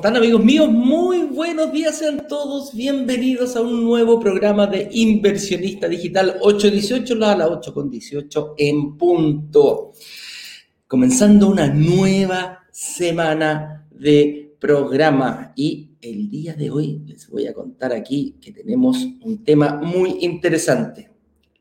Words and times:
¿Cómo 0.00 0.08
están 0.08 0.22
amigos 0.22 0.42
míos? 0.42 0.70
Muy 0.70 1.24
buenos 1.24 1.72
días, 1.74 1.98
sean 1.98 2.26
todos 2.26 2.74
bienvenidos 2.74 3.54
a 3.54 3.60
un 3.60 3.84
nuevo 3.84 4.18
programa 4.18 4.66
de 4.66 4.88
Inversionista 4.92 5.88
Digital 5.88 6.38
818, 6.40 7.14
la 7.16 7.32
a 7.32 7.36
las 7.36 7.50
8 7.50 7.74
con 7.74 7.90
18 7.90 8.54
en 8.56 8.96
punto. 8.96 9.92
Comenzando 10.86 11.50
una 11.50 11.66
nueva 11.66 12.60
semana 12.72 13.86
de 13.90 14.54
programa 14.58 15.52
y 15.54 15.90
el 16.00 16.30
día 16.30 16.54
de 16.54 16.70
hoy 16.70 17.02
les 17.04 17.28
voy 17.28 17.46
a 17.46 17.52
contar 17.52 17.92
aquí 17.92 18.36
que 18.40 18.52
tenemos 18.52 19.06
un 19.20 19.44
tema 19.44 19.82
muy 19.82 20.16
interesante, 20.22 21.10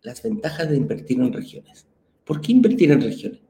las 0.01 0.23
ventajas 0.23 0.69
de 0.69 0.77
invertir 0.77 1.19
en 1.19 1.33
regiones. 1.33 1.85
¿Por 2.23 2.39
qué 2.39 2.53
invertir 2.53 2.89
en 2.91 3.01
regiones? 3.01 3.48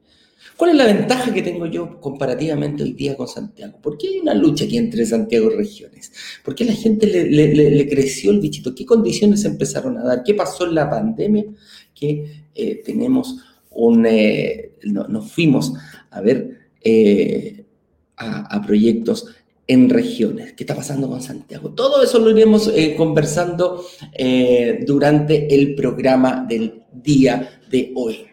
¿Cuál 0.59 0.72
es 0.72 0.76
la 0.76 0.88
ventaja 0.88 1.34
que 1.34 1.41
tengo 1.41 1.68
yo 1.68 2.02
comparativamente 2.02 2.84
hoy 2.84 2.91
día 2.91 3.16
con 3.16 3.30
Santiago? 3.30 3.80
¿Por 3.81 3.98
qué 3.98 4.09
hay 4.09 4.20
una 4.20 4.34
lucha 4.34 4.66
aquí 4.66 4.76
entre 4.76 5.05
Santiago 5.05 5.50
y 5.50 5.55
regiones? 5.55 6.12
¿Por 6.44 6.54
qué 6.54 6.66
la 6.66 6.73
gente 6.73 7.08
le, 7.08 7.88
creció 7.88 8.31
el 8.31 8.41
bichito? 8.41 8.76
¿Qué 8.76 8.86
condiciones 8.86 9.45
empezaron 9.45 9.98
a 9.98 10.03
dar? 10.03 10.22
¿Qué 10.22 10.34
pasó 10.34 10.67
en 10.67 10.76
la 10.76 10.90
pandemia? 10.90 11.45
Que 11.95 12.44
eh, 12.53 12.81
tenemos 12.84 13.38
un... 13.70 14.05
Eh, 14.05 14.73
nos 14.84 15.31
fuimos 15.31 15.72
a 16.09 16.19
ver 16.19 16.59
eh, 16.84 17.64
a, 18.17 18.62
proyectos 18.62 19.28
en 19.66 19.89
regiones. 19.89 20.52
¿Qué 20.58 20.64
está 20.64 20.75
pasando 20.75 21.08
con 21.08 21.22
Santiago? 21.22 21.69
Todo 21.69 22.03
eso 22.03 22.19
lo 22.19 22.31
iremos 22.31 22.69
conversando 22.97 23.86
durante 24.86 25.56
el 25.56 25.73
programa 25.75 26.45
del 26.45 26.84
día 26.91 27.62
de 27.72 27.94
hoy. 27.95 28.28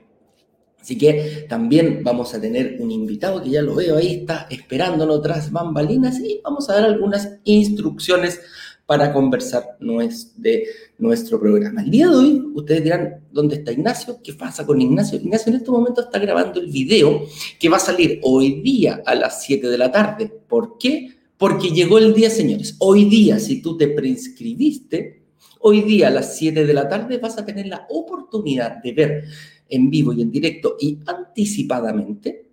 Así 0.87 0.97
que 0.97 1.47
también 1.49 2.05
vamos 2.05 2.33
a 2.33 2.41
tener 2.41 2.77
un 2.79 2.93
invitado 2.93 3.43
que 3.43 3.51
ya 3.51 3.61
lo 3.61 3.75
veo 3.75 3.97
ahí, 3.97 4.19
está 4.21 4.47
esperándonos 4.49 5.21
tras 5.21 5.51
bambalinas 5.51 6.21
y 6.21 6.41
vamos 6.45 6.71
a 6.71 6.75
dar 6.75 6.85
algunas 6.85 7.29
instrucciones 7.43 8.39
para 8.87 9.13
conversar 9.13 9.77
de 9.81 10.65
nuestro 10.99 11.41
programa. 11.41 11.83
El 11.83 11.91
día 11.91 12.07
de 12.07 12.15
hoy, 12.15 12.43
ustedes 12.55 12.85
dirán, 12.85 13.17
¿dónde 13.33 13.57
está 13.57 13.73
Ignacio? 13.73 14.21
¿Qué 14.23 14.35
pasa 14.35 14.65
con 14.65 14.81
Ignacio? 14.81 15.19
Ignacio 15.19 15.51
en 15.51 15.57
este 15.57 15.73
momento 15.73 16.03
está 16.03 16.21
grabando 16.21 16.61
el 16.61 16.69
video 16.69 17.25
que 17.59 17.69
va 17.69 17.79
a 17.79 17.81
salir 17.81 18.21
hoy 18.23 18.61
día 18.61 19.03
a 19.05 19.17
las 19.17 19.43
7 19.43 19.67
de 19.67 19.79
la 19.79 19.91
tarde. 19.91 20.33
¿Por 20.47 20.79
qué? 20.79 21.17
Porque 21.37 21.71
llegó 21.71 21.99
el 21.99 22.15
día, 22.15 22.31
señores. 22.31 22.77
Hoy 22.79 23.07
día, 23.07 23.41
si 23.41 23.61
tú 23.61 23.77
te 23.77 23.89
preinscribiste, 23.89 25.25
hoy 25.59 25.83
día 25.83 26.07
a 26.07 26.11
las 26.11 26.37
7 26.37 26.65
de 26.65 26.73
la 26.73 26.89
tarde 26.89 27.19
vas 27.19 27.39
a 27.39 27.45
tener 27.45 27.67
la 27.67 27.89
oportunidad 27.91 28.81
de 28.85 28.93
ver 28.93 29.25
en 29.69 29.91
vivo 29.91 30.13
y 30.13 30.23
en 30.23 30.31
directo 30.31 30.77
y 30.81 30.99
anticipadamente 31.07 32.47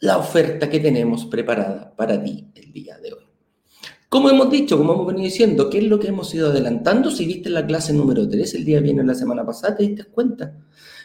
la 0.00 0.18
oferta 0.18 0.68
que 0.68 0.80
tenemos 0.80 1.26
preparada 1.26 1.94
para 1.94 2.22
ti 2.22 2.46
el 2.54 2.72
día 2.72 2.98
de 2.98 3.12
hoy. 3.12 3.24
Como 4.08 4.30
hemos 4.30 4.50
dicho, 4.50 4.78
como 4.78 4.94
hemos 4.94 5.06
venido 5.06 5.24
diciendo, 5.24 5.68
¿qué 5.68 5.78
es 5.78 5.84
lo 5.84 5.98
que 5.98 6.08
hemos 6.08 6.32
ido 6.34 6.50
adelantando? 6.50 7.10
Si 7.10 7.26
viste 7.26 7.50
la 7.50 7.66
clase 7.66 7.92
número 7.92 8.28
3 8.28 8.54
el 8.54 8.64
día 8.64 8.80
viene 8.80 9.02
la 9.04 9.14
semana 9.14 9.44
pasada, 9.44 9.76
te 9.76 9.82
diste 9.82 10.04
cuenta 10.04 10.54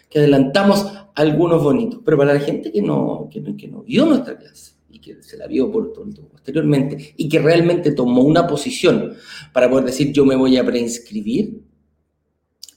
que 0.09 0.19
adelantamos 0.19 0.85
algunos 1.15 1.63
bonitos, 1.63 2.01
pero 2.03 2.17
para 2.17 2.33
la 2.33 2.39
gente 2.39 2.71
que 2.71 2.81
no, 2.81 3.27
que 3.31 3.41
no, 3.41 3.55
que 3.55 3.67
no 3.67 3.81
vio 3.81 4.05
nuestra 4.05 4.37
clase 4.37 4.73
y 4.89 4.99
que 4.99 5.23
se 5.23 5.37
la 5.37 5.47
vio 5.47 5.71
por, 5.71 5.93
posteriormente 5.93 7.13
y 7.17 7.27
que 7.27 7.39
realmente 7.39 7.91
tomó 7.93 8.21
una 8.21 8.45
posición 8.45 9.13
para 9.53 9.69
poder 9.69 9.85
decir 9.85 10.11
yo 10.11 10.25
me 10.25 10.35
voy 10.35 10.57
a 10.57 10.65
preinscribir, 10.65 11.63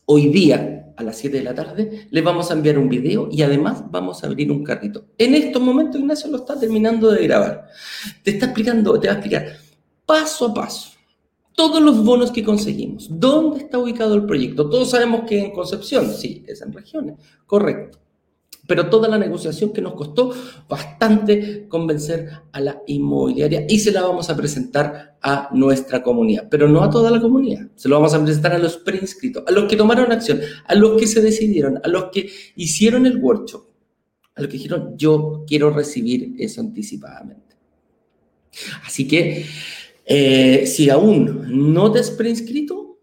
hoy 0.07 0.29
día 0.29 0.84
a 0.97 1.03
las 1.03 1.17
7 1.19 1.39
de 1.39 1.43
la 1.43 1.55
tarde, 1.55 2.07
le 2.11 2.23
vamos 2.23 2.51
a 2.51 2.55
enviar 2.55 2.79
un 2.79 2.89
video 2.89 3.29
y 3.31 3.43
además 3.43 3.85
vamos 3.91 4.23
a 4.23 4.27
abrir 4.27 4.51
un 4.51 4.63
carrito. 4.63 5.07
En 5.19 5.35
estos 5.35 5.61
momentos 5.61 6.01
Ignacio 6.01 6.31
lo 6.31 6.39
está 6.39 6.59
terminando 6.59 7.11
de 7.11 7.25
grabar. 7.25 7.69
Te 8.23 8.33
está 8.33 8.47
explicando, 8.47 8.99
te 8.99 9.09
va 9.09 9.15
a 9.15 9.17
explicar 9.17 9.47
paso 10.07 10.47
a 10.47 10.55
paso 10.55 10.91
todos 11.55 11.81
los 11.81 12.05
bonos 12.05 12.33
que 12.33 12.43
conseguimos. 12.43 13.09
¿Dónde 13.09 13.61
está 13.61 13.79
ubicado 13.79 14.15
el 14.15 14.27
proyecto? 14.27 14.69
Todos 14.69 14.91
sabemos 14.91 15.23
que 15.27 15.39
en 15.39 15.53
Concepción, 15.53 16.13
sí, 16.13 16.45
es 16.49 16.61
en 16.63 16.73
regiones, 16.73 17.17
correcto 17.47 18.04
pero 18.67 18.89
toda 18.89 19.09
la 19.09 19.19
negociación 19.19 19.73
que 19.73 19.83
nos 19.83 19.95
costó 19.95 20.33
bastante 20.69 21.67
convencer 21.69 22.31
a 22.53 22.61
la 22.61 22.83
inmobiliaria 22.87 23.67
y 23.69 23.79
se 23.79 23.93
la 23.93 24.03
vamos 24.03 24.31
a 24.31 24.37
presentar 24.37 25.17
a 25.21 25.49
nuestra 25.53 26.03
comunidad, 26.03 26.49
pero 26.51 26.69
no 26.69 26.83
a 26.83 26.91
toda 26.91 27.11
la 27.11 27.21
comunidad, 27.21 27.69
se 27.75 27.89
lo 27.89 27.97
vamos 27.97 28.15
a 28.15 28.23
presentar 28.23 28.53
a 28.53 28.59
los 28.59 28.77
preinscritos, 28.79 29.45
a 29.47 29.51
los 29.51 29.65
que 29.65 29.77
tomaron 29.77 30.13
acción, 30.13 30.41
a 30.67 30.75
los 30.75 30.99
que 30.99 31.07
se 31.07 31.21
decidieron, 31.21 31.81
a 31.83 31.89
los 31.89 32.05
que 32.11 32.29
hicieron 32.57 33.07
el 33.07 33.19
workshop, 33.19 33.65
a 34.35 34.41
los 34.41 34.51
que 34.51 34.57
dijeron 34.57 34.95
yo 34.97 35.45
quiero 35.47 35.71
recibir 35.71 36.35
eso 36.39 36.61
anticipadamente. 36.61 37.57
Así 38.87 39.07
que 39.07 39.47
eh, 40.07 40.67
si 40.67 40.91
aún 40.91 41.73
no 41.73 41.91
te 41.91 42.01
has 42.01 42.11
preinscrito, 42.11 42.99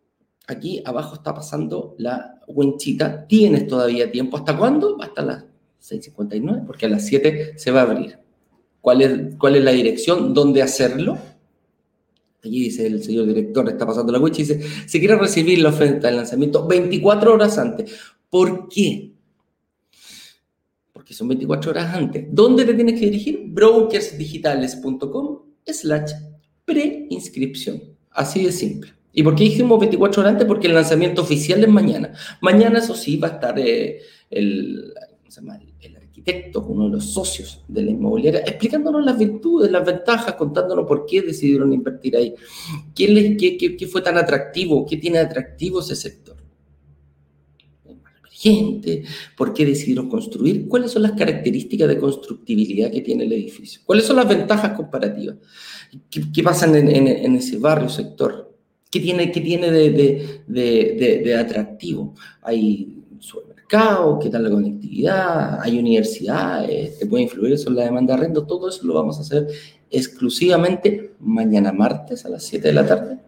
aquí 0.47 0.81
abajo 0.85 1.15
está 1.15 1.33
pasando 1.33 1.95
la 1.97 2.39
winchita, 2.47 3.27
tienes 3.27 3.67
todavía 3.67 4.11
tiempo. 4.11 4.37
¿Hasta 4.37 4.57
cuándo? 4.57 4.97
Hasta 5.01 5.21
las 5.21 5.43
6.59, 5.81 6.65
porque 6.65 6.85
a 6.85 6.89
las 6.89 7.05
7 7.05 7.53
se 7.57 7.71
va 7.71 7.81
a 7.81 7.83
abrir. 7.83 8.19
¿Cuál 8.79 9.01
es, 9.01 9.35
cuál 9.37 9.55
es 9.55 9.63
la 9.63 9.71
dirección? 9.71 10.33
¿Dónde 10.33 10.61
hacerlo? 10.61 11.17
Allí 12.43 12.63
dice 12.63 12.87
el 12.87 13.03
señor 13.03 13.27
director, 13.27 13.69
está 13.69 13.85
pasando 13.85 14.11
la 14.11 14.27
y 14.27 14.31
dice, 14.31 14.61
si 14.87 14.99
quiere 14.99 15.15
recibir 15.15 15.59
la 15.59 15.69
oferta 15.69 16.07
de 16.07 16.15
lanzamiento 16.15 16.65
24 16.65 17.33
horas 17.33 17.57
antes. 17.59 17.91
¿Por 18.29 18.67
qué? 18.67 19.11
Porque 20.91 21.13
son 21.13 21.27
24 21.27 21.71
horas 21.71 21.93
antes. 21.93 22.25
¿Dónde 22.31 22.65
te 22.65 22.73
tienes 22.73 22.99
que 22.99 23.05
dirigir? 23.05 23.43
brokersdigitales.com 23.47 25.39
slash 25.65 26.11
preinscripción. 26.65 27.83
Así 28.09 28.43
de 28.43 28.51
simple. 28.51 28.93
¿Y 29.13 29.21
por 29.21 29.35
qué 29.35 29.43
dijimos 29.43 29.79
24 29.79 30.21
horas 30.21 30.31
antes? 30.33 30.47
Porque 30.47 30.67
el 30.67 30.73
lanzamiento 30.73 31.21
oficial 31.21 31.61
es 31.61 31.69
mañana. 31.69 32.13
Mañana, 32.41 32.79
eso 32.79 32.95
sí, 32.95 33.17
va 33.17 33.27
a 33.27 33.31
estar 33.31 33.59
eh, 33.59 33.99
el, 34.29 34.93
uno 36.67 36.85
de 36.85 36.91
los 36.91 37.05
socios 37.13 37.63
de 37.67 37.83
la 37.83 37.91
inmobiliaria, 37.91 38.41
explicándonos 38.41 39.03
las 39.03 39.17
virtudes, 39.17 39.71
las 39.71 39.85
ventajas, 39.85 40.35
contándonos 40.35 40.85
por 40.87 41.05
qué 41.05 41.21
decidieron 41.21 41.73
invertir 41.73 42.15
ahí, 42.15 42.33
qué, 42.95 43.07
les, 43.07 43.37
qué, 43.37 43.57
qué, 43.57 43.87
fue 43.87 44.01
tan 44.01 44.17
atractivo, 44.17 44.85
qué 44.85 44.97
tiene 44.97 45.19
atractivo 45.19 45.79
ese 45.79 45.95
sector. 45.95 46.37
Emergente, 47.85 49.03
por 49.35 49.53
qué 49.53 49.65
decidieron 49.65 50.09
construir, 50.09 50.67
cuáles 50.67 50.91
son 50.91 51.03
las 51.03 51.13
características 51.13 51.87
de 51.87 51.97
constructibilidad 51.97 52.91
que 52.91 53.01
tiene 53.01 53.25
el 53.25 53.33
edificio, 53.33 53.81
cuáles 53.85 54.05
son 54.05 54.15
las 54.17 54.27
ventajas 54.27 54.73
comparativas, 54.73 55.37
qué, 56.09 56.43
pasa 56.43 56.65
en, 56.65 56.87
en, 56.87 57.35
ese 57.35 57.57
barrio, 57.57 57.89
sector, 57.89 58.55
qué 58.89 58.99
tiene, 58.99 59.31
qué 59.31 59.41
tiene 59.41 59.71
de, 59.71 59.89
de, 59.91 60.43
de, 60.47 61.21
de 61.23 61.35
atractivo. 61.35 62.13
Hay 62.41 62.97
qué 64.19 64.29
tal 64.29 64.43
la 64.43 64.49
conectividad, 64.49 65.61
hay 65.61 65.79
universidades 65.79 66.97
que 66.97 67.05
pueden 67.05 67.27
influir 67.27 67.57
sobre 67.57 67.77
la 67.77 67.85
demanda 67.85 68.13
de 68.13 68.19
arrendo, 68.19 68.45
todo 68.45 68.67
eso 68.67 68.85
lo 68.85 68.95
vamos 68.95 69.17
a 69.17 69.21
hacer 69.21 69.47
exclusivamente 69.89 71.13
mañana 71.19 71.71
martes 71.71 72.25
a 72.25 72.29
las 72.29 72.43
7 72.43 72.67
de 72.67 72.73
la 72.73 72.85
tarde. 72.85 73.19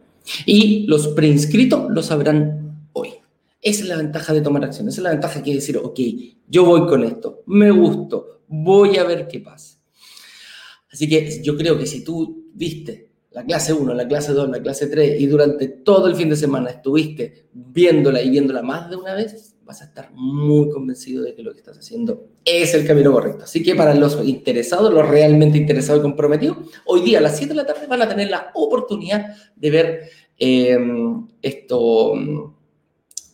Y 0.45 0.85
los 0.87 1.09
preinscritos 1.09 1.89
lo 1.89 2.03
sabrán 2.03 2.87
hoy. 2.91 3.09
Esa 3.61 3.83
es 3.83 3.87
la 3.87 3.95
ventaja 3.95 4.33
de 4.33 4.41
tomar 4.41 4.65
acción, 4.65 4.89
esa 4.89 4.99
es 4.99 5.03
la 5.03 5.11
ventaja 5.11 5.41
que 5.41 5.55
decir, 5.55 5.77
ok, 5.77 5.99
yo 6.49 6.65
voy 6.65 6.87
con 6.87 7.03
esto, 7.03 7.43
me 7.45 7.71
gusto, 7.71 8.41
voy 8.47 8.97
a 8.97 9.05
ver 9.05 9.29
qué 9.29 9.39
pasa. 9.39 9.79
Así 10.91 11.07
que 11.07 11.41
yo 11.41 11.55
creo 11.55 11.77
que 11.77 11.85
si 11.85 12.03
tú 12.03 12.49
viste 12.53 13.11
la 13.31 13.45
clase 13.45 13.71
1, 13.71 13.93
la 13.93 14.07
clase 14.07 14.33
2, 14.33 14.49
la 14.49 14.61
clase 14.61 14.87
3 14.87 15.21
y 15.21 15.25
durante 15.25 15.69
todo 15.69 16.07
el 16.07 16.15
fin 16.15 16.29
de 16.29 16.35
semana 16.35 16.69
estuviste 16.69 17.47
viéndola 17.53 18.21
y 18.21 18.29
viéndola 18.29 18.61
más 18.61 18.89
de 18.89 18.97
una 18.97 19.15
vez, 19.15 19.52
vas 19.65 19.81
a 19.81 19.85
estar 19.85 20.11
muy 20.13 20.69
convencido 20.69 21.23
de 21.23 21.33
que 21.33 21.41
lo 21.41 21.53
que 21.53 21.59
estás 21.59 21.77
haciendo 21.77 22.27
es 22.43 22.73
el 22.73 22.85
camino 22.85 23.11
correcto. 23.11 23.43
Así 23.43 23.63
que 23.63 23.75
para 23.75 23.93
los 23.93 24.23
interesados, 24.27 24.93
los 24.93 25.07
realmente 25.07 25.57
interesados 25.57 26.01
y 26.01 26.03
comprometidos, 26.03 26.57
hoy 26.85 27.01
día 27.01 27.19
a 27.19 27.21
las 27.21 27.37
7 27.37 27.53
de 27.53 27.55
la 27.55 27.65
tarde 27.65 27.87
van 27.87 28.01
a 28.01 28.09
tener 28.09 28.29
la 28.29 28.51
oportunidad 28.53 29.35
de 29.55 29.69
ver 29.71 30.01
em, 30.37 31.27
esto, 31.41 32.13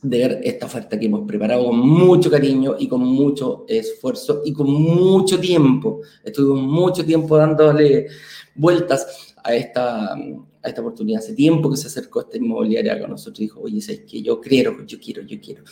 de 0.01 0.17
ver 0.17 0.41
esta 0.43 0.67
oferta 0.67 0.99
que 0.99 1.07
hemos 1.07 1.27
preparado 1.27 1.65
con 1.65 1.79
mucho 1.79 2.29
cariño 2.29 2.75
y 2.77 2.87
con 2.87 3.01
mucho 3.01 3.65
esfuerzo 3.67 4.41
y 4.45 4.53
con 4.53 4.71
mucho 4.71 5.39
tiempo. 5.39 6.01
Estuvimos 6.23 6.61
mucho 6.61 7.03
tiempo 7.03 7.37
dándole 7.37 8.07
vueltas 8.55 9.35
a 9.43 9.55
esta, 9.55 10.13
a 10.13 10.67
esta 10.67 10.81
oportunidad. 10.81 11.21
Hace 11.21 11.33
tiempo 11.33 11.71
que 11.71 11.77
se 11.77 11.87
acercó 11.87 12.21
esta 12.21 12.37
inmobiliaria 12.37 12.99
con 12.99 13.09
nosotros 13.09 13.39
y 13.39 13.43
dijo, 13.43 13.61
oye, 13.61 13.79
es 13.79 14.01
que 14.01 14.21
yo 14.21 14.39
quiero, 14.39 14.85
yo 14.85 14.99
quiero, 14.99 15.23
yo 15.23 15.39
quiero. 15.41 15.63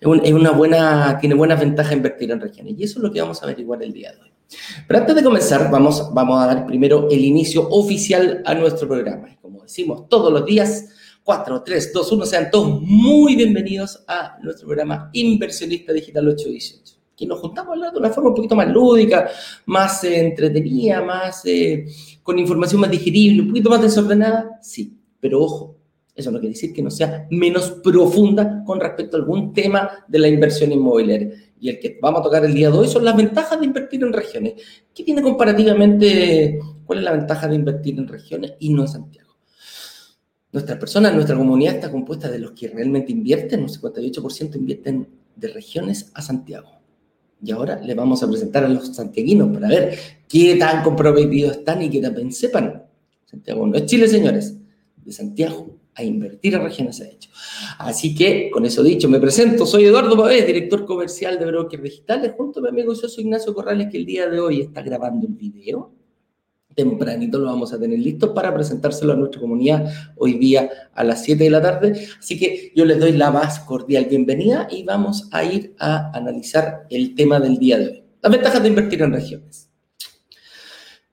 Es, 0.00 0.32
una 0.32 0.52
buena, 0.52 1.18
tiene 1.20 1.34
buena 1.34 1.56
ventaja 1.56 1.94
invertir 1.94 2.30
en 2.30 2.40
regiones 2.40 2.74
y 2.78 2.84
eso 2.84 2.98
es 2.98 3.02
lo 3.02 3.12
que 3.12 3.20
vamos 3.20 3.40
a 3.42 3.44
averiguar 3.44 3.82
el 3.82 3.92
día 3.92 4.12
de 4.12 4.20
hoy. 4.20 4.32
Pero 4.86 5.00
antes 5.00 5.14
de 5.14 5.22
comenzar, 5.22 5.70
vamos, 5.70 6.12
vamos 6.14 6.42
a 6.42 6.46
dar 6.46 6.66
primero 6.66 7.08
el 7.10 7.24
inicio 7.24 7.68
oficial 7.68 8.42
a 8.46 8.54
nuestro 8.54 8.88
programa. 8.88 9.36
Como 9.42 9.62
decimos 9.62 10.08
todos 10.08 10.32
los 10.32 10.46
días, 10.46 10.88
4, 11.24 11.62
3, 11.62 11.92
2, 11.92 12.12
1, 12.12 12.26
sean 12.26 12.50
todos 12.50 12.80
muy 12.80 13.36
bienvenidos 13.36 14.02
a 14.08 14.38
nuestro 14.42 14.66
programa 14.66 15.10
Inversionista 15.12 15.92
Digital 15.92 16.28
818. 16.28 16.98
que 17.14 17.26
nos 17.26 17.40
juntamos 17.40 17.70
a 17.70 17.72
hablar 17.74 17.92
de 17.92 17.98
una 17.98 18.10
forma 18.10 18.30
un 18.30 18.36
poquito 18.36 18.54
más 18.54 18.68
lúdica, 18.68 19.28
más 19.66 20.04
eh, 20.04 20.20
entretenida, 20.20 21.02
más 21.02 21.44
eh, 21.44 21.86
con 22.22 22.38
información 22.38 22.80
más 22.80 22.90
digerible, 22.90 23.42
un 23.42 23.48
poquito 23.48 23.68
más 23.68 23.82
desordenada, 23.82 24.58
sí, 24.62 24.96
pero 25.20 25.42
ojo, 25.42 25.77
eso 26.18 26.32
no 26.32 26.40
quiere 26.40 26.54
decir 26.54 26.72
que 26.72 26.82
no 26.82 26.90
sea 26.90 27.28
menos 27.30 27.70
profunda 27.82 28.64
con 28.64 28.80
respecto 28.80 29.16
a 29.16 29.20
algún 29.20 29.52
tema 29.52 30.04
de 30.08 30.18
la 30.18 30.26
inversión 30.26 30.72
inmobiliaria. 30.72 31.30
Y 31.60 31.68
el 31.68 31.78
que 31.78 31.96
vamos 32.02 32.20
a 32.20 32.24
tocar 32.24 32.44
el 32.44 32.52
día 32.52 32.70
de 32.70 32.76
hoy 32.76 32.88
son 32.88 33.04
las 33.04 33.16
ventajas 33.16 33.58
de 33.60 33.66
invertir 33.66 34.02
en 34.02 34.12
regiones. 34.12 34.54
¿Qué 34.92 35.04
tiene 35.04 35.22
comparativamente, 35.22 36.58
cuál 36.84 36.98
es 36.98 37.04
la 37.04 37.12
ventaja 37.12 37.46
de 37.46 37.54
invertir 37.54 37.98
en 37.98 38.08
regiones 38.08 38.54
y 38.58 38.74
no 38.74 38.82
en 38.82 38.88
Santiago? 38.88 39.36
Nuestra 40.50 40.76
persona, 40.76 41.12
nuestra 41.12 41.36
comunidad 41.36 41.76
está 41.76 41.90
compuesta 41.90 42.28
de 42.28 42.40
los 42.40 42.50
que 42.50 42.66
realmente 42.66 43.12
invierten, 43.12 43.62
un 43.62 43.68
58% 43.68 44.56
invierten 44.56 45.06
de 45.36 45.48
regiones 45.48 46.10
a 46.14 46.22
Santiago. 46.22 46.70
Y 47.40 47.52
ahora 47.52 47.80
le 47.80 47.94
vamos 47.94 48.24
a 48.24 48.28
presentar 48.28 48.64
a 48.64 48.68
los 48.68 48.88
santiaguinos 48.96 49.50
para 49.54 49.68
ver 49.68 49.96
qué 50.28 50.56
tan 50.56 50.82
comprometidos 50.82 51.58
están 51.58 51.80
y 51.82 51.90
qué 51.90 52.00
tan 52.00 52.32
sepan. 52.32 52.82
Santiago 53.24 53.68
no 53.68 53.76
es 53.76 53.86
Chile, 53.86 54.08
señores. 54.08 54.56
De 54.96 55.12
Santiago 55.12 55.77
a 55.98 56.04
invertir 56.04 56.54
en 56.54 56.62
regiones 56.62 57.00
ha 57.00 57.08
hecho. 57.08 57.30
Así 57.78 58.14
que, 58.14 58.50
con 58.50 58.64
eso 58.64 58.82
dicho, 58.82 59.08
me 59.08 59.18
presento. 59.18 59.66
Soy 59.66 59.84
Eduardo 59.84 60.16
Pavés, 60.16 60.46
director 60.46 60.86
comercial 60.86 61.38
de 61.38 61.46
Brokers 61.46 61.82
Digitales, 61.82 62.32
junto 62.36 62.60
a 62.60 62.62
mi 62.62 62.68
amigo 62.68 62.92
y 62.92 62.96
socio 62.96 63.22
Ignacio 63.22 63.52
Corrales, 63.52 63.88
que 63.90 63.98
el 63.98 64.06
día 64.06 64.28
de 64.28 64.38
hoy 64.38 64.60
está 64.60 64.80
grabando 64.82 65.26
el 65.26 65.34
video. 65.34 65.92
Tempranito 66.74 67.40
lo 67.40 67.46
vamos 67.46 67.72
a 67.72 67.80
tener 67.80 67.98
listo 67.98 68.32
para 68.32 68.54
presentárselo 68.54 69.12
a 69.12 69.16
nuestra 69.16 69.40
comunidad 69.40 69.92
hoy 70.14 70.34
día 70.34 70.70
a 70.94 71.02
las 71.02 71.24
7 71.24 71.42
de 71.42 71.50
la 71.50 71.60
tarde. 71.60 72.06
Así 72.20 72.38
que 72.38 72.72
yo 72.76 72.84
les 72.84 73.00
doy 73.00 73.12
la 73.12 73.32
más 73.32 73.58
cordial 73.60 74.04
bienvenida 74.04 74.68
y 74.70 74.84
vamos 74.84 75.28
a 75.32 75.42
ir 75.42 75.74
a 75.80 76.16
analizar 76.16 76.86
el 76.90 77.16
tema 77.16 77.40
del 77.40 77.58
día 77.58 77.78
de 77.78 77.88
hoy. 77.88 78.04
Las 78.22 78.30
ventajas 78.30 78.62
de 78.62 78.68
invertir 78.68 79.02
en 79.02 79.12
regiones. 79.12 79.68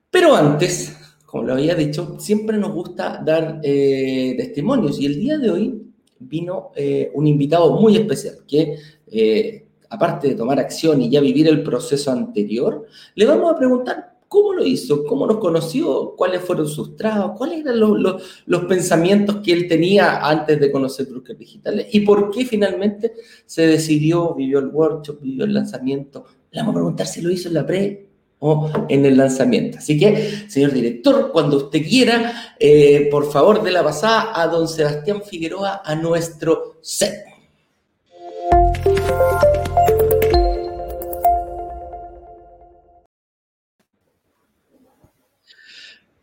Pero 0.08 0.36
antes, 0.36 0.96
como 1.26 1.42
lo 1.42 1.52
había 1.54 1.74
dicho, 1.74 2.16
siempre 2.18 2.56
nos 2.56 2.72
gusta 2.72 3.20
dar 3.24 3.60
eh, 3.62 4.34
testimonios 4.38 5.00
y 5.00 5.06
el 5.06 5.20
día 5.20 5.38
de 5.38 5.50
hoy 5.50 5.82
vino 6.20 6.70
eh, 6.74 7.10
un 7.14 7.26
invitado 7.26 7.78
muy 7.78 7.96
especial 7.96 8.36
que, 8.46 8.78
eh, 9.08 9.66
aparte 9.90 10.28
de 10.28 10.34
tomar 10.36 10.58
acción 10.60 11.02
y 11.02 11.10
ya 11.10 11.20
vivir 11.20 11.48
el 11.48 11.62
proceso 11.62 12.12
anterior, 12.12 12.86
le 13.16 13.26
vamos 13.26 13.52
a 13.52 13.58
preguntar 13.58 14.14
cómo 14.28 14.52
lo 14.52 14.64
hizo, 14.64 15.04
cómo 15.04 15.26
nos 15.26 15.38
conoció, 15.38 16.14
cuáles 16.16 16.42
fueron 16.42 16.68
sus 16.68 16.96
trabajos, 16.96 17.36
cuáles 17.36 17.60
eran 17.60 17.80
los, 17.80 18.22
los, 18.46 18.64
pensamientos 18.64 19.36
que 19.42 19.52
él 19.52 19.68
tenía 19.68 20.26
antes 20.26 20.58
de 20.58 20.72
conocer 20.72 21.06
brokers 21.06 21.38
digitales 21.38 21.86
y 21.92 22.00
por 22.00 22.30
qué 22.30 22.44
finalmente 22.44 23.14
se 23.44 23.66
decidió, 23.66 24.34
vivió 24.34 24.60
el 24.60 24.68
workshop, 24.68 25.20
vivió 25.20 25.44
el 25.44 25.54
lanzamiento. 25.54 26.24
Le 26.50 26.60
vamos 26.60 26.72
a 26.72 26.78
preguntar 26.78 27.06
si 27.06 27.20
lo 27.20 27.30
hizo 27.30 27.48
en 27.48 27.54
la 27.54 27.66
pre 27.66 28.05
en 28.88 29.04
el 29.06 29.16
lanzamiento. 29.16 29.78
Así 29.78 29.98
que, 29.98 30.48
señor 30.48 30.72
director, 30.72 31.30
cuando 31.32 31.56
usted 31.56 31.82
quiera, 31.82 32.54
eh, 32.58 33.08
por 33.10 33.30
favor, 33.30 33.62
de 33.62 33.72
la 33.72 33.82
pasada 33.82 34.32
a 34.34 34.46
don 34.46 34.68
Sebastián 34.68 35.22
Figueroa 35.22 35.82
a 35.84 35.94
nuestro 35.94 36.78
set. 36.82 37.24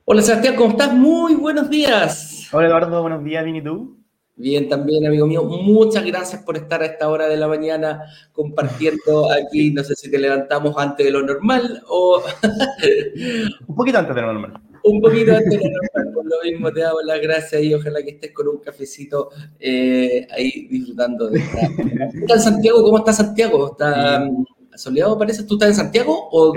Hola 0.06 0.22
Sebastián, 0.22 0.56
¿cómo 0.56 0.72
estás? 0.72 0.94
Muy 0.94 1.34
buenos 1.36 1.70
días. 1.70 2.50
Hola 2.52 2.68
Eduardo, 2.68 3.02
buenos 3.02 3.24
días, 3.24 3.44
bien 3.44 3.56
y 3.56 3.64
tú. 3.64 4.03
Bien, 4.36 4.68
también, 4.68 5.06
amigo 5.06 5.28
mío. 5.28 5.44
Muchas 5.44 6.04
gracias 6.04 6.42
por 6.42 6.58
estar 6.58 6.82
a 6.82 6.88
esta 6.88 7.08
hora 7.08 7.28
de 7.28 7.38
la 7.38 7.48
mañana 7.48 8.04
compartiendo 8.32 9.32
aquí. 9.32 9.72
No 9.72 9.84
sé 9.84 9.96
si 9.96 10.10
te 10.10 10.18
levantamos 10.18 10.76
antes 10.76 11.06
de 11.06 11.12
lo 11.12 11.22
normal 11.22 11.84
o. 11.88 12.24
un 13.68 13.76
poquito 13.76 14.00
antes 14.00 14.16
de 14.16 14.22
lo 14.22 14.34
normal. 14.34 14.54
Un 14.84 15.02
poquito 15.02 15.36
antes 15.36 15.52
de 15.52 15.58
lo 15.58 15.72
normal. 15.72 16.14
Por 16.16 16.26
lo 16.26 16.42
mismo, 16.44 16.74
te 16.74 16.80
damos 16.80 17.04
las 17.06 17.22
gracias 17.22 17.62
y 17.62 17.74
ojalá 17.76 18.02
que 18.02 18.10
estés 18.10 18.32
con 18.32 18.48
un 18.48 18.58
cafecito 18.58 19.30
eh, 19.60 20.28
ahí 20.32 20.68
disfrutando 20.68 21.30
de 21.30 21.40
esta. 21.40 21.60
¿Qué 22.12 22.26
tal, 22.28 22.40
Santiago? 22.40 22.84
¿Cómo 22.84 22.98
está 22.98 23.14
Santiago? 23.14 23.72
¿Está 23.74 24.28
soleado, 24.76 25.18
parece? 25.20 25.44
¿Tú 25.44 25.56
estás 25.56 25.70
en 25.70 25.76
Santiago? 25.76 26.30
O 26.32 26.54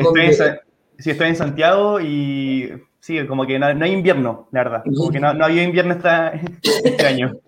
sí, 0.99 1.11
estoy 1.11 1.29
en 1.29 1.37
Santiago 1.37 2.01
y 2.01 2.73
sí, 3.01 3.19
como 3.27 3.47
que 3.47 3.59
no, 3.59 3.67
hay 3.67 3.93
invierno, 3.93 4.49
la 4.51 4.65
verdad. 4.65 4.83
Como 4.97 5.11
que 5.11 5.21
no, 5.21 5.35
no 5.35 5.45
había 5.45 5.63
invierno 5.63 5.95
este 6.63 7.07
año. 7.07 7.39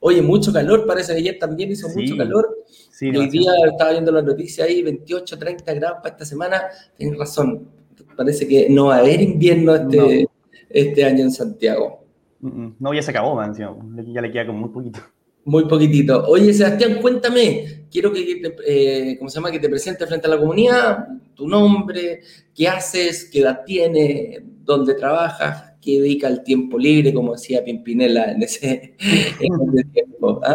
Oye, 0.00 0.22
mucho 0.22 0.52
calor, 0.52 0.86
parece 0.86 1.12
que 1.12 1.18
ayer 1.18 1.38
también 1.38 1.70
hizo 1.70 1.88
mucho 1.88 2.16
calor. 2.16 2.64
Sí, 2.90 3.08
hoy 3.14 3.28
día 3.28 3.52
estaba 3.70 3.92
viendo 3.92 4.12
la 4.12 4.22
noticia 4.22 4.64
ahí, 4.64 4.82
28, 4.82 5.38
30 5.38 5.74
grados 5.74 5.98
para 6.02 6.14
esta 6.14 6.24
semana. 6.24 6.62
Tienes 6.96 7.18
razón, 7.18 7.68
parece 8.16 8.46
que 8.46 8.68
no 8.70 8.86
va 8.86 8.96
a 8.96 8.98
haber 9.00 9.20
invierno 9.20 9.74
este, 9.74 10.28
este 10.68 11.04
año 11.04 11.24
en 11.24 11.30
Santiago. 11.30 12.04
No, 12.40 12.94
ya 12.94 13.02
se 13.02 13.10
acabó, 13.10 13.34
man, 13.34 13.54
ya 13.54 14.20
le 14.20 14.30
queda 14.30 14.46
como 14.46 14.60
muy 14.60 14.70
poquito. 14.70 15.00
Muy 15.44 15.66
poquitito. 15.66 16.26
Oye, 16.26 16.52
Sebastián, 16.52 16.98
cuéntame, 17.00 17.86
quiero 17.90 18.12
que 18.12 18.24
te, 18.36 18.56
eh, 18.66 19.16
¿cómo 19.16 19.30
se 19.30 19.36
llama? 19.36 19.50
que 19.50 19.60
te 19.60 19.68
presentes 19.68 20.08
frente 20.08 20.26
a 20.26 20.30
la 20.30 20.38
comunidad, 20.38 21.06
tu 21.34 21.46
nombre, 21.46 22.20
qué 22.54 22.66
haces, 22.66 23.28
qué 23.30 23.40
edad 23.40 23.62
tienes, 23.64 24.42
dónde 24.64 24.94
trabajas, 24.94 25.74
que 25.86 26.00
dedica 26.00 26.26
el 26.26 26.42
tiempo 26.42 26.78
libre, 26.78 27.14
como 27.14 27.32
decía 27.32 27.64
Pimpinela 27.64 28.24
en 28.32 28.42
ese, 28.42 28.94
tiempo. 29.92 30.40
¿ah? 30.44 30.54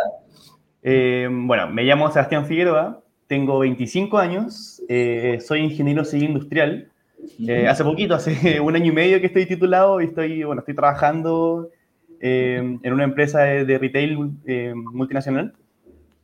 Eh, 0.83 1.30
bueno, 1.31 1.69
me 1.72 1.83
llamo 1.83 2.12
Sebastián 2.12 2.45
Figueroa, 2.45 3.01
tengo 3.28 3.60
25 3.60 4.18
años, 4.18 4.83
eh, 4.89 5.39
soy 5.44 5.62
ingeniero 5.62 6.04
civil 6.04 6.25
industrial. 6.25 6.89
Eh, 7.48 7.68
hace 7.68 7.83
poquito, 7.83 8.16
hace 8.16 8.60
un 8.60 8.75
año 8.75 8.88
y 8.88 8.95
medio 8.95 9.22
que 9.22 9.28
estoy 9.28 9.45
titulado 9.45 10.01
y 10.01 10.06
estoy, 10.06 10.44
bueno, 10.44 10.60
estoy 10.60 10.75
trabajando 10.75 11.69
en 12.24 12.94
una 12.94 13.04
empresa 13.04 13.42
de, 13.42 13.78
retail 13.80 14.16
multinacional. 14.75 15.54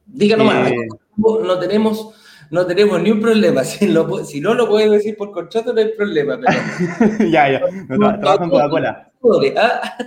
Díganos 0.06 0.45
más, 0.45 0.71
no 1.18 1.57
tenemos 1.57 2.14
no 2.51 2.66
tenemos 2.66 3.01
ni 3.01 3.11
un 3.11 3.21
problema. 3.21 3.63
Si, 3.68 3.87
si 4.25 4.42
no 4.42 4.54
lo 4.54 4.68
puedes 4.68 4.89
decir 4.92 5.18
por 5.18 5.31
contrato, 5.31 5.73
no 5.73 5.80
hay 5.80 5.92
problema. 5.94 6.39
ya, 7.31 7.51
ya. 7.51 7.61
trabajo 7.87 8.44
en 8.44 8.49
Coca-Cola. 8.49 9.11
¿ah? 9.57 9.97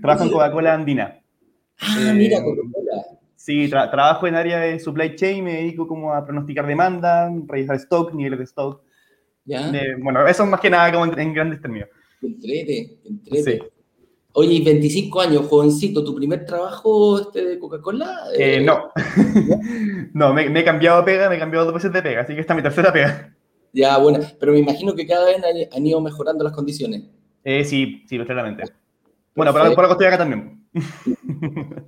trabajo 0.00 0.24
en 0.24 0.30
Coca-Cola 0.30 0.74
Andina. 0.74 1.20
Ah, 1.80 2.12
mira, 2.14 2.38
eh, 2.38 2.42
Coca-Cola. 2.42 3.02
Sí, 3.36 3.68
trabajo 3.68 4.26
en 4.26 4.36
área 4.36 4.60
de 4.60 4.80
supply 4.80 5.16
chain, 5.16 5.44
me 5.44 5.54
dedico 5.54 5.86
como 5.86 6.14
a 6.14 6.24
pronosticar 6.24 6.66
demanda, 6.66 7.30
revisar 7.46 7.76
stock, 7.76 8.14
niveles 8.14 8.38
de 8.38 8.44
stock. 8.44 8.82
¿Ya? 9.44 9.70
bueno, 9.98 10.26
eso 10.26 10.46
más 10.46 10.60
que 10.60 10.70
nada 10.70 10.90
como 10.90 11.04
en, 11.04 11.34
grandes 11.34 11.60
términos. 11.60 11.90
Entrete, 12.22 12.98
entrete. 13.04 13.58
Sí. 13.58 13.73
Oye, 14.36 14.60
25 14.64 15.20
años, 15.20 15.46
jovencito, 15.46 16.02
¿tu 16.02 16.12
primer 16.12 16.44
trabajo 16.44 17.20
este 17.20 17.44
de 17.44 17.58
Coca-Cola? 17.60 18.18
Eh, 18.36 18.60
no. 18.60 18.90
no, 20.12 20.34
me, 20.34 20.46
he 20.46 20.64
cambiado 20.64 20.98
de 20.98 21.04
pega, 21.04 21.28
me 21.28 21.36
he 21.36 21.38
cambiado 21.38 21.66
dos 21.66 21.74
veces 21.74 21.92
de 21.92 22.02
pega, 22.02 22.22
así 22.22 22.34
que 22.34 22.40
esta 22.40 22.52
es 22.52 22.56
mi 22.56 22.62
tercera 22.64 22.92
pega. 22.92 23.32
Ya, 23.72 23.96
bueno, 23.98 24.18
pero 24.40 24.52
me 24.52 24.58
imagino 24.58 24.92
que 24.96 25.06
cada 25.06 25.26
vez 25.26 25.40
han, 25.72 25.86
ido 25.86 26.00
mejorando 26.00 26.42
las 26.42 26.52
condiciones. 26.52 27.04
Eh, 27.44 27.64
sí, 27.64 28.02
sí, 28.08 28.18
claramente. 28.18 28.64
Bueno, 29.36 29.52
por, 29.52 29.72
por 29.72 29.84
algo 29.84 29.92
estoy 29.92 30.08
acá 30.08 30.18
también. 30.18 30.66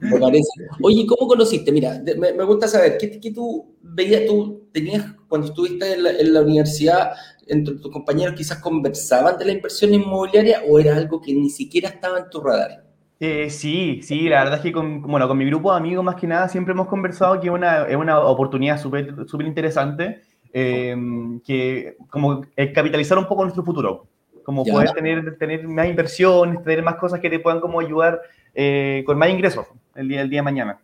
Me 0.00 0.21
parece. 0.21 0.49
Oye, 0.83 1.05
¿cómo 1.05 1.26
conociste? 1.26 1.73
Mira, 1.73 2.00
me, 2.17 2.45
gusta 2.45 2.69
saber, 2.69 2.97
¿qué, 2.97 3.19
¿qué, 3.19 3.33
tú 3.33 3.75
veías, 3.83 4.25
tú 4.25 4.69
tenías, 4.73 5.05
cuando 5.26 5.49
estuviste 5.49 5.95
en 5.95 6.05
la, 6.05 6.11
en 6.11 6.33
la 6.33 6.43
universidad, 6.43 7.11
entre 7.47 7.75
tus 7.76 7.93
compañeros 7.93 8.35
quizás 8.35 8.59
conversaban 8.59 9.38
de 9.38 9.45
la 9.45 9.53
inversión 9.53 9.95
inmobiliaria 9.95 10.62
o 10.69 10.79
era 10.79 10.97
algo 10.97 11.21
que 11.21 11.33
ni 11.33 11.50
siquiera 11.50 11.88
estaba 11.88 12.19
en 12.19 12.31
tu 12.31 12.41
radar? 12.41 12.85
Eh, 13.19 13.49
sí, 13.49 14.00
sí, 14.03 14.29
la 14.29 14.41
verdad 14.41 14.59
es 14.59 14.62
que 14.62 14.73
con, 14.73 15.00
bueno, 15.03 15.26
con 15.26 15.38
mi 15.38 15.47
grupo 15.47 15.71
de 15.73 15.79
amigos 15.79 16.05
más 16.05 16.17
que 16.17 16.26
nada 16.26 16.49
siempre 16.49 16.73
hemos 16.73 16.87
conversado 16.87 17.41
que 17.41 17.47
es 17.47 17.53
una, 17.53 17.87
es 17.87 17.97
una 17.97 18.21
oportunidad 18.21 18.79
súper 18.79 19.26
súper 19.26 19.47
interesante, 19.47 20.21
em, 20.53 21.41
que 21.41 21.97
como 22.11 22.43
capitalizar 22.75 23.17
un 23.17 23.26
poco 23.26 23.43
nuestro 23.43 23.65
futuro, 23.65 24.07
como 24.45 24.65
poder 24.65 24.91
tener, 24.93 25.38
tener 25.38 25.67
más 25.67 25.88
inversiones, 25.88 26.62
tener 26.62 26.83
más 26.83 26.97
cosas 26.97 27.21
que 27.21 27.31
te 27.31 27.38
puedan 27.38 27.61
como 27.61 27.81
ayudar 27.81 28.21
eh, 28.55 29.03
con 29.07 29.19
más 29.19 29.31
ingresos 29.31 29.67
el 29.95 30.09
día, 30.09 30.21
el 30.21 30.31
día 30.31 30.41
de 30.41 30.45
mañana. 30.45 30.79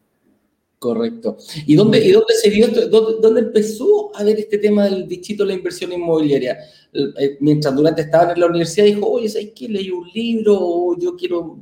Correcto. 0.83 1.37
¿Y 1.65 1.77
dónde, 1.77 2.05
y 2.05 2.11
dónde 2.11 2.35
se 2.35 2.51
vio 2.51 2.67
esto? 2.67 2.89
¿Dónde, 2.89 3.41
empezó 3.41 4.11
a 4.17 4.25
ver 4.25 4.41
este 4.41 4.59
tema 4.59 4.87
del 4.87 5.05
bichito 5.05 5.45
de 5.45 5.51
la 5.51 5.55
inversión 5.55 5.93
inmobiliaria? 5.93 6.59
Eh, 6.93 7.37
mientras 7.39 7.73
durante 7.77 8.03
estaban 8.03 8.31
en 8.31 8.41
la 8.41 8.47
universidad 8.47 8.87
dijo, 8.87 9.07
oye, 9.07 9.29
¿sabes 9.29 9.53
qué? 9.55 9.69
Leí 9.69 9.91
un 9.91 10.09
libro 10.13 10.59
o 10.59 10.99
yo 10.99 11.15
quiero, 11.15 11.57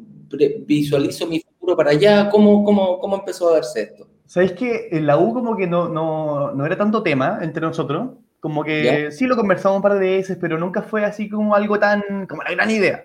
visualizo 0.64 1.26
mi 1.26 1.38
futuro 1.40 1.76
para 1.76 1.90
allá. 1.90 2.30
¿Cómo, 2.30 2.64
cómo, 2.64 2.98
cómo 2.98 3.16
empezó 3.16 3.50
a 3.50 3.56
verse 3.56 3.82
esto? 3.82 4.08
¿Sabes 4.24 4.52
que 4.52 4.88
en 4.90 5.06
la 5.06 5.18
U 5.18 5.34
como 5.34 5.54
que 5.54 5.66
no, 5.66 5.90
no, 5.90 6.52
no 6.52 6.64
era 6.64 6.78
tanto 6.78 7.02
tema 7.02 7.40
entre 7.42 7.60
nosotros? 7.60 8.12
Como 8.40 8.64
que 8.64 9.10
sí 9.10 9.26
lo 9.26 9.36
conversamos 9.36 9.76
un 9.76 9.82
par 9.82 9.98
de 9.98 10.16
veces, 10.16 10.38
pero 10.40 10.56
nunca 10.56 10.80
fue 10.80 11.04
así 11.04 11.28
como 11.28 11.54
algo 11.54 11.78
tan, 11.78 12.26
como 12.26 12.42
la 12.42 12.52
gran 12.52 12.70
idea. 12.70 13.04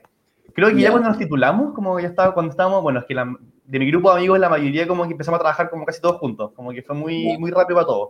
Creo 0.53 0.69
que 0.69 0.79
ya 0.79 0.91
cuando 0.91 1.09
nos 1.09 1.17
titulamos, 1.17 1.73
como 1.73 1.99
ya 1.99 2.07
estaba, 2.07 2.33
cuando 2.33 2.51
estábamos, 2.51 2.81
bueno, 2.81 2.99
es 2.99 3.05
que 3.05 3.15
la, 3.15 3.37
de 3.67 3.79
mi 3.79 3.89
grupo 3.89 4.11
de 4.11 4.17
amigos, 4.17 4.39
la 4.39 4.49
mayoría 4.49 4.87
como 4.87 5.05
que 5.05 5.11
empezamos 5.11 5.39
a 5.39 5.41
trabajar 5.41 5.69
como 5.69 5.85
casi 5.85 6.01
todos 6.01 6.17
juntos, 6.17 6.51
como 6.53 6.71
que 6.71 6.81
fue 6.81 6.95
muy, 6.95 7.37
muy 7.37 7.51
rápido 7.51 7.75
para 7.75 7.87
todos. 7.87 8.09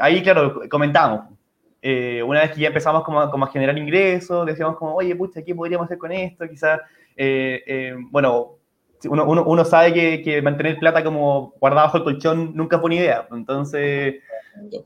ahí, 0.00 0.22
claro, 0.22 0.60
comentamos. 0.70 1.24
una 2.26 2.40
vez 2.40 2.52
que 2.52 2.60
ya 2.60 2.68
empezamos 2.68 3.02
como, 3.04 3.30
como, 3.30 3.44
a 3.44 3.48
generar 3.48 3.76
ingresos, 3.78 4.46
decíamos 4.46 4.76
como, 4.76 4.94
oye, 4.94 5.16
pucha, 5.16 5.42
¿qué 5.42 5.54
podríamos 5.54 5.86
hacer 5.86 5.98
con 5.98 6.12
esto? 6.12 6.48
Quizás, 6.48 6.80
bueno, 8.10 8.58
uno, 9.08 9.24
uno, 9.26 9.44
uno, 9.44 9.64
sabe 9.64 9.92
que, 9.92 10.22
que, 10.22 10.42
mantener 10.42 10.78
plata 10.78 11.02
como 11.02 11.54
guardada 11.60 11.86
bajo 11.86 11.98
el 11.98 12.04
colchón 12.04 12.52
nunca 12.54 12.78
fue 12.78 12.86
una 12.86 12.94
idea. 12.96 13.26
Entonces, 13.32 14.16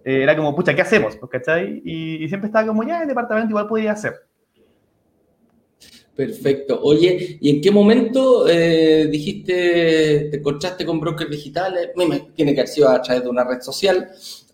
era 0.05 0.37
como, 0.37 0.55
pucha, 0.55 0.75
¿qué 0.75 0.83
hacemos? 0.83 1.19
¿Cachai? 1.31 1.83
Y, 1.85 2.25
y, 2.25 2.29
siempre 2.29 2.49
estaba 2.49 2.67
como, 2.67 2.83
ya, 2.85 3.03
el 3.03 3.09
departamento 3.09 3.51
igual 3.51 3.67
podría 3.67 3.97
ser. 3.97 4.15
Perfecto. 6.17 6.81
Oye, 6.83 7.37
¿y 7.41 7.51
en 7.51 7.61
qué 7.61 7.71
momento 7.71 8.49
eh, 8.49 9.07
dijiste, 9.11 10.29
te 10.31 10.37
encontraste 10.39 10.87
con 10.87 10.99
brokers 10.99 11.31
digitales? 11.31 11.91
Tiene 12.35 12.55
que 12.55 12.61
haber 12.61 12.69
sido 12.69 12.89
a 12.89 13.03
través 13.03 13.23
de 13.23 13.29
una 13.29 13.45
red 13.45 13.61
social. 13.61 14.09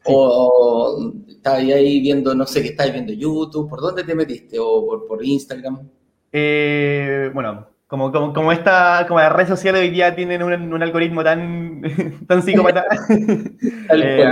O, 0.04 1.12
estabas 1.28 1.61
ahí 1.61 2.00
viendo, 2.00 2.35
no 2.35 2.45
sé, 2.47 2.62
qué 2.62 2.71
estabas 2.71 2.92
viendo 2.92 3.12
YouTube, 3.12 3.69
¿por 3.69 3.81
dónde 3.81 4.02
te 4.02 4.16
metiste? 4.16 4.59
¿O 4.59 4.85
por, 4.85 5.07
por 5.07 5.25
Instagram? 5.25 5.88
Eh, 6.33 7.31
bueno, 7.33 7.69
como, 7.87 8.11
como, 8.11 8.33
como, 8.33 8.50
esta, 8.50 9.04
como 9.07 9.21
las 9.21 9.33
redes 9.33 9.50
sociales 9.50 9.83
hoy 9.83 9.90
día 9.90 10.16
tienen 10.16 10.42
un, 10.42 10.73
un 10.73 10.83
algoritmo 10.83 11.23
tan, 11.23 11.83
tan 12.26 12.42
psicópata. 12.42 12.85
eh, 13.09 14.25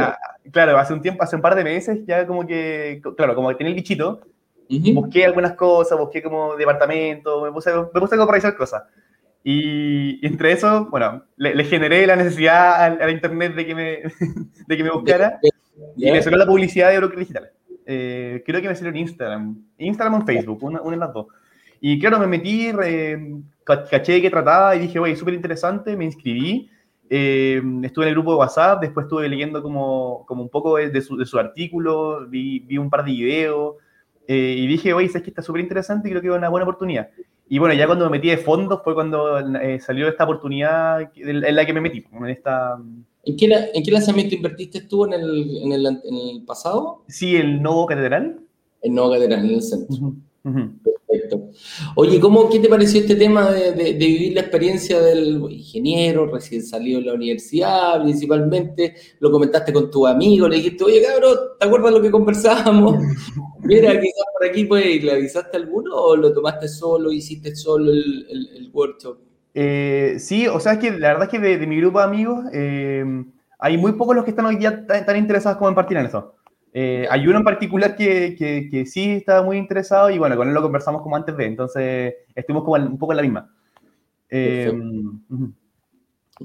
claro, 0.50 0.78
hace 0.78 0.94
un 0.94 1.02
tiempo, 1.02 1.22
hace 1.22 1.36
un 1.36 1.42
par 1.42 1.54
de 1.54 1.62
meses, 1.62 2.00
ya 2.06 2.26
como 2.26 2.44
que, 2.44 3.00
claro, 3.16 3.36
como 3.36 3.50
que 3.50 3.54
tenía 3.54 3.70
el 3.70 3.76
bichito, 3.76 4.20
Busqué 4.94 5.24
algunas 5.24 5.54
cosas, 5.54 5.98
busqué 5.98 6.22
como 6.22 6.56
departamento, 6.56 7.42
me 7.42 7.50
puse, 7.50 7.72
me 7.74 8.00
puse 8.00 8.14
a 8.14 8.26
revisar 8.26 8.56
cosas. 8.56 8.84
Y, 9.42 10.24
entre 10.24 10.52
eso, 10.52 10.86
bueno, 10.90 11.24
le, 11.36 11.64
generé 11.64 12.06
la 12.06 12.16
necesidad 12.16 12.84
a, 12.84 12.90
la 12.90 13.10
internet 13.10 13.54
de 13.54 13.66
que 13.66 13.74
me, 13.74 14.02
de 14.66 14.76
que 14.76 14.84
me 14.84 14.90
buscara 14.90 15.40
y 15.96 16.10
me 16.10 16.22
salió 16.22 16.38
la 16.38 16.46
publicidad 16.46 16.90
de 16.90 16.98
Broker 16.98 17.18
Digital. 17.18 17.50
Eh, 17.86 18.42
creo 18.46 18.60
que 18.60 18.68
me 18.68 18.74
salió 18.74 18.90
en 18.90 18.98
Instagram, 18.98 19.56
Instagram 19.78 20.22
o 20.22 20.26
Facebook, 20.26 20.62
una, 20.62 20.80
una 20.82 20.92
de 20.92 21.00
las 21.00 21.12
dos. 21.12 21.26
Y 21.80 21.98
claro, 21.98 22.18
me 22.18 22.26
metí, 22.26 22.70
caché 23.64 24.12
de 24.12 24.22
qué 24.22 24.30
trataba 24.30 24.76
y 24.76 24.80
dije, 24.80 24.98
oye, 24.98 25.16
súper 25.16 25.34
interesante, 25.34 25.96
me 25.96 26.04
inscribí. 26.04 26.70
Eh, 27.08 27.60
estuve 27.82 28.04
en 28.04 28.08
el 28.10 28.14
grupo 28.14 28.32
de 28.32 28.38
WhatsApp, 28.38 28.82
después 28.82 29.04
estuve 29.04 29.28
leyendo 29.28 29.62
como, 29.62 30.24
como 30.26 30.42
un 30.42 30.48
poco 30.48 30.76
de, 30.76 30.90
de, 30.90 31.00
su, 31.00 31.16
de 31.16 31.26
su, 31.26 31.38
artículo, 31.38 32.28
vi, 32.28 32.60
vi, 32.60 32.78
un 32.78 32.88
par 32.88 33.04
de 33.04 33.10
videos, 33.10 33.76
eh, 34.26 34.54
y 34.58 34.66
dije, 34.66 34.92
oye, 34.92 35.06
es 35.06 35.22
que 35.22 35.30
está 35.30 35.42
súper 35.42 35.62
interesante 35.62 36.08
y 36.08 36.12
creo 36.12 36.22
que 36.22 36.28
es 36.28 36.34
una 36.34 36.48
buena 36.48 36.64
oportunidad. 36.64 37.08
Y 37.48 37.58
bueno, 37.58 37.74
ya 37.74 37.86
cuando 37.86 38.04
me 38.04 38.12
metí 38.12 38.28
de 38.28 38.36
fondo 38.36 38.80
fue 38.84 38.94
cuando 38.94 39.38
eh, 39.58 39.80
salió 39.80 40.08
esta 40.08 40.24
oportunidad 40.24 41.10
en 41.16 41.54
la 41.56 41.66
que 41.66 41.72
me 41.72 41.80
metí. 41.80 42.04
En, 42.12 42.26
esta... 42.26 42.78
¿En, 43.24 43.36
qué, 43.36 43.70
¿En 43.74 43.82
qué 43.82 43.90
lanzamiento 43.90 44.36
invertiste 44.36 44.82
tú 44.82 45.04
en 45.04 45.14
el, 45.14 45.58
en 45.64 45.72
el, 45.72 45.86
en 45.86 46.16
el 46.36 46.44
pasado? 46.46 47.02
Sí, 47.08 47.34
el 47.34 47.60
Novo 47.60 47.86
Catedral. 47.86 48.40
El 48.82 48.94
Novo 48.94 49.12
Catedral, 49.12 49.44
en 49.44 49.54
el 49.54 49.62
centro. 49.62 50.14
Perfecto. 51.10 51.50
Oye, 51.96 52.20
¿cómo, 52.20 52.48
¿qué 52.48 52.60
te 52.60 52.68
pareció 52.68 53.00
este 53.00 53.16
tema 53.16 53.50
de, 53.50 53.72
de, 53.72 53.92
vivir 53.94 54.34
la 54.34 54.42
experiencia 54.42 55.00
del 55.00 55.42
ingeniero 55.50 56.26
recién 56.26 56.62
salido 56.62 57.00
de 57.00 57.06
la 57.06 57.14
universidad, 57.14 58.02
principalmente? 58.02 58.94
Lo 59.18 59.30
comentaste 59.30 59.72
con 59.72 59.90
tu 59.90 60.06
amigo, 60.06 60.48
le 60.48 60.56
dijiste, 60.56 60.84
oye, 60.84 61.02
cabrón, 61.02 61.36
¿te 61.58 61.66
acuerdas 61.66 61.92
lo 61.92 62.02
que 62.02 62.10
conversábamos? 62.10 63.02
Mira, 63.62 63.92
quizás 63.92 64.24
por 64.32 64.48
aquí, 64.48 64.64
pues, 64.64 65.02
¿le 65.02 65.12
avisaste 65.12 65.56
a 65.56 65.60
alguno 65.60 65.94
o 65.96 66.16
lo 66.16 66.32
tomaste 66.32 66.68
solo, 66.68 67.10
hiciste 67.10 67.54
solo 67.56 67.90
el, 67.90 68.26
el, 68.30 68.70
workshop? 68.72 69.18
Eh, 69.54 70.14
sí, 70.18 70.46
o 70.46 70.60
sea, 70.60 70.74
es 70.74 70.78
que 70.78 70.92
la 70.92 71.08
verdad 71.08 71.24
es 71.24 71.28
que 71.30 71.38
de, 71.40 71.66
mi 71.66 71.76
grupo 71.78 71.98
de 71.98 72.04
amigos 72.04 72.44
eh, 72.52 73.04
hay 73.58 73.76
muy 73.76 73.92
pocos 73.92 74.14
los 74.14 74.24
que 74.24 74.30
están 74.30 74.46
hoy 74.46 74.56
día 74.56 74.86
tan, 74.86 75.16
interesados 75.16 75.58
como 75.58 75.68
en 75.68 75.74
partir 75.74 75.96
en 75.96 76.06
eso. 76.06 76.34
Eh, 76.72 77.06
hay 77.10 77.26
uno 77.26 77.38
en 77.38 77.44
particular 77.44 77.96
que, 77.96 78.36
que, 78.38 78.86
sí 78.86 79.10
estaba 79.10 79.42
muy 79.42 79.56
interesado 79.56 80.10
y 80.10 80.18
bueno, 80.18 80.36
con 80.36 80.48
él 80.48 80.54
lo 80.54 80.62
conversamos 80.62 81.02
como 81.02 81.16
antes 81.16 81.36
de, 81.36 81.46
entonces 81.46 82.14
estuvimos 82.34 82.64
como 82.64 82.76
un 82.76 82.98
poco 82.98 83.12
en 83.12 83.16
la 83.16 83.22
misma. 83.22 83.54
Perfecto. 84.28 85.50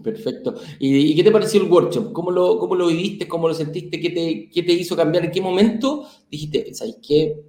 Perfecto. 0.03 0.55
¿Y, 0.79 1.12
¿Y, 1.12 1.15
qué 1.15 1.24
te 1.24 1.32
pareció 1.32 1.62
el 1.62 1.72
workshop? 1.72 2.12
¿Cómo 2.12 2.32
lo, 2.32 2.60
cómo 2.60 2.75
lo 2.75 2.88
viviste? 2.88 3.27
¿Cómo 3.27 3.48
lo 3.48 3.53
sentiste? 3.53 4.00
¿Qué 4.00 4.10
te, 4.10 4.50
qué 4.50 4.63
te 4.63 4.74
hizo 4.74 4.96
cambiar? 4.96 5.25
¿En 5.25 5.32
qué 5.32 5.41
momento 5.41 6.05
dijiste, 6.29 6.74
¿sabes 6.74 6.98
qué? 7.05 7.39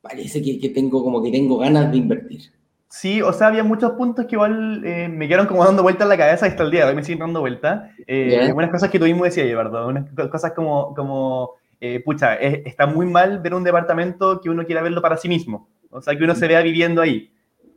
Parece 0.00 0.42
que, 0.42 0.58
que, 0.58 0.70
tengo 0.70 1.04
como 1.04 1.22
que 1.22 1.30
tengo 1.30 1.58
ganas 1.58 1.92
de 1.92 1.98
invertir. 1.98 2.40
Sí, 2.88 3.22
o 3.22 3.32
sea, 3.32 3.48
había 3.48 3.64
muchos 3.64 3.92
puntos 3.92 4.26
que 4.26 4.34
igual 4.36 4.84
eh, 4.84 5.08
me 5.08 5.26
quedaron 5.26 5.46
como 5.46 5.64
dando 5.64 5.82
vueltas 5.82 6.04
en 6.04 6.10
la 6.10 6.16
cabeza 6.16 6.46
hasta 6.46 6.62
el 6.62 6.70
día 6.70 6.84
de 6.84 6.90
hoy 6.90 6.96
me 6.96 7.04
siguen 7.04 7.20
dando 7.20 7.40
vueltas. 7.40 7.90
Eh, 8.06 8.38
algunas 8.40 8.70
cosas 8.70 8.90
que 8.90 8.98
tú 8.98 9.04
mismo 9.04 9.24
decías, 9.24 9.46
Eduardo, 9.46 9.88
unas 9.88 10.08
cosas 10.30 10.52
como, 10.52 10.94
como 10.94 11.54
eh, 11.80 12.00
pucha, 12.04 12.34
está 12.36 12.86
muy 12.86 13.06
mal 13.06 13.40
ver 13.40 13.54
un 13.54 13.64
departamento 13.64 14.40
que 14.40 14.50
uno 14.50 14.64
quiera 14.64 14.82
verlo 14.82 15.02
para 15.02 15.16
sí 15.16 15.28
mismo. 15.28 15.68
O 15.90 16.00
sea, 16.00 16.16
que 16.16 16.24
uno 16.24 16.34
se 16.34 16.48
vea 16.48 16.60
viviendo 16.60 17.02
ahí. 17.02 17.30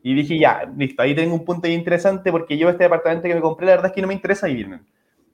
Y 0.04 0.14
dije, 0.14 0.40
ya, 0.40 0.72
listo, 0.78 1.02
ahí 1.02 1.14
tengo 1.16 1.36
un 1.36 1.46
punto 1.46 1.68
interesante 1.68 2.32
porque 2.32 2.58
yo 2.58 2.70
este 2.70 2.84
departamento 2.84 3.28
que 3.28 3.36
me 3.36 3.42
compré, 3.42 3.66
la 3.66 3.74
verdad 3.74 3.88
es 3.88 3.94
que 3.94 4.02
no 4.02 4.08
me 4.08 4.14
interesa 4.14 4.48
vivirme. 4.48 4.78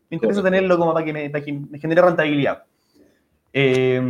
Me 0.09 0.15
interesa 0.15 0.43
tenerlo 0.43 0.77
como 0.77 0.93
para 0.93 1.05
que 1.05 1.13
me, 1.13 1.29
para 1.29 1.43
que 1.43 1.53
me 1.53 1.79
genere 1.79 2.01
rentabilidad. 2.01 2.63
Eh, 3.51 4.01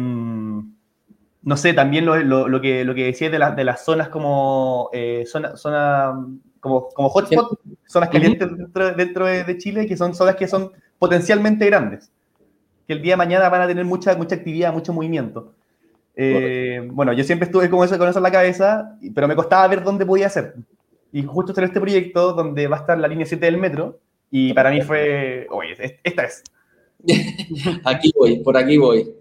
no 1.44 1.58
sé, 1.58 1.74
también 1.74 2.06
lo, 2.06 2.16
lo, 2.18 2.48
lo, 2.48 2.62
que, 2.62 2.86
lo 2.86 2.96
que 2.96 3.06
decías 3.06 3.32
de, 3.32 3.40
la, 3.40 3.52
de 3.52 3.64
las 3.66 3.84
zonas 3.84 4.08
como, 4.08 4.90
eh, 4.94 5.24
zona, 5.28 5.58
zona, 5.58 6.14
como, 6.60 6.88
como 6.90 7.10
hotspot, 7.10 7.60
zonas 7.86 8.10
calientes 8.10 8.50
dentro, 8.58 8.94
dentro 8.94 9.26
de, 9.26 9.44
de, 9.44 9.58
Chile, 9.58 9.86
que 9.86 9.98
son 9.98 10.16
zonas 10.16 10.38
que 10.38 10.48
son 10.48 10.72
potencialmente 10.98 11.66
grandes, 11.66 12.12
que 12.88 12.94
el 12.94 13.02
día 13.02 13.14
de 13.14 13.18
mañana 13.18 13.50
van 13.50 13.62
a 13.62 13.68
tener 13.68 13.86
mucha, 13.86 14.16
mucha 14.16 14.36
actividad, 14.36 14.74
mucho 14.74 14.94
movimiento. 14.94 15.54
Eh, 16.16 16.88
bueno, 16.92 17.14
yo 17.14 17.24
siempre 17.24 17.46
estuve 17.46 17.70
con 17.70 17.84
eso, 17.84 17.98
con 17.98 18.08
eso 18.08 18.20
en 18.20 18.24
la 18.24 18.32
cabeza, 18.32 18.98
pero 19.14 19.28
me 19.28 19.36
costaba 19.36 19.68
ver 19.68 19.84
dónde 19.84 20.06
podía 20.06 20.28
hacer. 20.28 20.56
Y 21.12 21.24
justo 21.24 21.54
en 21.58 21.66
este 21.66 21.80
proyecto 21.80 22.34
donde 22.34 22.68
va 22.68 22.78
a 22.78 22.80
estar 22.82 22.98
la 22.98 23.08
línea 23.08 23.26
7 23.26 23.46
del 23.46 23.58
metro, 23.58 24.00
y 24.32 24.54
para 24.54 24.72
mí 24.72 24.82
fue, 24.82 25.48
oye, 25.50 26.00
esta 26.04 26.24
es. 26.24 26.44
aquí 27.84 28.12
voy, 28.16 28.40
por 28.40 28.58
aquí 28.58 28.78
voy. 28.78 29.14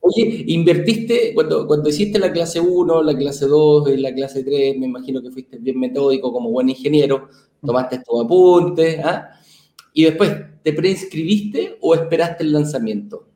Oye, 0.00 0.44
invertiste, 0.46 1.32
cuando, 1.34 1.66
cuando 1.66 1.88
hiciste 1.88 2.18
la 2.18 2.30
clase 2.30 2.60
1, 2.60 3.02
la 3.02 3.16
clase 3.16 3.46
2 3.46 3.90
y 3.90 3.96
la 3.96 4.14
clase 4.14 4.44
3, 4.44 4.78
me 4.78 4.86
imagino 4.86 5.22
que 5.22 5.30
fuiste 5.30 5.56
bien 5.58 5.80
metódico 5.80 6.32
como 6.32 6.50
buen 6.50 6.68
ingeniero, 6.68 7.28
tomaste 7.64 8.00
tu 8.00 8.20
apuntes, 8.20 9.00
¿ah? 9.04 9.30
Y 9.92 10.04
después, 10.04 10.30
¿te 10.62 10.72
preinscribiste 10.72 11.78
o 11.80 11.94
esperaste 11.94 12.44
el 12.44 12.52
lanzamiento? 12.52 13.28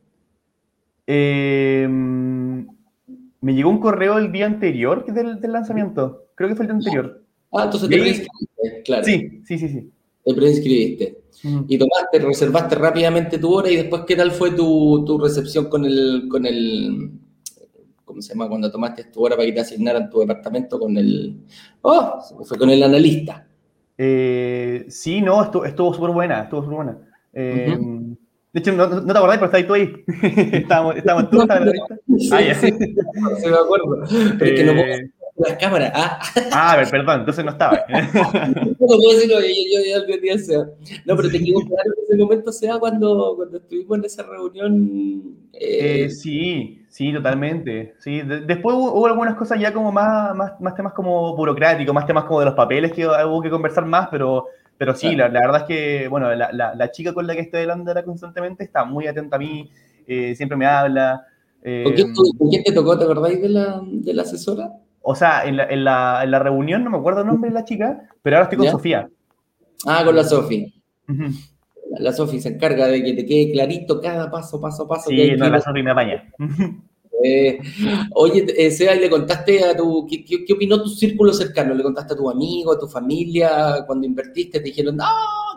Eh, 1.07 1.87
me 1.89 3.55
llegó 3.55 3.71
un 3.71 3.81
correo 3.81 4.19
el 4.19 4.31
día 4.31 4.47
anterior 4.47 5.05
del, 5.07 5.41
del 5.41 5.53
lanzamiento. 5.53 6.29
Creo 6.35 6.49
que 6.49 6.55
fue 6.55 6.65
el 6.65 6.69
día 6.69 6.77
anterior. 6.77 7.25
Ah, 7.53 7.65
entonces 7.65 7.89
te 7.89 7.99
preinscribiste, 7.99 8.83
claro. 8.85 9.05
Sí, 9.05 9.43
sí, 9.45 9.59
sí, 9.59 9.69
sí. 9.69 9.91
Te 10.25 10.35
preinscribiste. 10.35 11.23
Mm. 11.43 11.65
Y 11.69 11.79
tomaste, 11.79 12.19
reservaste 12.21 12.75
rápidamente 12.77 13.39
tu 13.39 13.53
hora 13.53 13.71
y 13.71 13.77
después, 13.77 14.03
¿qué 14.07 14.15
tal 14.15 14.31
fue 14.31 14.53
tu, 14.53 15.05
tu 15.05 15.19
recepción 15.19 15.67
con 15.67 15.85
el, 15.85 16.29
con 16.31 16.47
el, 16.47 17.11
¿cómo 18.05 18.23
se 18.23 18.33
llama? 18.33 18.49
Cuando 18.49 18.71
tomaste 18.71 19.05
tu 19.05 19.25
hora 19.25 19.35
para 19.35 19.47
que 19.47 19.53
te 19.53 19.61
asignaran 19.61 20.09
tu 20.09 20.21
departamento 20.21 20.79
con 20.79 20.97
el, 20.97 21.41
oh, 21.83 22.21
fue 22.45 22.57
con 22.57 22.71
el 22.71 22.83
analista. 22.83 23.49
Eh, 23.99 24.87
sí, 24.89 25.21
no, 25.21 25.43
estuvo, 25.43 25.65
estuvo 25.65 25.95
súper 25.95 26.11
buena, 26.11 26.43
estuvo 26.43 26.63
súper 26.63 26.77
buena. 26.77 26.99
Eh, 27.33 27.77
uh 27.79 27.83
-huh. 27.83 28.17
De 28.53 28.61
hecho, 28.61 28.73
no, 28.73 28.87
no 28.87 29.05
te 29.13 29.19
acordás, 29.19 29.39
pero 29.39 29.47
estabas 29.47 29.67
tú 29.67 29.75
ahí. 29.75 30.05
estábamos, 30.53 30.97
estábamos 30.97 31.31
tú, 31.31 31.41
estabas 31.43 31.63
en 31.63 31.69
la 31.69 32.37
Ah, 32.37 32.41
ya. 32.43 32.55
Sí, 32.55 32.71
sí, 32.71 32.95
me 33.49 33.57
acuerdo. 33.57 34.03
Pero 34.39 34.45
es 34.55 34.61
que 34.61 34.65
no 34.65 34.73
puedo 34.75 34.87
Eh, 34.87 35.11
las 35.37 35.57
cámaras. 35.59 35.93
Ah, 35.95 36.21
Ah, 36.53 36.73
a 36.73 36.77
ver, 36.77 36.91
perdón, 36.91 37.21
entonces 37.21 37.45
no 37.45 37.51
estaba. 37.53 37.85
no 37.89 38.87
puedo 38.87 39.13
decirlo, 39.15 39.41
yo, 39.41 39.47
yo, 39.97 40.07
yo 40.07 40.17
día 40.21 40.39
sea. 40.39 40.59
No, 41.07 41.17
pero 41.17 41.31
te 41.31 41.41
quiero 41.41 41.61
claro 41.61 41.91
que 41.97 42.03
ese 42.03 42.17
momento 42.17 42.53
sea 42.53 42.79
cuando, 42.79 43.35
cuando 43.37 43.57
estuvimos 43.57 43.99
en 43.99 44.05
esa 44.05 44.23
reunión. 44.25 45.23
Eh, 45.55 46.11
sí, 46.11 46.85
sí, 46.89 47.13
totalmente. 47.13 47.95
Sí. 47.99 48.21
De- 48.21 48.41
después 48.41 48.77
hubo, 48.77 48.93
hubo 48.93 49.07
algunas 49.07 49.35
cosas 49.37 49.59
ya 49.59 49.73
como 49.73 49.91
más, 49.91 50.35
más, 50.37 50.61
más 50.61 50.75
temas 50.75 50.93
como 50.93 51.35
burocráticos, 51.37 51.95
más 51.95 52.07
temas 52.07 52.25
como 52.25 52.41
de 52.41 52.47
los 52.47 52.55
papeles 52.55 52.93
que 52.93 53.07
hubo 53.07 53.41
que 53.41 53.51
conversar 53.51 53.87
más, 53.87 54.09
pero, 54.11 54.47
pero 54.79 54.95
sí, 54.95 55.15
la, 55.15 55.29
la 55.29 55.41
verdad 55.41 55.61
es 55.63 55.67
que, 55.67 56.09
bueno, 56.09 56.35
la, 56.35 56.51
la, 56.53 56.75
la 56.75 56.91
chica 56.91 57.13
con 57.13 57.27
la 57.27 57.35
que 57.35 57.41
estoy 57.43 57.63
hablando 57.63 57.91
ahora 57.91 58.05
constantemente 58.05 58.65
está 58.65 58.85
muy 58.85 59.07
atenta 59.07 59.37
a 59.37 59.39
mí, 59.39 59.71
eh, 60.07 60.35
siempre 60.35 60.57
me 60.57 60.67
habla. 60.67 61.25
eh, 61.63 61.83
¿Con 61.85 61.95
quién, 61.95 62.13
tu- 62.15 62.39
con 62.39 62.49
quién 62.51 62.63
te 62.65 62.73
tocó? 62.73 62.99
¿Te 62.99 63.05
acordáis 63.05 63.41
de 63.41 63.49
la, 63.49 63.81
de 63.85 64.15
la 64.15 64.23
asesora? 64.23 64.71
o 65.05 65.15
sea, 65.17 65.45
en 65.45 65.57
la, 65.57 65.65
en, 65.65 65.85
la, 65.85 66.21
en 66.23 66.31
la 66.31 66.39
reunión, 66.39 66.85
no 66.85 66.91
me 66.91 66.99
acuerdo 66.99 67.23
el 67.23 67.27
nombre 67.27 67.51
de 67.51 67.55
la 67.55 67.65
chica, 67.65 68.09
pero 68.23 68.37
ahora 68.37 68.45
estoy 68.45 68.59
con 68.59 68.67
¿Ya? 68.67 68.73
Sofía. 68.73 69.09
Ah, 69.87 70.05
con 70.05 70.15
la 70.15 70.23
Sofi. 70.25 70.73
Ujú. 71.09 71.25
La, 71.91 72.01
la 72.01 72.13
Sofi 72.13 72.41
se 72.41 72.51
encarga 72.51 72.87
de 72.87 73.03
que 73.03 73.13
te 73.15 73.27
quede 73.27 73.53
clarito 73.53 74.01
cada 74.01 74.31
paso, 74.31 74.61
paso, 74.61 74.87
paso. 74.87 75.11
que 75.11 75.17
Sí, 75.17 75.31
que 75.31 75.37
no, 75.37 75.47
ir. 75.47 75.53
la 75.53 75.61
Sofía 75.61 75.83
me 75.83 75.91
apaña. 75.91 76.25
Eh, 77.23 77.59
oye, 78.15 78.47
eh, 78.57 78.71
Seba, 78.71 78.95
¿le 78.95 79.09
contaste 79.09 79.65
a 79.65 79.77
tu, 79.77 80.07
qué, 80.09 80.25
qué, 80.25 80.45
qué 80.45 80.53
opinó 80.53 80.83
tu 80.83 80.89
círculo 80.89 81.33
cercano? 81.33 81.75
¿Le 81.75 81.83
contaste 81.83 82.15
a 82.15 82.17
tu 82.17 82.29
amigo, 82.29 82.73
a 82.73 82.79
tu 82.79 82.89
familia, 82.89 83.85
cuando 83.87 84.07
invertiste, 84.07 84.59
te 84.59 84.65
dijeron, 84.65 84.97
no, 84.97 85.05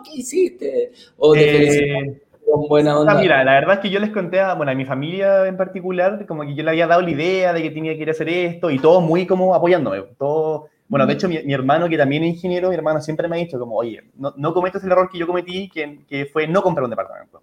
¿qué 0.04 0.20
hiciste? 0.20 0.92
O 1.18 1.32
te 1.32 1.44
Eh, 1.44 1.52
felicitaron, 1.52 2.20
buena 2.68 2.98
onda. 2.98 3.20
mira, 3.20 3.44
la 3.44 3.54
verdad 3.54 3.74
es 3.74 3.80
que 3.80 3.90
yo 3.90 3.98
les 4.00 4.10
conté 4.10 4.40
a, 4.40 4.54
bueno, 4.54 4.72
a 4.72 4.74
mi 4.74 4.84
familia 4.84 5.46
en 5.46 5.56
particular, 5.56 6.24
como 6.26 6.42
que 6.42 6.54
yo 6.54 6.62
le 6.62 6.70
había 6.70 6.86
dado 6.86 7.02
la 7.02 7.10
idea 7.10 7.52
de 7.52 7.62
que 7.62 7.70
tenía 7.70 7.94
que 7.94 8.02
ir 8.02 8.08
a 8.08 8.12
hacer 8.12 8.28
esto 8.28 8.70
y 8.70 8.78
todo 8.78 9.00
muy 9.00 9.26
como 9.26 9.54
apoyándome. 9.54 10.02
Todo, 10.18 10.68
bueno, 10.88 11.06
de 11.06 11.14
hecho, 11.14 11.28
mi, 11.28 11.52
hermano, 11.52 11.88
que 11.88 11.96
también 11.98 12.22
es 12.24 12.34
ingeniero, 12.34 12.68
mi 12.68 12.76
hermano 12.76 13.00
siempre 13.00 13.28
me 13.28 13.36
ha 13.36 13.38
dicho 13.40 13.58
como, 13.58 13.76
oye, 13.76 14.02
no, 14.16 14.32
no 14.36 14.54
cometas 14.54 14.84
el 14.84 14.92
error 14.92 15.08
que 15.10 15.18
yo 15.18 15.26
cometí, 15.26 15.68
que, 15.68 16.00
que 16.08 16.26
fue 16.26 16.46
no 16.46 16.62
comprar 16.62 16.84
un 16.84 16.90
departamento 16.90 17.42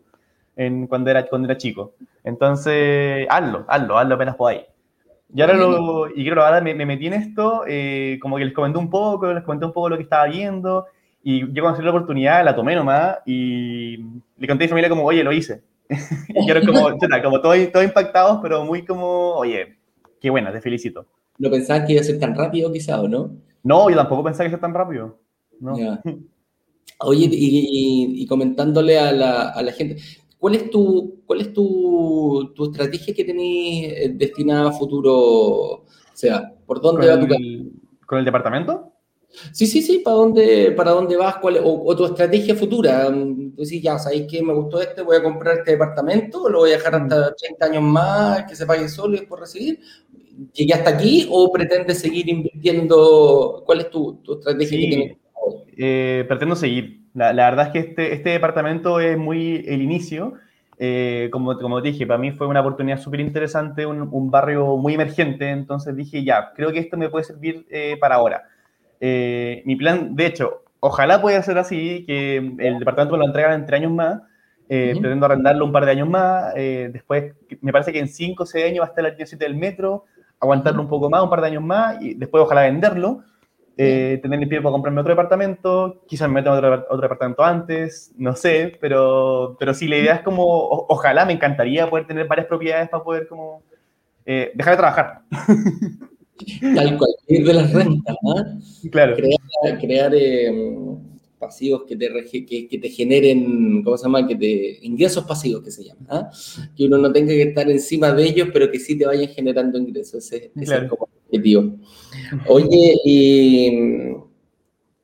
en, 0.55 0.87
cuando, 0.87 1.09
era, 1.09 1.25
cuando 1.27 1.47
era 1.47 1.57
chico. 1.57 1.93
Entonces, 2.23 3.27
hazlo, 3.29 3.65
hazlo, 3.67 3.97
hazlo 3.97 4.15
apenas 4.15 4.35
podáis. 4.35 4.61
Y 5.35 5.41
ahora, 5.41 5.55
lo, 5.55 6.09
y 6.09 6.23
creo, 6.29 6.43
ahora 6.43 6.61
me, 6.61 6.75
me 6.75 6.85
metí 6.85 7.07
en 7.07 7.13
esto, 7.13 7.63
eh, 7.67 8.19
como 8.21 8.37
que 8.37 8.45
les 8.45 8.53
comenté 8.53 8.77
un 8.77 8.89
poco, 8.89 9.33
les 9.33 9.43
comenté 9.43 9.65
un 9.65 9.73
poco 9.73 9.89
lo 9.89 9.97
que 9.97 10.03
estaba 10.03 10.25
viendo, 10.27 10.85
y 11.23 11.51
yo 11.53 11.63
salió 11.71 11.85
la 11.85 11.89
oportunidad 11.89 12.45
la 12.45 12.55
tomé 12.55 12.75
nomás, 12.75 13.17
y 13.25 13.97
le 14.37 14.47
conté 14.47 14.65
a 14.65 14.67
mi 14.67 14.69
familia 14.69 14.89
como, 14.89 15.03
oye, 15.03 15.23
lo 15.23 15.31
hice. 15.31 15.63
y 16.29 16.45
quiero 16.45 16.61
como, 16.61 16.81
como 17.23 17.41
todos 17.41 17.71
todo 17.71 17.83
impactados, 17.83 18.39
pero 18.43 18.63
muy 18.63 18.85
como, 18.85 19.31
oye, 19.31 19.77
qué 20.21 20.29
buena, 20.29 20.51
te 20.51 20.61
felicito. 20.61 21.07
¿No 21.39 21.49
pensabas 21.49 21.85
que 21.85 21.93
iba 21.93 22.01
a 22.01 22.05
ser 22.05 22.19
tan 22.19 22.35
rápido 22.35 22.71
quizá 22.71 23.01
o 23.01 23.07
no? 23.07 23.31
No, 23.63 23.89
yo 23.89 23.95
tampoco 23.95 24.23
pensaba 24.23 24.43
que 24.43 24.49
iba 24.49 24.57
a 24.57 24.59
ser 24.59 24.61
tan 24.61 24.73
rápido. 24.73 25.17
No. 25.59 25.75
Oye, 26.99 27.27
y, 27.29 28.21
y, 28.21 28.27
comentándole 28.27 28.97
a 28.97 29.11
la, 29.11 29.49
a 29.49 29.61
la 29.61 29.71
gente, 29.73 29.97
¿Cuál 30.43 30.55
es 30.55 30.69
tu, 30.69 31.21
cuál 31.25 31.39
es 31.39 31.53
tu, 31.53 32.51
tu 32.53 32.65
estrategia 32.65 33.13
que 33.13 33.23
tenés 33.23 33.93
eh, 33.93 34.11
destinada 34.13 34.67
a 34.67 34.73
futuro? 34.73 35.13
O 35.13 35.85
sea, 36.11 36.53
¿por 36.65 36.81
dónde 36.81 37.07
va 37.07 37.17
tu 37.17 37.27
¿Con 38.05 38.19
el 38.19 38.25
departamento? 38.25 38.91
Sí, 39.53 39.65
sí, 39.65 39.81
sí, 39.81 39.99
¿para 39.99 40.17
dónde, 40.17 40.73
para 40.73 40.91
dónde 40.91 41.15
vas? 41.15 41.37
Cuál, 41.37 41.61
o, 41.63 41.95
tu 41.95 42.03
estrategia 42.03 42.55
futura. 42.55 43.07
Tú 43.07 43.53
decís, 43.55 43.81
ya, 43.81 43.97
¿sabéis 43.97 44.27
que 44.29 44.43
me 44.43 44.51
gustó 44.51 44.81
este? 44.81 45.01
¿Voy 45.01 45.15
a 45.15 45.23
comprar 45.23 45.59
este 45.59 45.71
departamento? 45.71 46.43
¿O 46.43 46.49
lo 46.49 46.59
voy 46.59 46.71
a 46.71 46.73
dejar 46.73 46.95
hasta 46.95 47.33
30 47.35 47.65
años 47.65 47.83
más, 47.83 48.43
que 48.43 48.57
se 48.57 48.65
pague 48.65 48.89
solo 48.89 49.15
y 49.15 49.19
después 49.19 49.39
recibir? 49.39 49.79
¿Llegué 50.51 50.73
hasta 50.73 50.89
aquí 50.89 51.25
o 51.31 51.49
pretendes 51.53 51.99
seguir 51.99 52.27
invirtiendo? 52.27 53.63
¿Cuál 53.65 53.79
es 53.79 53.89
tu, 53.89 54.15
tu 54.15 54.33
estrategia 54.33 54.77
que 54.77 54.87
tienes? 54.87 55.22
Eh, 55.77 56.25
pretendo 56.27 56.55
seguir. 56.55 57.03
La, 57.13 57.31
verdad 57.31 57.67
es 57.67 57.71
que 57.73 57.79
este, 57.79 58.13
este 58.13 58.31
departamento 58.31 58.99
es 58.99 59.17
muy 59.17 59.63
el 59.67 59.81
inicio. 59.81 60.33
Eh, 60.79 61.29
como, 61.31 61.57
como 61.57 61.81
dije, 61.81 62.07
para 62.07 62.17
mí 62.17 62.31
fue 62.31 62.47
una 62.47 62.61
oportunidad 62.61 62.99
súper 62.99 63.19
interesante, 63.19 63.85
un, 63.85 64.31
barrio 64.31 64.75
muy 64.77 64.95
emergente, 64.95 65.49
entonces 65.49 65.95
dije, 65.95 66.23
ya, 66.23 66.51
creo 66.55 66.71
que 66.71 66.79
esto 66.79 66.97
me 66.97 67.09
puede 67.09 67.25
servir 67.25 67.65
eh, 67.69 67.97
para 67.99 68.15
ahora. 68.15 68.43
Eh, 68.99 69.61
mi 69.65 69.75
plan, 69.75 70.15
de 70.15 70.25
hecho, 70.25 70.63
ojalá 70.79 71.21
pueda 71.21 71.41
ser 71.43 71.57
así, 71.57 72.03
que 72.05 72.37
el 72.37 72.79
departamento 72.79 73.13
me 73.13 73.19
lo 73.19 73.25
entregan 73.27 73.53
en 73.53 73.65
tres 73.65 73.81
años 73.81 73.93
más, 73.93 74.21
pretendo 74.67 75.25
arrendarlo 75.27 75.65
un 75.65 75.71
par 75.71 75.85
de 75.85 75.91
años 75.91 76.09
más, 76.09 76.53
después 76.55 77.35
me 77.61 77.71
parece 77.71 77.93
que 77.93 77.99
en 77.99 78.07
cinco 78.07 78.43
o 78.43 78.45
seis 78.45 78.65
años 78.65 78.81
va 78.81 78.85
a 78.85 78.89
estar 78.89 79.03
la 79.03 79.11
línea 79.11 79.27
7 79.27 79.45
del 79.45 79.55
metro, 79.55 80.05
aguantarlo 80.39 80.81
un 80.81 80.87
poco 80.87 81.09
más, 81.11 81.21
un 81.21 81.29
par 81.29 81.41
de 81.41 81.47
años 81.47 81.63
más, 81.63 82.01
y 82.01 82.15
después 82.15 82.43
ojalá 82.43 82.63
venderlo 82.63 83.23
eh, 83.75 84.19
tener 84.21 84.41
el 84.41 84.49
tiempo 84.49 84.67
para 84.67 84.73
comprarme 84.73 85.01
otro 85.01 85.13
departamento, 85.13 86.03
quizás 86.07 86.29
me 86.29 86.35
meto 86.35 86.51
en 86.51 86.57
otro, 86.57 86.85
otro, 86.89 87.01
departamento 87.01 87.43
antes, 87.43 88.13
no 88.17 88.35
sé, 88.35 88.77
pero, 88.79 89.55
pero 89.59 89.73
sí, 89.73 89.87
la 89.87 89.97
idea 89.97 90.15
es 90.15 90.21
como, 90.21 90.45
ojalá 90.45 91.25
me 91.25 91.33
encantaría 91.33 91.89
poder 91.89 92.05
tener 92.05 92.27
varias 92.27 92.47
propiedades 92.47 92.89
para 92.89 93.03
poder 93.03 93.27
como 93.27 93.63
eh, 94.25 94.51
dejar 94.53 94.73
de 94.73 94.77
trabajar. 94.77 95.21
Tal 96.75 96.97
cual, 96.97 97.11
ir 97.27 97.45
de 97.45 97.53
las 97.53 97.73
rentas, 97.73 98.15
¿no? 98.21 98.35
Claro. 98.91 99.15
Crear, 99.15 99.79
crear 99.79 100.11
eh, 100.15 100.51
pasivos 101.39 101.83
que 101.87 101.95
te, 101.95 102.09
que, 102.45 102.67
que, 102.67 102.77
te 102.77 102.89
generen, 102.89 103.83
¿cómo 103.83 103.97
se 103.97 104.03
llama? 104.03 104.27
Que 104.27 104.35
te, 104.35 104.79
ingresos 104.85 105.25
pasivos 105.25 105.63
que 105.63 105.71
se 105.71 105.83
llaman, 105.83 106.07
¿ah? 106.09 106.29
Que 106.75 106.85
uno 106.85 106.97
no 106.97 107.11
tenga 107.11 107.29
que 107.29 107.43
estar 107.43 107.69
encima 107.69 108.11
de 108.11 108.23
ellos, 108.23 108.49
pero 108.53 108.69
que 108.69 108.79
sí 108.79 108.97
te 108.97 109.05
vayan 109.05 109.29
generando 109.29 109.77
ingresos. 109.77 110.25
Ese, 110.25 110.51
ese 110.55 110.75
es 110.75 110.89
como 110.89 111.07
objetivo. 111.33 111.75
Oye, 112.47 112.95
y 113.05 114.13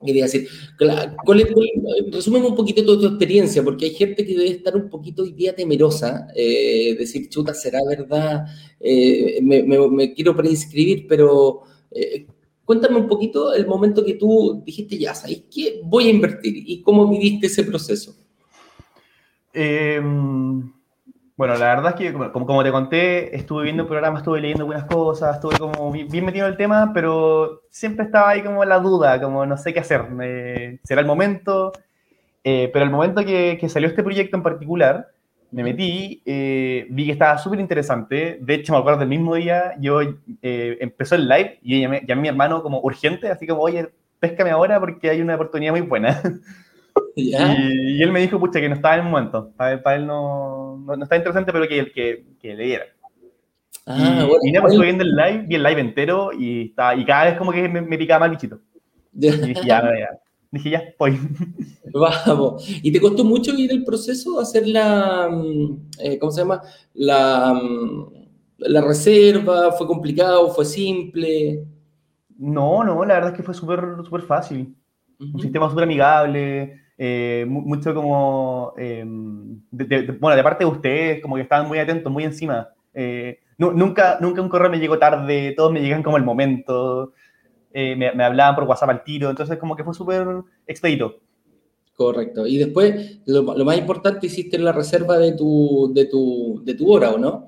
quería 0.05 0.23
decir, 0.23 0.47
resumen 2.11 2.43
un 2.43 2.55
poquito 2.55 2.85
toda 2.85 3.01
tu 3.01 3.07
experiencia, 3.07 3.63
porque 3.63 3.85
hay 3.85 3.91
gente 3.91 4.25
que 4.25 4.33
debe 4.33 4.51
estar 4.51 4.75
un 4.75 4.89
poquito 4.89 5.23
hoy 5.23 5.33
día 5.33 5.53
temerosa, 5.53 6.27
eh, 6.35 6.95
decir, 6.97 7.27
chuta, 7.29 7.53
¿será 7.53 7.79
verdad? 7.87 8.45
Eh, 8.79 9.39
me, 9.41 10.13
quiero 10.13 10.35
preinscribir, 10.35 11.05
pero 11.07 11.63
eh, 11.91 12.25
cuéntame 12.63 12.97
un 12.97 13.07
poquito 13.07 13.53
el 13.53 13.67
momento 13.67 14.05
que 14.05 14.13
tú 14.13 14.61
dijiste, 14.65 14.97
ya, 14.97 15.13
¿sabes 15.13 15.43
qué? 15.53 15.81
Voy 15.83 16.07
a 16.07 16.11
invertir, 16.11 16.63
y 16.65 16.81
cómo 16.81 17.09
viviste 17.09 17.47
ese 17.47 17.65
proceso. 17.65 18.15
Eh, 19.53 20.01
bueno, 21.39 21.55
la 21.55 21.73
verdad 21.73 21.91
es 21.91 21.95
que, 21.95 22.11
como, 22.11 22.45
como 22.45 22.63
te 22.65 22.71
conté, 22.73 23.33
estuve 23.33 23.63
viendo 23.63 23.87
programas, 23.87 24.19
estuve 24.19 24.41
leyendo 24.41 24.63
algunas 24.63 24.83
cosas, 24.83 25.35
estuve 25.35 25.57
como 25.57 25.89
bien 25.89 26.25
metido 26.25 26.45
en 26.45 26.51
el 26.51 26.57
tema, 26.57 26.91
pero 26.93 27.61
siempre 27.69 28.03
estaba 28.03 28.31
ahí 28.31 28.43
como 28.43 28.65
la 28.65 28.77
duda, 28.79 29.21
como 29.21 29.45
no 29.45 29.55
sé 29.55 29.73
qué 29.73 29.79
hacer. 29.79 30.03
¿Será 30.83 30.99
el 30.99 31.07
momento? 31.07 31.71
Eh, 32.43 32.69
pero 32.73 32.83
el 32.83 32.91
momento 32.91 33.23
que, 33.23 33.57
que, 33.57 33.69
salió 33.69 33.87
este 33.87 34.03
proyecto 34.03 34.35
en 34.35 34.43
particular, 34.43 35.07
me 35.51 35.63
metí, 35.63 36.21
eh, 36.25 36.85
vi 36.89 37.05
que 37.05 37.13
estaba 37.13 37.37
súper 37.37 37.61
interesante. 37.61 38.37
De 38.41 38.55
hecho, 38.55 38.73
me 38.73 38.79
acuerdo 38.79 38.99
del 38.99 39.07
mismo 39.07 39.35
día, 39.35 39.75
yo 39.79 40.01
eh, 40.01 40.77
empezó 40.81 41.15
el 41.15 41.29
live 41.29 41.57
y 41.61 41.79
llamé, 41.79 42.01
llamé 42.05 42.19
a 42.19 42.21
mi 42.23 42.27
hermano 42.27 42.61
como 42.61 42.81
urgente, 42.81 43.29
así 43.29 43.47
como, 43.47 43.61
oye, 43.61 43.87
péscame 44.19 44.51
ahora 44.51 44.77
porque 44.77 45.09
hay 45.09 45.21
una 45.21 45.35
oportunidad 45.35 45.71
muy 45.71 45.81
buena. 45.83 46.21
Y, 47.15 47.33
él 48.01 48.11
me 48.11 48.21
dijo, 48.21 48.39
pucha, 48.39 48.59
que 48.59 48.69
no 48.69 48.75
estaba 48.75 48.95
en 48.95 49.05
el 49.05 49.11
momento. 49.11 49.51
Para, 49.55 49.95
él 49.95 50.05
no, 50.05 50.77
no, 50.77 50.93
estaba 51.03 51.17
interesante, 51.17 51.51
pero 51.51 51.67
que, 51.67 51.91
que, 51.91 52.25
que 52.39 52.55
le 52.55 52.63
diera. 52.63 52.85
Ah, 53.85 54.27
y, 54.43 54.51
bueno, 54.51 54.67
estuve 54.67 54.85
viendo 54.85 55.03
el 55.03 55.15
live, 55.15 55.45
vi 55.47 55.55
el 55.55 55.63
live 55.63 55.81
entero 55.81 56.31
y, 56.31 56.67
estaba, 56.69 56.95
y 56.95 57.03
cada 57.05 57.25
vez 57.25 57.37
como 57.37 57.51
que 57.51 57.67
me, 57.67 57.97
picaba 57.97 58.27
más 58.27 58.31
bichito. 58.31 58.59
Y 59.13 59.31
dije, 59.31 59.53
ya, 59.65 59.81
ya. 59.81 60.09
Dije, 60.51 60.69
ya, 60.69 60.83
voy. 60.97 61.19
Vamos. 61.93 62.67
¿Y 62.83 62.91
te 62.91 63.01
costó 63.01 63.23
mucho 63.23 63.51
ir 63.53 63.71
el 63.71 63.83
proceso, 63.83 64.39
hacer 64.39 64.67
la, 64.67 65.27
mm, 65.31 65.89
eh, 65.99 66.19
¿cómo 66.19 66.31
se 66.31 66.41
llama? 66.41 66.61
La, 66.93 67.53
mm, 67.53 68.13
la 68.59 68.81
reserva, 68.81 69.71
¿fue 69.71 69.87
complicado, 69.87 70.49
fue 70.49 70.65
simple? 70.65 71.63
No, 72.37 72.83
no, 72.83 73.03
la 73.05 73.15
verdad 73.15 73.31
es 73.31 73.37
que 73.37 73.43
fue 73.43 73.53
súper 73.53 73.81
súper 74.03 74.21
fácil. 74.21 74.75
Un 75.19 75.41
sistema 75.41 75.69
súper 75.69 75.83
amigable. 75.83 76.79
Eh, 77.01 77.45
mucho 77.47 77.95
como, 77.95 78.73
eh, 78.77 79.05
bueno, 79.05 80.35
de 80.35 80.43
parte 80.43 80.65
de 80.65 80.69
ustedes, 80.69 81.21
como 81.21 81.35
que 81.35 81.43
estaban 81.43 81.65
muy 81.65 81.79
atentos, 81.79 82.11
muy 82.11 82.25
encima. 82.25 82.67
Eh, 82.93 83.39
nunca, 83.57 84.17
nunca 84.19 84.41
un 84.41 84.49
correo 84.49 84.69
me 84.69 84.79
llegó 84.79 84.99
tarde, 84.99 85.53
todos 85.55 85.71
me 85.71 85.79
llegan 85.79 86.03
como 86.03 86.17
el 86.17 86.25
momento, 86.25 87.13
me, 87.73 87.95
me, 87.95 88.23
hablaban 88.23 88.53
por 88.55 88.65
WhatsApp 88.65 88.89
al 88.89 89.03
tiro, 89.05 89.29
entonces 89.29 89.57
como 89.57 89.77
que 89.77 89.85
fue 89.85 89.93
súper 89.93 90.27
expedito. 90.67 91.21
Correcto. 91.95 92.45
Y 92.45 92.57
después, 92.57 93.21
lo, 93.25 93.43
más 93.43 93.77
importante, 93.77 94.27
hiciste 94.27 94.59
la 94.59 94.73
reserva 94.73 95.17
de 95.17 95.31
tu, 95.33 95.93
de 95.93 96.05
tu, 96.05 96.61
de 96.65 96.73
tu 96.73 96.91
hora, 96.91 97.11
¿o 97.11 97.17
no? 97.17 97.47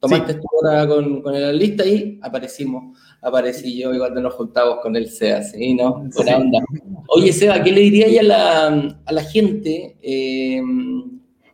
Tomaste 0.00 0.34
tu 0.34 0.46
hora 0.52 0.88
con, 0.88 1.22
con 1.22 1.40
la 1.40 1.52
lista 1.52 1.86
y 1.86 2.18
aparecimos 2.22 2.96
aparecí 3.22 3.76
yo 3.76 3.94
y 3.94 3.98
cuando 3.98 4.20
nos 4.20 4.34
juntamos 4.34 4.78
con 4.82 4.96
el 4.96 5.08
SEA, 5.08 5.42
¿sí? 5.42 5.74
¿No? 5.74 6.08
Buena 6.14 6.38
onda. 6.38 6.58
Oye, 7.08 7.32
Seba, 7.32 7.62
¿qué 7.62 7.72
le 7.72 7.80
diría 7.82 8.20
a 8.20 8.22
la, 8.22 8.98
a 9.04 9.12
la 9.12 9.24
gente, 9.24 9.96
eh, 10.00 10.60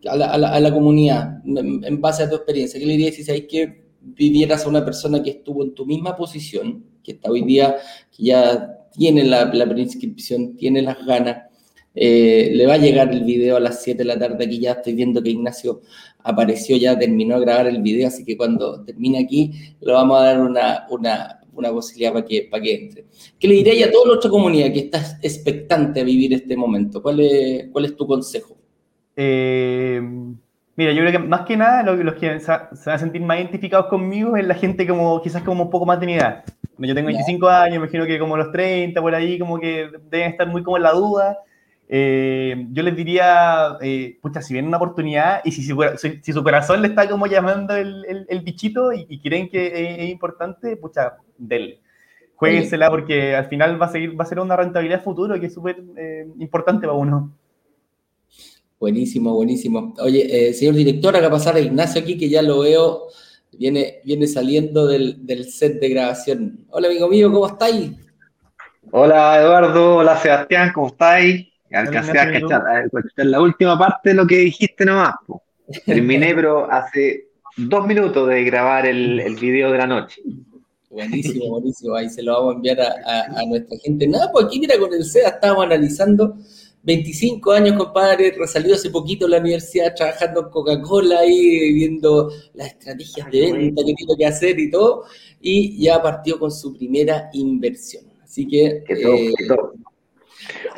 a, 0.09 0.17
la, 0.17 0.27
a, 0.33 0.61
la, 0.61 0.73
comunidad, 0.73 1.43
en, 1.45 2.01
base 2.01 2.23
a 2.23 2.31
tu 2.31 2.37
experiencia? 2.37 2.79
¿Qué 2.79 2.87
le 2.87 2.93
dirías 2.93 3.15
si 3.17 3.25
sabes 3.25 3.47
que 3.49 3.87
vivieras 4.01 4.65
a 4.65 4.69
una 4.69 4.85
persona 4.85 5.23
que 5.23 5.31
estuvo 5.31 5.65
en 5.65 5.75
tu 5.75 5.85
misma 5.87 6.17
posición, 6.17 6.85
que 7.03 7.13
está 7.13 7.31
hoy 7.31 7.43
día, 7.43 7.77
que 8.17 8.25
ya 8.25 8.79
tiene 8.93 9.25
la, 9.25 9.47
la 9.47 9.69
preinscripción, 9.69 10.57
tiene 10.57 10.83
las 10.83 11.05
ganas, 11.05 11.47
eh, 11.95 12.51
le 12.53 12.67
va 12.67 12.75
a 12.75 12.79
llegar 12.79 13.11
el 13.11 13.25
video 13.25 13.57
a 13.57 13.61
las 13.61 13.83
7 13.83 13.99
de 13.99 14.05
la 14.05 14.19
tarde, 14.19 14.45
aquí 14.45 14.61
ya 14.61 14.73
estoy 14.73 14.95
viendo 14.95 15.23
que 15.23 15.31
Ignacio 15.31 15.81
apareció, 16.27 16.77
ya 16.77 16.99
terminó 16.99 17.39
de 17.39 17.47
grabar 17.47 17.67
el 17.69 17.81
video, 17.81 18.09
así 18.09 18.25
que 18.25 18.37
cuando 18.37 18.85
termine 18.85 19.21
aquí, 19.21 19.53
le 19.81 19.93
vamos 19.93 20.21
a 20.21 20.25
dar 20.25 20.41
una, 20.41 20.87
una, 20.91 21.41
una 21.55 21.71
posibilidad 21.71 22.13
para 22.13 22.25
que, 22.25 22.49
para 22.51 22.63
que 22.63 22.75
entre. 22.75 23.05
¿Qué 23.39 23.49
le 23.49 23.55
diría 23.55 23.87
a 23.87 23.91
toda 23.91 24.07
nuestra 24.09 24.31
comunidad 24.31 24.73
que 24.73 24.81
está 24.81 25.01
expectante 25.23 26.01
a 26.01 26.05
vivir 26.05 26.35
este 26.35 26.57
momento? 26.57 27.01
¿Cuál 27.01 27.21
es, 27.21 27.69
cuál 27.73 27.85
es 27.85 27.97
tu 27.97 28.07
consejo? 28.07 28.57
Eh, 29.15 30.01
mira, 30.75 30.93
yo 30.93 31.01
creo 31.01 31.13
que 31.13 31.19
más 31.19 31.43
que 31.43 31.57
nada 31.57 31.83
los, 31.85 32.15
que 32.15 32.41
se, 32.41 32.51
van 32.51 32.69
a 32.87 32.99
sentir 32.99 33.23
más 33.23 33.39
identificados 33.39 33.87
conmigo 33.87 34.37
es 34.37 34.47
la 34.47 34.55
gente 34.55 34.87
como 34.87 35.23
quizás 35.23 35.43
como 35.43 35.65
un 35.65 35.71
poco 35.71 35.87
más 35.87 36.01
de 36.01 36.07
mi 36.07 36.15
edad. 36.15 36.45
Yo 36.79 36.95
tengo 36.95 37.07
25 37.07 37.49
años, 37.49 37.77
imagino 37.77 38.05
que 38.05 38.19
como 38.19 38.37
los 38.37 38.53
30, 38.53 39.01
por 39.01 39.15
ahí, 39.15 39.39
como 39.39 39.59
que 39.59 39.89
deben 40.11 40.33
estar 40.33 40.47
muy 40.47 40.63
como 40.63 40.77
en 40.77 40.83
la 40.83 40.93
duda. 40.93 41.39
Eh, 41.89 42.67
yo 42.73 42.83
les 42.83 42.97
diría, 42.97 43.79
eh, 43.81 44.19
pucha, 44.21 44.43
si 44.43 44.53
viene 44.53 44.67
una 44.67 44.79
oportunidad 44.79 45.41
y 45.45 45.53
si, 45.53 45.63
si, 45.63 46.33
su 46.33 46.43
corazón 46.43 46.83
le 46.83 46.89
está 46.89 47.09
como 47.09 47.27
llamando 47.27 47.77
el, 47.77 48.27
el, 48.29 48.41
bichito 48.41 48.93
y, 48.93 49.07
y, 49.09 49.21
creen 49.21 49.49
que 49.49 50.03
es, 50.03 50.11
importante, 50.11 50.77
pucha, 50.77 51.19
denle. 51.39 51.81
Jueguensela 52.35 52.91
porque 52.91 53.35
al 53.35 53.47
final 53.47 53.81
va 53.81 53.87
a, 53.87 53.93
seguir, 53.93 54.19
va 54.19 54.25
a 54.25 54.27
ser 54.27 54.41
una 54.41 54.57
rentabilidad 54.57 55.03
futuro 55.03 55.39
que 55.41 55.47
es 55.47 55.55
súper 55.55 55.83
eh, 55.97 56.27
importante 56.39 56.87
para 56.87 56.99
uno. 56.99 57.33
Buenísimo, 58.79 59.35
buenísimo. 59.35 59.95
Oye, 60.01 60.49
eh, 60.49 60.53
señor 60.53 60.75
director, 60.75 61.17
acá 61.17 61.31
pasar 61.31 61.57
a 61.57 61.61
Ignacio 61.61 62.01
aquí, 62.01 62.19
que 62.19 62.29
ya 62.29 62.43
lo 62.43 62.61
veo, 62.61 63.05
viene, 63.59 64.01
viene 64.05 64.27
saliendo 64.27 64.87
del, 64.87 65.45
set 65.51 65.81
de 65.81 65.89
grabación. 65.89 66.67
Hola, 66.69 66.89
amigo 66.89 67.09
mío, 67.09 67.33
¿cómo 67.33 67.47
estáis? 67.47 67.93
Hola, 68.93 69.41
Eduardo. 69.41 69.97
Hola, 69.97 70.19
Sebastián, 70.19 70.73
¿cómo 70.75 70.89
estáis? 70.89 71.47
Alcancé 71.77 72.19
a 72.19 72.33
cachar, 72.33 72.91
la 73.17 73.41
última 73.41 73.79
parte 73.79 74.11
de 74.11 74.15
lo 74.15 74.27
que 74.27 74.37
dijiste 74.39 74.85
nomás. 74.85 75.15
Terminé, 75.87 76.35
pero 76.35 76.71
hace 76.71 77.29
dos 77.57 77.87
minutos 77.87 78.29
de 78.29 78.45
grabar 78.45 78.87
el, 78.87 79.21
el 79.21 79.37
video 79.37 79.73
de 79.73 79.79
la 79.79 79.87
noche. 79.87 80.23
Buenísimo, 80.91 81.51
buenísimo. 81.51 81.95
Ahí 81.95 82.09
se 82.09 82.23
lo 82.23 82.33
vamos 82.33 82.55
a 82.55 82.57
enviar 82.57 82.81
a, 82.81 83.45
nuestra 83.47 83.77
gente. 83.79 84.07
Nada, 84.07 84.31
pues 84.33 84.47
aquí 84.47 84.59
mira 84.59 84.79
con 84.79 84.93
el 84.95 85.05
SEA 85.05 85.29
estábamos 85.29 85.67
analizando 85.67 86.37
25 86.85 87.53
años, 87.53 87.77
compadre, 87.77 88.31
resalió 88.31 88.75
hace 88.75 88.91
poquito 88.91 89.27
en 89.27 89.33
la 89.33 89.39
universidad 89.39 89.95
trabajando 89.95 90.43
en 90.43 90.51
Coca-Cola 90.51 91.27
y 91.27 91.75
viendo 91.75 92.31
las 92.55 92.69
estrategias 92.69 93.31
de 93.31 93.53
venta 93.53 93.83
que 93.85 93.95
tiene 93.95 94.17
que 94.17 94.27
hacer 94.27 94.59
y 94.59 94.71
todo, 94.71 95.03
y 95.41 95.83
ya 95.83 96.01
partió 96.01 96.39
con 96.39 96.53
su 96.53 96.73
primera 96.77 97.29
inversión. 97.33 98.05
Así 98.23 98.47
que... 98.47 98.85
Eh, 98.89 99.35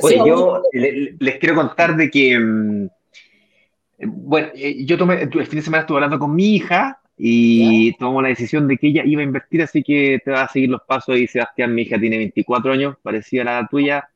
Oye, 0.01 0.17
yo 0.27 0.63
les 0.73 1.39
quiero 1.39 1.55
contar 1.55 1.97
de 1.97 2.11
que, 2.11 2.39
mm, 2.39 2.89
bueno, 4.07 4.49
eh, 4.55 4.85
yo 4.85 4.97
tomé, 4.97 5.23
el 5.23 5.47
fin 5.47 5.59
de 5.59 5.63
semana 5.63 5.83
estuve 5.83 5.99
hablando 5.99 6.19
con 6.19 6.35
mi 6.35 6.55
hija 6.57 7.01
y 7.17 7.93
tomamos 7.97 8.23
la 8.23 8.29
decisión 8.29 8.69
de 8.69 8.77
que 8.77 8.89
ella 8.89 9.03
iba 9.05 9.21
a 9.21 9.25
invertir, 9.25 9.63
así 9.63 9.83
que 9.83 10.21
te 10.25 10.31
va 10.31 10.43
a 10.43 10.49
seguir 10.49 10.71
los 10.71 10.83
pasos 10.83 11.19
y 11.19 11.27
Sebastián, 11.27 11.75
mi 11.75 11.83
hija 11.83 11.99
tiene 11.99 12.19
24 12.19 12.73
años, 12.73 12.97
parecida 13.03 13.43
a 13.43 13.63
la 13.63 13.69
tuya, 13.69 14.09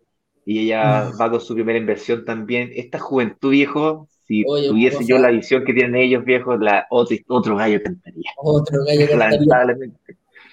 y 0.44 0.60
ella 0.60 1.10
va 1.20 1.30
con 1.30 1.40
su 1.40 1.54
primera 1.54 1.78
inversión 1.78 2.24
también. 2.24 2.70
Esta 2.74 2.98
juventud, 2.98 3.50
viejo, 3.50 4.08
si 4.26 4.44
tuviese 4.44 5.04
yo 5.04 5.18
la 5.18 5.30
visión 5.30 5.64
que 5.64 5.74
tienen 5.74 5.96
ellos, 5.96 6.24
viejos, 6.24 6.60
la, 6.60 6.86
otro, 6.90 7.16
otro 7.28 7.56
gallo 7.56 7.82
cantaría. 7.82 8.30
Otro 8.36 8.84
gallo 8.84 9.06
cantaría. 9.18 9.66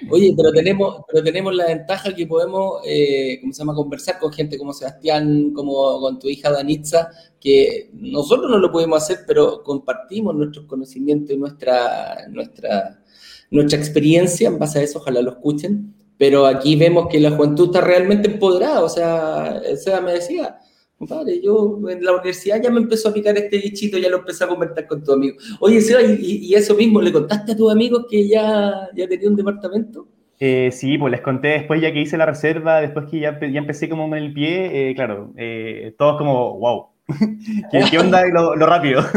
Oye, 0.09 0.33
pero 0.35 0.51
tenemos, 0.51 1.01
pero 1.07 1.23
tenemos 1.23 1.53
la 1.53 1.65
ventaja 1.65 2.15
que 2.15 2.25
podemos, 2.25 2.81
eh, 2.85 3.38
¿cómo 3.41 3.51
se 3.51 3.59
llama?, 3.59 3.75
conversar 3.75 4.17
con 4.19 4.31
gente 4.31 4.57
como 4.57 4.73
Sebastián, 4.73 5.51
como 5.53 5.99
con 5.99 6.19
tu 6.19 6.29
hija 6.29 6.51
Danitza, 6.51 7.09
que 7.39 7.89
nosotros 7.93 8.49
no 8.49 8.57
lo 8.57 8.71
podemos 8.71 9.03
hacer, 9.03 9.19
pero 9.27 9.62
compartimos 9.63 10.35
nuestros 10.35 10.65
conocimientos 10.65 11.35
y 11.35 11.38
nuestra, 11.38 12.27
nuestra, 12.29 13.03
nuestra 13.51 13.77
experiencia, 13.77 14.47
en 14.47 14.59
base 14.59 14.79
a 14.79 14.83
eso, 14.83 14.99
ojalá 14.99 15.21
lo 15.21 15.31
escuchen, 15.31 15.93
pero 16.17 16.45
aquí 16.45 16.75
vemos 16.75 17.07
que 17.09 17.19
la 17.19 17.31
juventud 17.31 17.65
está 17.67 17.81
realmente 17.81 18.29
empoderada, 18.31 18.83
o 18.83 18.89
sea, 18.89 19.62
Seba 19.75 20.01
me 20.01 20.13
decía, 20.13 20.59
compadre, 20.99 21.41
yo 21.41 21.79
en 21.89 22.03
la 22.03 22.12
universidad 22.12 22.62
ya 22.62 22.69
me 22.69 22.81
empezó 22.81 23.09
a 23.09 23.13
picar 23.13 23.35
este 23.38 23.57
bichito, 23.57 23.97
ya 23.97 24.09
lo 24.09 24.17
empecé 24.17 24.43
a 24.43 24.47
comentar 24.47 24.85
con 24.85 25.03
tu 25.03 25.13
amigo. 25.13 25.38
Oye, 25.62 25.81
Seba, 25.81 26.01
¿y, 26.03 26.53
eso 26.53 26.75
mismo 26.75 27.01
le 27.01 27.13
contaste 27.13 27.53
a 27.53 27.55
tus 27.55 27.71
amigos 27.71 28.05
que 28.09 28.27
ya, 28.27 28.89
ya 28.93 29.07
tenía 29.07 29.29
un 29.29 29.38
departamento? 29.38 30.07
Eh, 30.39 30.69
sí, 30.71 30.97
pues 30.97 31.12
les 31.12 31.21
conté 31.21 31.49
después 31.49 31.81
ya 31.81 31.91
que 31.91 32.01
hice 32.01 32.17
la 32.17 32.25
reserva, 32.25 32.81
después 32.81 33.09
que 33.09 33.19
ya, 33.19 33.39
ya 33.39 33.59
empecé 33.59 33.89
como 33.89 34.05
en 34.07 34.23
el 34.23 34.33
pie, 34.33 34.89
eh, 34.89 34.95
claro, 34.95 35.33
eh, 35.38 35.95
todos 35.97 36.17
como, 36.17 36.57
wow, 36.59 36.88
¿Qué, 37.71 37.97
onda 37.97 38.27
y 38.27 38.31
lo, 38.31 38.53
rápido? 38.55 39.01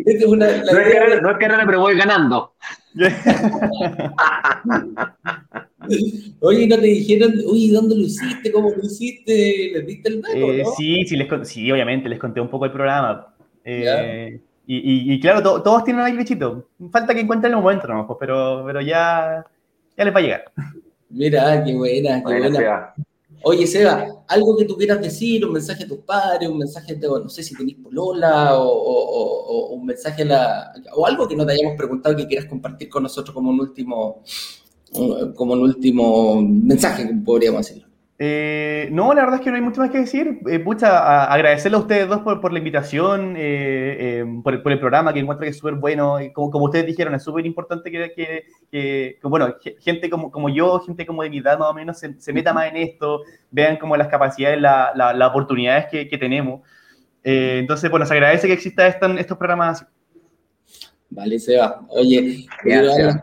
no, 0.00 0.46
es 0.46 1.36
carrera, 1.38 1.64
pero 1.66 1.80
voy 1.80 1.96
ganando. 1.96 2.54
Oye, 6.40 6.66
¿no 6.66 6.76
te 6.76 6.86
dijeron, 6.86 7.34
uy, 7.46 7.70
dónde 7.70 7.96
lo 7.96 8.02
hiciste? 8.02 8.52
¿Cómo 8.52 8.70
lo 8.70 8.82
hiciste? 8.82 9.70
¿Les 9.74 9.86
diste 9.86 10.08
el 10.08 10.22
dato? 10.22 10.34
Eh, 10.34 10.64
sí, 10.76 11.04
sí, 11.06 11.16
les, 11.16 11.48
sí, 11.48 11.70
obviamente, 11.70 12.08
les 12.08 12.18
conté 12.18 12.40
un 12.40 12.50
poco 12.50 12.66
el 12.66 12.72
programa. 12.72 13.34
Eh, 13.64 14.40
y, 14.66 15.20
claro, 15.20 15.62
todos 15.62 15.84
tienen 15.84 16.02
ahí 16.02 16.16
bichito. 16.16 16.68
Falta 16.90 17.14
que 17.14 17.20
encuentren 17.20 17.52
el 17.52 17.60
momento, 17.60 17.86
¿no? 17.86 18.06
Pues, 18.06 18.16
pero, 18.20 18.64
pero 18.66 18.80
ya, 18.80 19.44
ya 19.96 20.04
les 20.04 20.14
va 20.14 20.18
a 20.18 20.22
llegar. 20.22 20.44
Mira, 21.08 21.64
qué 21.64 21.74
buena, 21.74 22.22
qué 22.24 22.38
buena. 22.38 22.94
Oye, 23.42 23.64
Seba, 23.64 24.08
algo 24.26 24.56
que 24.56 24.64
tú 24.64 24.76
quieras 24.76 25.00
decir, 25.00 25.46
un 25.46 25.52
mensaje 25.52 25.84
a 25.84 25.86
tus 25.86 25.98
padres, 25.98 26.48
un 26.48 26.58
mensaje, 26.58 26.96
de, 26.96 27.06
no 27.06 27.28
sé 27.28 27.44
si 27.44 27.54
tenés 27.54 27.76
polola 27.76 28.58
o, 28.58 28.66
o, 28.66 29.68
un 29.74 29.86
mensaje 29.86 30.22
a 30.22 30.24
la, 30.24 30.72
o 30.94 31.06
algo 31.06 31.28
que 31.28 31.36
no 31.36 31.46
te 31.46 31.52
hayamos 31.52 31.76
preguntado 31.76 32.16
que 32.16 32.26
quieras 32.26 32.46
compartir 32.46 32.88
con 32.88 33.04
nosotros 33.04 33.32
como 33.32 33.50
un 33.50 33.60
último, 33.60 34.24
como 35.34 35.52
un 35.54 35.60
último 35.60 36.40
mensaje, 36.42 37.08
podríamos 37.24 37.66
decirlo. 37.66 37.86
Eh, 38.18 38.88
no, 38.92 39.12
la 39.12 39.22
verdad 39.22 39.40
es 39.40 39.44
que 39.44 39.50
no 39.50 39.56
hay 39.56 39.62
mucho 39.62 39.80
más 39.80 39.90
que 39.90 39.98
decir. 39.98 40.40
Eh, 40.48 40.58
pucha, 40.58 41.24
agradecerle 41.24 41.76
a 41.76 41.80
ustedes 41.80 42.08
dos 42.08 42.20
por, 42.20 42.52
la 42.52 42.58
invitación, 42.58 43.34
eh, 43.36 44.24
por, 44.42 44.54
el, 44.54 44.62
programa, 44.62 45.12
que 45.12 45.20
encuentro 45.20 45.44
que 45.44 45.50
es 45.50 45.58
súper 45.58 45.74
bueno. 45.74 46.20
Y 46.20 46.32
como, 46.32 46.50
como 46.50 46.64
ustedes 46.66 46.86
dijeron, 46.86 47.14
es 47.14 47.22
súper 47.22 47.44
importante 47.44 47.90
que, 47.90 48.46
que, 48.70 49.18
bueno, 49.22 49.54
gente 49.80 50.08
como, 50.08 50.30
como 50.30 50.48
yo, 50.48 50.80
gente 50.80 51.04
como 51.04 51.22
de 51.22 51.30
mi 51.30 51.38
edad 51.38 51.58
más 51.58 51.68
o 51.68 51.74
menos, 51.74 51.98
se, 51.98 52.32
meta 52.32 52.54
más 52.54 52.70
en 52.70 52.76
esto, 52.78 53.20
vean 53.50 53.76
como 53.76 53.96
las 53.96 54.08
capacidades, 54.08 54.60
las 54.60 54.96
la, 54.96 55.26
oportunidades 55.26 55.86
que, 55.86 56.18
tenemos. 56.18 56.62
entonces, 57.22 57.90
bueno, 57.90 58.06
se 58.06 58.14
agradece 58.14 58.46
que 58.46 58.54
existan 58.54 59.18
estos 59.18 59.36
programas 59.36 59.86
Vale, 61.08 61.38
Seba. 61.38 61.86
Oye, 61.90 62.46
gracias, 62.64 63.16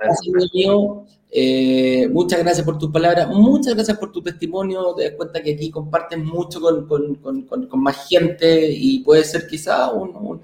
eh, 1.35 2.07
muchas 2.11 2.43
gracias 2.43 2.63
por 2.63 2.77
tus 2.77 2.91
palabras, 2.91 3.27
muchas 3.27 3.73
gracias 3.73 3.97
por 3.97 4.11
tu 4.11 4.21
testimonio. 4.21 4.93
Te 4.93 5.05
das 5.05 5.13
cuenta 5.17 5.41
que 5.41 5.53
aquí 5.53 5.71
compartes 5.71 6.19
mucho 6.19 6.61
con, 6.61 6.85
con, 6.87 7.15
con, 7.15 7.67
con 7.67 7.79
más 7.81 8.07
gente 8.07 8.69
y 8.71 8.99
puede 8.99 9.23
ser 9.23 9.47
quizá 9.47 9.91
un, 9.91 10.41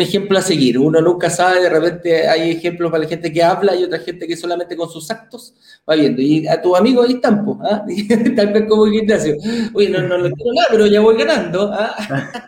ejemplo 0.00 0.38
a 0.38 0.42
seguir. 0.42 0.78
Uno 0.78 1.00
nunca 1.00 1.28
sabe, 1.30 1.62
de 1.62 1.68
repente 1.68 2.28
hay 2.28 2.52
ejemplos 2.52 2.92
para 2.92 3.02
la 3.02 3.08
gente 3.08 3.32
que 3.32 3.42
habla 3.42 3.74
y 3.74 3.82
otra 3.82 3.98
gente 3.98 4.28
que 4.28 4.36
solamente 4.36 4.76
con 4.76 4.88
sus 4.88 5.10
actos 5.10 5.52
va 5.88 5.96
viendo. 5.96 6.22
Y 6.22 6.46
a 6.46 6.62
tu 6.62 6.76
amigo 6.76 7.02
ahí 7.02 7.14
están, 7.14 7.44
¿ah? 7.64 7.84
tal 8.36 8.52
vez 8.52 8.68
como 8.68 8.86
gimnasio. 8.86 9.34
Oye, 9.74 9.88
no, 9.88 10.00
no 10.02 10.16
lo 10.16 10.30
quiero 10.30 10.52
nada, 10.54 10.68
pero 10.70 10.86
ya 10.86 11.00
voy 11.00 11.16
ganando. 11.16 11.72
¿ah? 11.72 11.96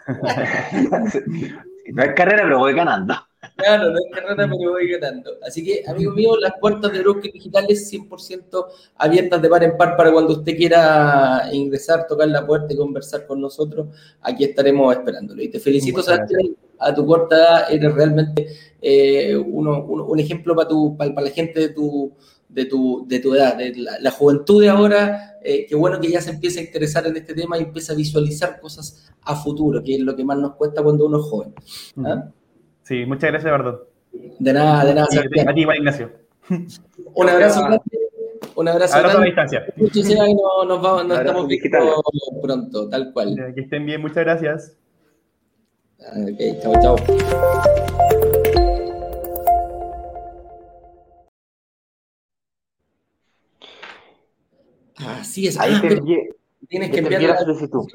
no 1.92 2.02
es 2.04 2.14
carrera, 2.14 2.44
pero 2.44 2.60
voy 2.60 2.74
ganando. 2.74 3.14
Claro, 3.56 3.90
no 3.90 3.98
es 3.98 4.04
carrera, 4.12 4.48
pero 4.48 4.70
voy 4.70 4.88
ganando. 4.88 5.32
Así 5.44 5.64
que, 5.64 5.82
amigo 5.88 6.12
mío, 6.12 6.36
las 6.38 6.52
puertas 6.60 6.92
de 6.92 7.00
Broker 7.00 7.32
Digitales 7.32 7.92
100% 7.92 8.66
abiertas 8.96 9.42
de 9.42 9.48
par 9.48 9.64
en 9.64 9.76
par 9.76 9.96
para 9.96 10.12
cuando 10.12 10.34
usted 10.34 10.56
quiera 10.56 11.48
ingresar, 11.52 12.06
tocar 12.06 12.28
la 12.28 12.46
puerta 12.46 12.72
y 12.72 12.76
conversar 12.76 13.26
con 13.26 13.40
nosotros. 13.40 13.88
Aquí 14.20 14.44
estaremos 14.44 14.94
esperándolo. 14.94 15.42
Y 15.42 15.48
te 15.48 15.58
felicito, 15.58 16.02
Sebastián, 16.02 16.56
a 16.78 16.94
tu 16.94 17.04
corta 17.04 17.36
edad, 17.36 17.72
eres 17.72 17.92
realmente 17.94 18.48
eh, 18.80 19.36
uno, 19.36 19.84
un 19.84 20.18
ejemplo 20.20 20.54
para, 20.54 20.68
tu, 20.68 20.96
para, 20.96 21.10
la 21.20 21.30
gente 21.30 21.58
de 21.58 21.68
tu, 21.70 22.12
de 22.48 22.66
tu, 22.66 23.04
de 23.08 23.18
tu 23.18 23.34
edad, 23.34 23.56
de 23.56 23.74
la, 23.76 24.10
juventud 24.12 24.62
de 24.62 24.68
ahora. 24.68 25.38
Eh, 25.42 25.66
qué 25.68 25.74
bueno 25.74 26.00
que 26.00 26.10
ya 26.10 26.20
se 26.20 26.30
empiece 26.30 26.60
a 26.60 26.62
interesar 26.62 27.04
en 27.08 27.16
este 27.16 27.34
tema 27.34 27.58
y 27.58 27.62
empiece 27.62 27.92
a 27.92 27.96
visualizar 27.96 28.60
cosas 28.60 29.10
a 29.22 29.34
futuro, 29.34 29.82
que 29.82 29.96
es 29.96 30.00
lo 30.00 30.14
que 30.14 30.24
más 30.24 30.38
nos 30.38 30.54
cuesta 30.54 30.80
cuando 30.80 31.06
uno 31.06 31.18
es 31.18 31.24
joven. 31.24 31.54
¿ah? 32.04 32.30
Sí, 32.92 33.06
muchas 33.06 33.30
gracias, 33.30 33.46
Eduardo. 33.46 33.88
De 34.38 34.52
nada, 34.52 34.84
de 34.84 34.94
nada. 34.94 35.06
A 35.06 35.54
ti, 35.54 35.60
igual, 35.62 35.78
Ignacio. 35.78 36.12
Un 37.14 37.26
abrazo 37.26 37.66
Un 38.54 38.68
abrazo. 38.68 38.96
Abrazo 38.96 39.16
a 39.16 39.20
la 39.20 39.26
distancia. 39.26 39.64
Muchas 39.76 40.06
gracias 40.06 40.28
y 40.28 40.34
nos, 40.34 40.82
vamos, 40.82 41.06
nos 41.06 41.18
estamos 41.18 41.48
viendo 41.48 42.42
pronto, 42.42 42.90
tal 42.90 43.10
cual. 43.14 43.34
Que 43.54 43.62
estén 43.62 43.86
bien, 43.86 44.02
muchas 44.02 44.24
gracias. 44.24 44.76
Ok, 46.00 46.60
chao, 46.60 46.74
chao. 46.82 46.96
Así 54.98 55.46
es. 55.46 55.58
Ahí 55.58 55.72
ah, 55.76 55.80
te 55.80 56.02
Tienes 56.68 56.90
que 56.90 56.98
enviar 56.98 57.22
la 57.22 57.38
solicitud. 57.38 57.86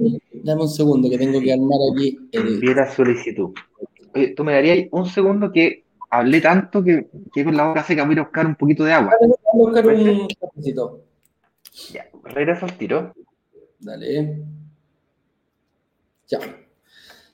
Dame 0.44 0.64
un 0.64 0.70
segundo 0.70 1.08
que 1.08 1.20
tengo 1.20 1.40
que 1.40 1.54
armar 1.54 1.78
aquí. 1.94 2.18
El... 2.32 2.48
Enviar 2.48 2.78
la 2.78 2.92
solicitud 2.92 3.54
tú 4.36 4.44
me 4.44 4.54
darías 4.54 4.88
un 4.92 5.06
segundo 5.06 5.52
que 5.52 5.86
hablé 6.10 6.42
tanto 6.42 6.84
que, 6.84 7.10
que 7.34 7.44
con 7.44 7.56
la 7.56 7.68
boca 7.68 7.84
seca 7.84 8.06
voy 8.06 8.18
a 8.18 8.24
buscar 8.24 8.46
un 8.46 8.56
poquito 8.56 8.84
de 8.84 8.94
agua. 8.94 9.14
Voy 9.20 9.30
a 9.30 9.82
buscar 9.82 9.88
un 9.88 10.28
cafecito. 10.28 11.04
Ya, 11.94 12.06
regreso 12.24 12.66
al 12.66 12.78
tiro. 12.78 13.14
Dale. 13.80 14.44
Ya. 16.28 16.40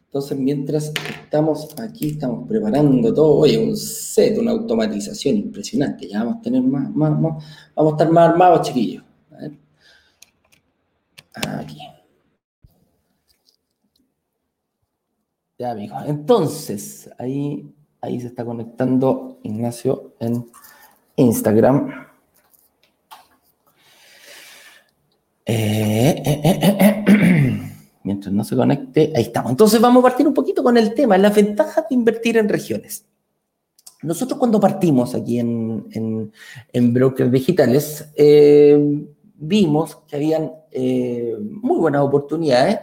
Entonces, 0.06 0.38
mientras 0.38 0.94
estamos 1.24 1.76
aquí, 1.80 2.12
estamos 2.12 2.48
preparando 2.48 3.12
todo, 3.12 3.38
oye, 3.38 3.58
un 3.58 3.76
set, 3.76 4.38
una 4.38 4.52
automatización 4.52 5.38
impresionante. 5.38 6.08
Ya 6.08 6.20
vamos 6.20 6.38
a 6.38 6.42
tener 6.42 6.62
más, 6.62 6.90
más, 6.92 7.20
más 7.20 7.44
vamos 7.76 7.94
a 7.94 7.96
estar 7.96 8.12
más 8.12 8.30
armados, 8.30 8.68
chiquillos. 8.68 9.04
A 9.32 9.38
ver. 9.38 9.52
Aquí. 11.34 11.80
Ya, 15.60 15.72
amigos. 15.72 16.02
Entonces, 16.08 17.10
ahí, 17.20 17.72
ahí 18.02 18.20
se 18.20 18.28
está 18.28 18.44
conectando 18.44 19.38
Ignacio 19.44 20.16
en 20.20 20.50
Instagram. 21.16 22.08
Eh, 25.46 26.24
eh, 26.26 26.60
eh, 26.80 27.72
mientras 28.04 28.34
no 28.34 28.44
se 28.44 28.56
conecte, 28.56 29.14
ahí 29.16 29.24
estamos. 29.24 29.52
Entonces 29.52 29.80
vamos 29.80 30.04
a 30.04 30.08
partir 30.10 30.28
un 30.28 30.34
poquito 30.34 30.64
con 30.64 30.76
el 30.76 30.96
tema, 30.96 31.20
las 31.20 31.36
ventajas 31.36 31.86
de 31.88 31.96
invertir 31.96 32.38
en 32.38 32.50
regiones. 32.50 33.06
Nosotros 34.02 34.40
cuando 34.40 34.60
partimos 34.60 35.14
aquí 35.14 35.40
en, 35.40 36.32
en, 36.74 36.94
Brokers 36.94 37.32
Digitales, 37.32 38.10
vimos 39.36 39.98
que 40.08 40.16
habían 40.16 40.52
muy 41.62 41.78
buenas 41.78 42.02
oportunidades 42.02 42.80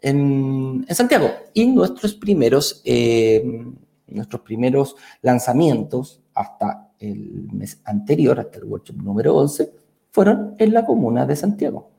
en, 0.00 0.86
Santiago 0.90 1.30
y 1.54 1.66
nuestros 1.66 2.14
primeros, 2.14 2.82
eh, 2.84 3.64
nuestros 4.08 4.42
primeros 4.42 4.96
lanzamientos 5.22 6.20
hasta 6.34 6.90
el 6.98 7.48
mes 7.52 7.80
anterior, 7.84 8.38
hasta 8.40 8.58
el 8.58 8.64
workshop 8.64 8.96
número 8.96 9.36
11, 9.36 9.70
fueron 10.10 10.54
en 10.58 10.72
la 10.72 10.84
comuna 10.84 11.26
de 11.26 11.36
Santiago. 11.36 11.90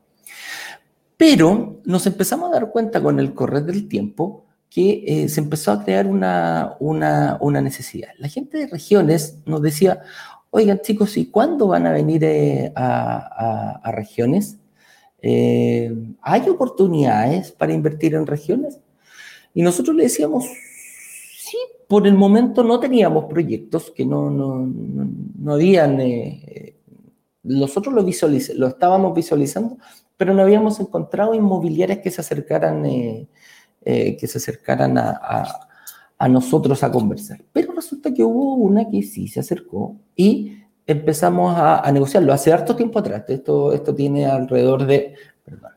Pero 1.16 1.80
nos 1.84 2.06
empezamos 2.06 2.50
a 2.50 2.54
dar 2.54 2.70
cuenta 2.70 3.02
con 3.02 3.20
el 3.20 3.34
correr 3.34 3.64
del 3.64 3.88
tiempo 3.88 4.46
que 4.68 5.04
eh, 5.06 5.28
se 5.28 5.40
empezó 5.40 5.70
a 5.70 5.84
crear 5.84 6.06
una, 6.06 6.76
una, 6.80 7.60
necesidad. 7.60 8.08
La 8.18 8.28
gente 8.28 8.56
de 8.56 8.66
regiones 8.66 9.38
nos 9.44 9.60
decía, 9.60 10.00
oigan 10.50 10.80
chicos, 10.80 11.16
¿y 11.18 11.26
cuándo 11.26 11.68
van 11.68 11.86
a 11.86 11.92
venir 11.92 12.24
eh, 12.24 12.72
a, 12.74 13.92
regiones? 13.92 14.58
Eh, 15.22 15.94
¿Hay 16.20 16.48
oportunidades 16.48 17.52
para 17.52 17.72
invertir 17.72 18.14
en 18.14 18.26
regiones? 18.26 18.80
Y 19.54 19.62
nosotros 19.62 19.96
le 19.96 20.04
decíamos, 20.04 20.44
sí, 20.44 21.56
por 21.88 22.06
el 22.06 22.14
momento 22.14 22.62
no 22.62 22.78
teníamos 22.80 23.26
proyectos 23.26 23.90
que 23.90 24.04
no, 24.04 24.30
no, 24.30 24.68
no, 25.38 25.54
habían, 25.54 25.98
nosotros 27.42 27.94
lo, 27.94 28.02
lo 28.02 28.66
estábamos 28.66 29.14
visualizando, 29.14 29.78
pero 30.16 30.34
no 30.34 30.42
habíamos 30.42 30.80
encontrado 30.80 31.34
inmobiliarias 31.34 31.98
que 31.98 32.10
se 32.10 32.20
acercaran 32.20 32.84
eh, 33.84 34.16
que 34.16 34.28
se 34.28 34.38
acercaran 34.38 34.96
a, 34.96 36.28
nosotros 36.28 36.84
a 36.84 36.92
conversar. 36.92 37.42
Pero 37.52 37.72
resulta 37.72 38.14
que 38.14 38.22
hubo 38.22 38.54
una 38.54 38.88
que 38.88 39.02
sí 39.02 39.26
se 39.26 39.40
acercó 39.40 39.96
y 40.14 40.61
empezamos 40.92 41.54
a, 41.56 41.90
negociarlo. 41.92 42.32
Hace 42.32 42.52
harto 42.52 42.76
tiempo 42.76 42.98
atrás, 42.98 43.24
esto, 43.28 43.72
esto 43.72 43.94
tiene 43.94 44.26
alrededor 44.26 44.86
de, 44.86 45.14
perdón, 45.44 45.72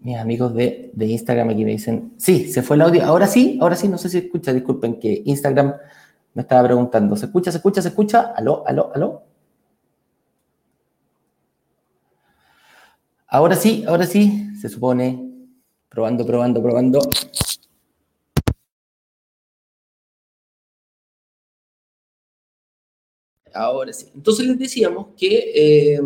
mis 0.00 0.16
amigos 0.16 0.54
de, 0.54 0.90
de, 0.94 1.06
Instagram 1.06 1.50
aquí 1.50 1.64
me 1.64 1.72
dicen, 1.72 2.14
sí, 2.18 2.50
se 2.50 2.62
fue 2.62 2.76
el 2.76 2.82
audio, 2.82 3.04
ahora 3.04 3.26
sí, 3.26 3.58
ahora 3.60 3.76
sí, 3.76 3.88
no 3.88 3.98
sé 3.98 4.08
si 4.08 4.18
escucha, 4.18 4.52
disculpen 4.52 4.98
que 4.98 5.22
Instagram 5.24 5.74
me 6.34 6.42
estaba 6.42 6.64
preguntando, 6.64 7.16
¿se 7.16 7.26
escucha, 7.26 7.50
se 7.50 7.58
escucha, 7.58 7.82
se 7.82 7.88
escucha? 7.88 8.32
¿Aló, 8.36 8.64
aló, 8.66 8.92
aló? 8.94 9.22
Ahora 13.26 13.56
sí, 13.56 13.84
ahora 13.86 14.06
sí, 14.06 14.48
se 14.60 14.68
supone, 14.68 15.28
Probando, 15.88 16.26
probando, 16.26 16.62
probando. 16.62 17.00
Ahora 23.58 23.92
sí. 23.92 24.06
Entonces 24.14 24.46
les 24.46 24.56
decíamos 24.56 25.08
que 25.16 25.52
eh, 25.52 26.00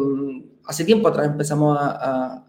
hace 0.65 0.85
tiempo 0.85 1.09
atrás 1.09 1.27
empezamos 1.27 1.77
a, 1.79 2.47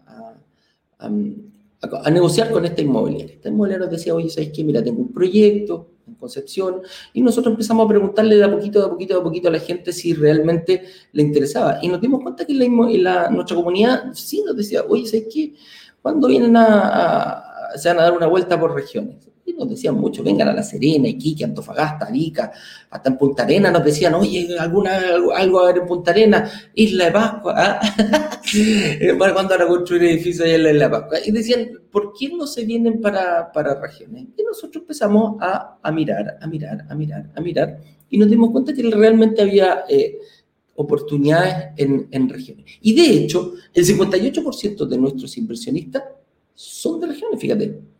negociar 2.10 2.50
con 2.50 2.64
esta 2.64 2.80
inmobiliaria. 2.80 3.34
Esta 3.34 3.50
inmobiliaria 3.50 3.84
nos 3.84 3.94
decía, 3.94 4.14
oye, 4.14 4.30
¿sabes 4.30 4.50
qué? 4.54 4.64
Mira, 4.64 4.82
tengo 4.82 5.00
un 5.00 5.12
proyecto 5.12 5.90
en 6.06 6.14
Concepción, 6.14 6.82
y 7.14 7.22
nosotros 7.22 7.52
empezamos 7.52 7.84
a 7.84 7.88
preguntarle 7.88 8.36
de 8.36 8.44
a 8.44 8.50
poquito, 8.50 8.78
de 8.78 8.86
a 8.86 8.88
poquito, 8.90 9.14
de 9.14 9.20
a 9.20 9.22
poquito 9.22 9.48
a 9.48 9.52
la 9.52 9.58
gente 9.58 9.92
si 9.92 10.14
realmente 10.14 10.84
le 11.12 11.22
interesaba. 11.22 11.78
Y 11.82 11.88
nos 11.88 12.00
dimos 12.00 12.22
cuenta 12.22 12.46
que 12.46 12.54
la, 12.54 13.30
nuestra 13.30 13.56
comunidad 13.56 14.12
sí 14.14 14.42
nos 14.44 14.56
decía, 14.56 14.84
oye, 14.88 15.06
¿sabes 15.06 15.26
qué? 15.32 15.54
cuando 16.00 16.28
vienen 16.28 16.52
se 17.76 17.88
van 17.88 17.98
a 17.98 18.02
dar 18.02 18.12
una 18.12 18.26
vuelta 18.26 18.58
por 18.60 18.74
regiones. 18.74 19.23
Y 19.46 19.52
nos 19.52 19.68
decían 19.68 19.94
mucho, 19.96 20.22
vengan 20.22 20.48
a 20.48 20.52
La 20.54 20.62
Serena, 20.62 21.06
Iquique, 21.06 21.44
Antofagasta, 21.44 22.06
Arica, 22.06 22.50
hasta 22.90 23.10
en 23.10 23.18
Punta 23.18 23.42
Arena 23.42 23.70
nos 23.70 23.84
decían, 23.84 24.14
oye, 24.14 24.56
alguna, 24.58 24.96
algo, 25.36 25.60
a 25.60 25.66
ver 25.66 25.78
en 25.78 25.86
Punta 25.86 26.12
Arena, 26.12 26.50
Isla 26.74 27.06
de 27.06 27.10
Pascua, 27.12 27.54
¿ah? 27.56 27.80
cuando 29.18 29.34
van 29.34 29.62
a 29.62 29.66
construir 29.66 30.04
edificios 30.04 30.46
allá 30.46 30.54
en 30.54 30.62
la 30.62 30.70
Isla 30.70 30.84
de 30.84 30.90
Pascua. 30.90 31.18
Y 31.24 31.30
decían, 31.30 31.68
¿por 31.90 32.14
qué 32.18 32.30
no 32.30 32.46
se 32.46 32.64
vienen 32.64 33.00
para, 33.00 33.52
para 33.52 33.80
regiones? 33.80 34.28
Y 34.36 34.42
nosotros 34.42 34.82
empezamos 34.82 35.36
a, 35.40 35.78
a, 35.82 35.92
mirar, 35.92 36.38
a 36.40 36.46
mirar, 36.46 36.86
a 36.88 36.94
mirar, 36.94 37.30
a 37.34 37.40
mirar, 37.40 37.80
y 38.08 38.18
nos 38.18 38.30
dimos 38.30 38.50
cuenta 38.50 38.72
que 38.72 38.82
realmente 38.82 39.42
había... 39.42 39.84
Eh, 39.88 40.18
oportunidades 40.76 41.68
en, 41.76 42.08
en, 42.10 42.28
regiones. 42.28 42.64
Y 42.80 42.94
de 42.94 43.08
hecho, 43.08 43.54
el 43.72 43.86
58% 43.86 44.86
de 44.86 44.98
nuestros 44.98 45.36
inversionistas 45.38 46.02
son 46.54 47.00
de 47.00 47.06
regiones, 47.08 47.40
fíjate. 47.40 47.93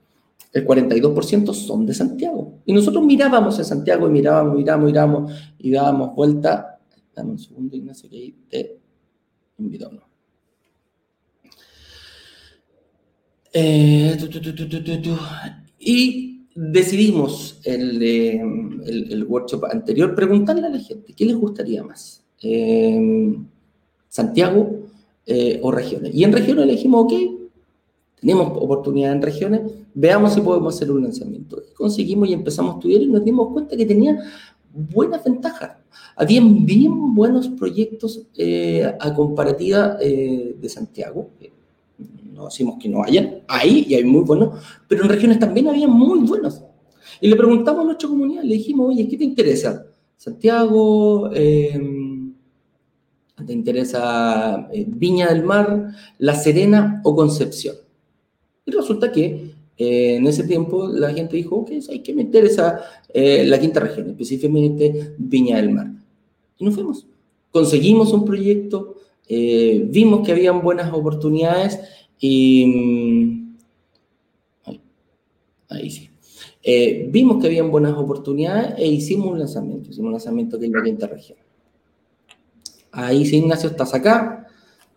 El 0.54 0.66
42% 0.66 1.52
son 1.52 1.84
de 1.84 1.92
Santiago. 1.92 2.60
Y 2.64 2.72
nosotros 2.72 3.04
mirábamos 3.04 3.58
en 3.58 3.64
Santiago 3.64 4.06
y 4.06 4.10
mirábamos, 4.10 4.56
mirábamos, 4.56 4.86
mirábamos 4.86 5.32
y 5.58 5.70
dábamos 5.72 6.14
vuelta. 6.14 6.78
Dame 7.14 7.32
un 7.32 7.38
segundo, 7.38 7.76
Ignacio, 7.76 8.08
que 8.08 8.16
ahí 8.16 8.34
te 8.48 8.78
invito. 9.58 9.90
Eh, 13.52 14.16
y 15.80 16.46
decidimos 16.54 17.60
el, 17.64 18.02
eh, 18.02 18.40
el, 18.86 19.24
workshop 19.24 19.64
anterior 19.66 20.14
preguntarle 20.14 20.66
a 20.66 20.70
la 20.70 20.78
gente 20.78 21.12
qué 21.14 21.24
les 21.24 21.36
gustaría 21.36 21.82
más 21.82 22.24
Santiago 24.08 24.84
eh, 25.26 25.58
o 25.62 25.72
regiones. 25.72 26.14
Y 26.14 26.22
en 26.22 26.32
regiones 26.32 26.66
le 26.66 26.72
dijimos, 26.74 27.04
ok, 27.04 27.12
tenemos 28.24 28.56
oportunidad 28.56 29.12
en 29.12 29.20
regiones, 29.20 29.60
veamos 29.92 30.32
si 30.32 30.40
podemos 30.40 30.74
hacer 30.74 30.90
un 30.90 31.02
lanzamiento. 31.02 31.62
Conseguimos 31.76 32.26
y 32.26 32.32
empezamos 32.32 32.72
a 32.72 32.78
estudiar 32.78 33.02
y 33.02 33.06
nos 33.06 33.22
dimos 33.22 33.52
cuenta 33.52 33.76
que 33.76 33.84
tenía 33.84 34.18
buenas 34.72 35.22
ventajas. 35.22 35.72
Habían 36.16 36.64
bien 36.64 37.14
buenos 37.14 37.48
proyectos 37.48 38.22
eh, 38.38 38.90
a 38.98 39.12
comparativa 39.12 39.98
eh, 40.00 40.56
de 40.58 40.68
Santiago. 40.70 41.28
No 42.32 42.46
decimos 42.46 42.76
que 42.80 42.88
no 42.88 43.02
hayan, 43.02 43.42
hay 43.46 43.84
y 43.88 43.94
hay 43.94 44.04
muy 44.04 44.22
buenos, 44.22 44.58
pero 44.88 45.02
en 45.02 45.10
regiones 45.10 45.38
también 45.38 45.68
había 45.68 45.86
muy 45.86 46.20
buenos. 46.20 46.62
Y 47.20 47.28
le 47.28 47.36
preguntamos 47.36 47.82
a 47.82 47.84
nuestra 47.84 48.08
comunidad, 48.08 48.42
le 48.42 48.54
dijimos, 48.54 48.88
oye, 48.88 49.06
¿qué 49.06 49.18
te 49.18 49.24
interesa? 49.24 49.84
Santiago, 50.16 51.30
¿Te 53.46 53.52
interesa 53.52 54.68
eh, 54.72 54.86
Viña 54.88 55.28
del 55.28 55.44
Mar, 55.44 55.92
La 56.18 56.34
Serena 56.34 57.00
o 57.04 57.14
Concepción? 57.14 57.83
Y 58.66 58.70
resulta 58.70 59.12
que 59.12 59.50
eh, 59.76 60.16
en 60.16 60.26
ese 60.26 60.44
tiempo 60.44 60.88
la 60.88 61.12
gente 61.12 61.36
dijo, 61.36 61.56
ok, 61.56 61.72
¿sabes 61.80 62.00
qué 62.02 62.14
me 62.14 62.22
interesa 62.22 62.80
eh, 63.12 63.44
la 63.46 63.58
quinta 63.58 63.80
región, 63.80 64.10
específicamente 64.10 65.14
Viña 65.18 65.56
del 65.56 65.70
Mar? 65.70 65.90
Y 66.58 66.64
nos 66.64 66.74
fuimos. 66.74 67.06
Conseguimos 67.50 68.12
un 68.12 68.24
proyecto, 68.24 68.96
vimos 69.28 70.26
que 70.26 70.32
habían 70.32 70.62
buenas 70.62 70.92
oportunidades 70.92 71.78
y... 72.18 72.66
Mm, 72.66 73.44
ahí, 75.68 75.90
sí. 75.90 76.10
vimos 77.08 77.40
que 77.40 77.46
habían 77.46 77.70
buenas 77.70 77.96
oportunidades 77.96 78.74
e 78.78 78.86
hicimos 78.86 79.28
un 79.28 79.38
lanzamiento, 79.38 79.90
hicimos 79.90 80.06
un 80.06 80.12
lanzamiento 80.12 80.58
que 80.58 80.66
es 80.66 80.72
la 80.72 80.82
quinta 80.82 81.06
región. 81.06 81.38
Ahí 82.96 83.26
sí, 83.26 83.38
Ignacio, 83.38 83.70
estás 83.70 83.92
acá. 83.92 84.43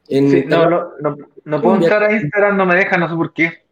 No, 0.09 0.69
no, 0.69 1.17
no, 1.45 1.61
puedo 1.61 1.75
entrar 1.75 2.03
a 2.03 2.13
Instagram, 2.13 2.57
no 2.57 2.65
me 2.65 2.75
deja, 2.75 2.97
no 2.97 3.09
sé 3.09 3.15
por 3.15 3.33
qué. 3.33 3.65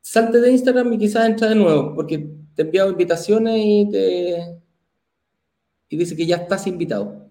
Salte 0.00 0.40
de 0.40 0.50
Instagram 0.50 0.92
y 0.92 0.98
quizás 0.98 1.26
entra 1.26 1.48
de 1.48 1.54
nuevo, 1.54 1.94
porque 1.94 2.18
te 2.54 2.62
he 2.62 2.64
enviado 2.64 2.90
invitaciones 2.90 3.56
y 3.56 3.88
te 3.90 4.60
y 5.90 5.96
dice 5.96 6.16
que 6.16 6.24
ya 6.24 6.36
estás 6.36 6.66
invitado. 6.68 7.28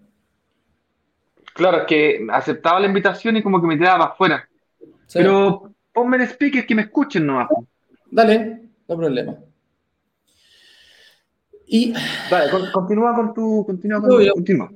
Claro, 1.54 1.78
es 1.78 1.84
que 1.84 2.26
aceptaba 2.30 2.78
la 2.78 2.86
invitación 2.86 3.36
y 3.36 3.42
como 3.42 3.60
que 3.60 3.66
me 3.66 3.76
tiraba 3.76 4.04
afuera. 4.04 4.46
Pero 5.12 5.72
ponme 5.92 6.18
en 6.18 6.22
speaker 6.24 6.66
que 6.66 6.74
me 6.74 6.82
escuchen 6.82 7.26
nomás. 7.26 7.48
Dale, 8.10 8.68
no 8.86 8.96
problema. 8.96 9.36
Y... 11.66 11.94
Vale, 12.30 12.50
continúa 12.72 13.14
con 13.14 13.32
tu... 13.32 13.64
Continúa 13.64 14.00
con 14.00 14.10
tu, 14.10 14.32
continúa. 14.32 14.70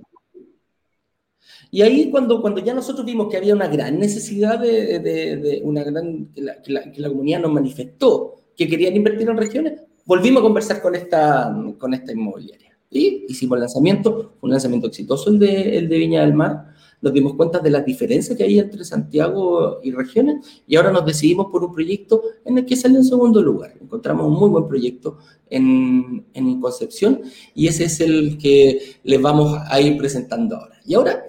Y 1.74 1.82
ahí 1.82 2.08
cuando, 2.08 2.40
cuando 2.40 2.60
ya 2.60 2.72
nosotros 2.72 3.04
vimos 3.04 3.26
que 3.28 3.36
había 3.36 3.52
una 3.52 3.66
gran 3.66 3.98
necesidad 3.98 4.60
de, 4.60 5.00
de, 5.00 5.60
una 5.64 5.82
gran, 5.82 6.26
que 6.32 6.40
la, 6.40 6.62
que, 6.62 7.00
la, 7.00 7.08
comunidad 7.08 7.40
nos 7.40 7.50
manifestó 7.50 8.36
que 8.56 8.68
querían 8.68 8.94
invertir 8.94 9.28
en 9.28 9.36
regiones, 9.36 9.80
volvimos 10.04 10.38
a 10.38 10.44
conversar 10.44 10.80
con 10.80 10.94
esta, 10.94 11.52
con 11.76 11.92
esta 11.92 12.12
inmobiliaria. 12.12 12.78
Y 12.92 13.26
hicimos 13.28 13.56
el 13.56 13.62
lanzamiento, 13.62 14.34
un 14.40 14.50
lanzamiento 14.52 14.86
exitoso 14.86 15.30
el 15.30 15.40
de, 15.40 15.78
el 15.78 15.88
de 15.88 15.98
Viña 15.98 16.20
del 16.20 16.34
Mar, 16.34 16.72
nos 17.02 17.12
dimos 17.12 17.34
cuenta 17.34 17.58
de 17.58 17.70
las 17.70 17.84
diferencias 17.84 18.38
que 18.38 18.44
hay 18.44 18.60
entre 18.60 18.84
Santiago 18.84 19.80
y 19.82 19.90
regiones 19.90 20.46
y 20.68 20.76
ahora 20.76 20.92
nos 20.92 21.04
decidimos 21.04 21.48
por 21.50 21.64
un 21.64 21.72
proyecto 21.72 22.22
en 22.44 22.56
el 22.56 22.66
que 22.66 22.76
salió 22.76 22.98
en 22.98 23.04
segundo 23.04 23.42
lugar. 23.42 23.74
Encontramos 23.82 24.28
un 24.28 24.34
muy 24.34 24.48
buen 24.48 24.68
proyecto 24.68 25.18
en, 25.50 26.24
en 26.34 26.60
Concepción 26.60 27.22
y 27.52 27.66
ese 27.66 27.86
es 27.86 27.98
el 27.98 28.38
que 28.38 28.78
les 29.02 29.20
vamos 29.20 29.58
a 29.68 29.80
ir 29.80 29.98
presentando 29.98 30.56
ahora. 30.56 30.76
Y 30.86 30.94
ahora 30.94 31.24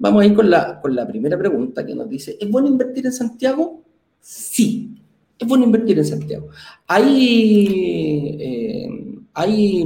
Vamos 0.00 0.22
a 0.22 0.26
ir 0.26 0.34
con 0.34 0.50
la, 0.50 0.80
con 0.80 0.96
la 0.96 1.06
primera 1.06 1.38
pregunta 1.38 1.86
que 1.86 1.94
nos 1.94 2.08
dice, 2.08 2.36
¿es 2.40 2.50
bueno 2.50 2.66
invertir 2.66 3.06
en 3.06 3.12
Santiago 3.12 3.84
Sí, 4.20 4.94
es 5.38 5.48
bueno 5.48 5.64
invertir 5.64 5.98
en 5.98 6.04
Santiago. 6.04 6.48
¿Hay, 6.86 8.36
eh, 8.38 8.88
¿hay 9.32 9.84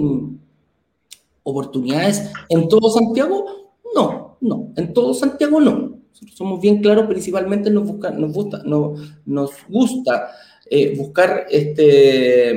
oportunidades 1.43 2.33
en 2.49 2.69
todo 2.69 2.91
Santiago? 2.91 3.47
No, 3.95 4.37
no, 4.41 4.73
en 4.77 4.93
todo 4.93 5.15
Santiago 5.15 5.61
no. 5.61 5.99
somos 6.35 6.61
bien 6.61 6.83
claros, 6.83 7.07
principalmente 7.07 7.71
nos, 7.71 7.87
busca, 7.87 8.11
nos 8.11 8.33
gusta, 8.33 8.63
no, 8.65 8.95
nos 9.25 9.53
gusta 9.69 10.31
eh, 10.69 10.97
buscar 10.97 11.47
este, 11.49 12.53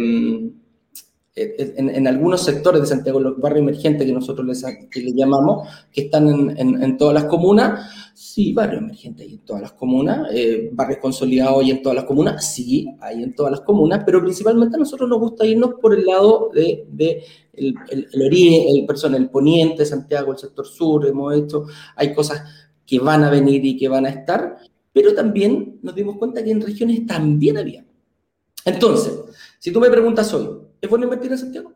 en, 1.38 2.08
algunos 2.08 2.44
sectores 2.44 2.82
de 2.82 2.88
Santiago, 2.88 3.20
los 3.20 3.40
barrios 3.40 3.62
emergentes 3.62 4.08
que 4.08 4.14
nosotros 4.14 4.46
les, 4.46 4.66
que 4.90 5.14
llamamos, 5.14 5.68
que 5.92 6.02
están 6.02 6.28
en, 6.28 6.82
en, 6.84 6.98
todas 6.98 7.14
las 7.14 7.26
comunas, 7.26 8.12
sí, 8.16 8.54
barrios 8.54 8.82
emergentes 8.82 9.28
hay 9.28 9.34
en 9.34 9.46
todas 9.46 9.62
las 9.62 9.74
comunas, 9.74 10.28
eh, 10.34 10.70
barrios 10.74 11.00
consolidados 11.00 11.64
hay 11.64 11.72
en 11.72 11.82
todas 11.84 11.96
las 11.96 12.06
comunas, 12.06 12.54
sí, 12.54 12.88
hay 13.00 13.22
en 13.22 13.36
todas 13.36 13.52
las 13.52 13.62
comunas, 13.62 14.02
pero 14.04 14.22
principalmente 14.22 14.78
a 14.78 14.80
nosotros 14.80 15.08
nos 15.08 15.20
gusta 15.20 15.46
irnos 15.46 15.76
por 15.80 15.94
el 15.94 16.06
lado 16.06 16.50
de, 16.54 16.86
de 16.90 17.24
el, 17.54 17.76
el, 17.90 18.08
el, 18.14 18.88
el, 18.90 19.16
el 19.16 19.30
poniente, 19.30 19.86
Santiago, 19.86 20.32
el 20.32 20.40
sector 20.40 20.66
sur, 20.66 21.06
hemos 21.06 21.36
hecho, 21.36 21.66
hay 21.96 22.14
cosas 22.14 22.42
que 22.86 23.00
van 23.00 23.24
a 23.24 23.30
venir 23.30 23.64
y 23.64 23.78
que 23.78 23.88
van 23.88 24.06
a 24.06 24.10
estar, 24.10 24.58
pero 24.92 25.14
también 25.14 25.80
nos 25.84 25.94
dimos 25.94 26.18
cuenta 26.18 26.44
que 26.44 26.50
en 26.50 26.62
regiones 26.62 27.06
también 27.06 27.58
había. 27.58 27.86
Entonces, 28.66 29.14
si 29.60 29.72
tú 29.72 29.80
me 29.80 29.90
preguntas 29.90 30.34
hoy, 30.34 30.50
¿es 30.82 30.90
bueno 30.90 31.06
invertir 31.06 31.32
en 31.32 31.38
Santiago? 31.38 31.74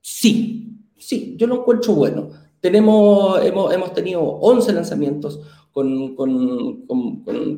Sí, 0.00 0.76
sí, 0.98 1.34
yo 1.38 1.46
lo 1.46 1.60
encuentro 1.60 1.94
bueno. 1.94 2.30
Tenemos, 2.60 3.44
hemos, 3.44 3.72
hemos 3.72 3.92
tenido 3.92 4.22
11 4.22 4.72
lanzamientos 4.72 5.40
con, 5.72 6.14
con, 6.14 6.84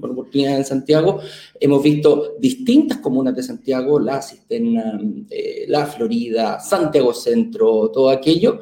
oportunidades 0.03 0.59
en 0.59 0.65
Santiago. 0.65 1.21
Hemos 1.59 1.83
visto 1.83 2.35
distintas 2.39 2.99
comunas 2.99 3.35
de 3.35 3.43
Santiago, 3.43 3.99
la 3.99 4.23
Cisterna, 4.23 5.01
eh, 5.31 5.65
la 5.69 5.87
Florida, 5.87 6.61
Santiago 6.61 7.13
Centro, 7.13 7.91
todo 7.91 8.09
aquello. 8.09 8.61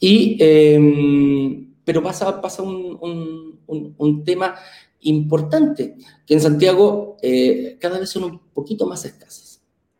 Y, 0.00 0.36
eh, 0.40 1.66
pero 1.84 2.02
pasa, 2.02 2.40
pasa 2.40 2.62
un, 2.62 2.98
un, 3.00 3.60
un, 3.66 3.94
un, 3.98 4.24
tema 4.24 4.54
importante, 5.00 5.96
que 6.26 6.34
en 6.34 6.40
Santiago 6.40 7.16
eh, 7.22 7.76
cada 7.80 7.98
vez 7.98 8.10
son 8.10 8.24
un 8.24 8.38
poquito 8.52 8.86
más 8.86 9.04
escasas 9.04 9.47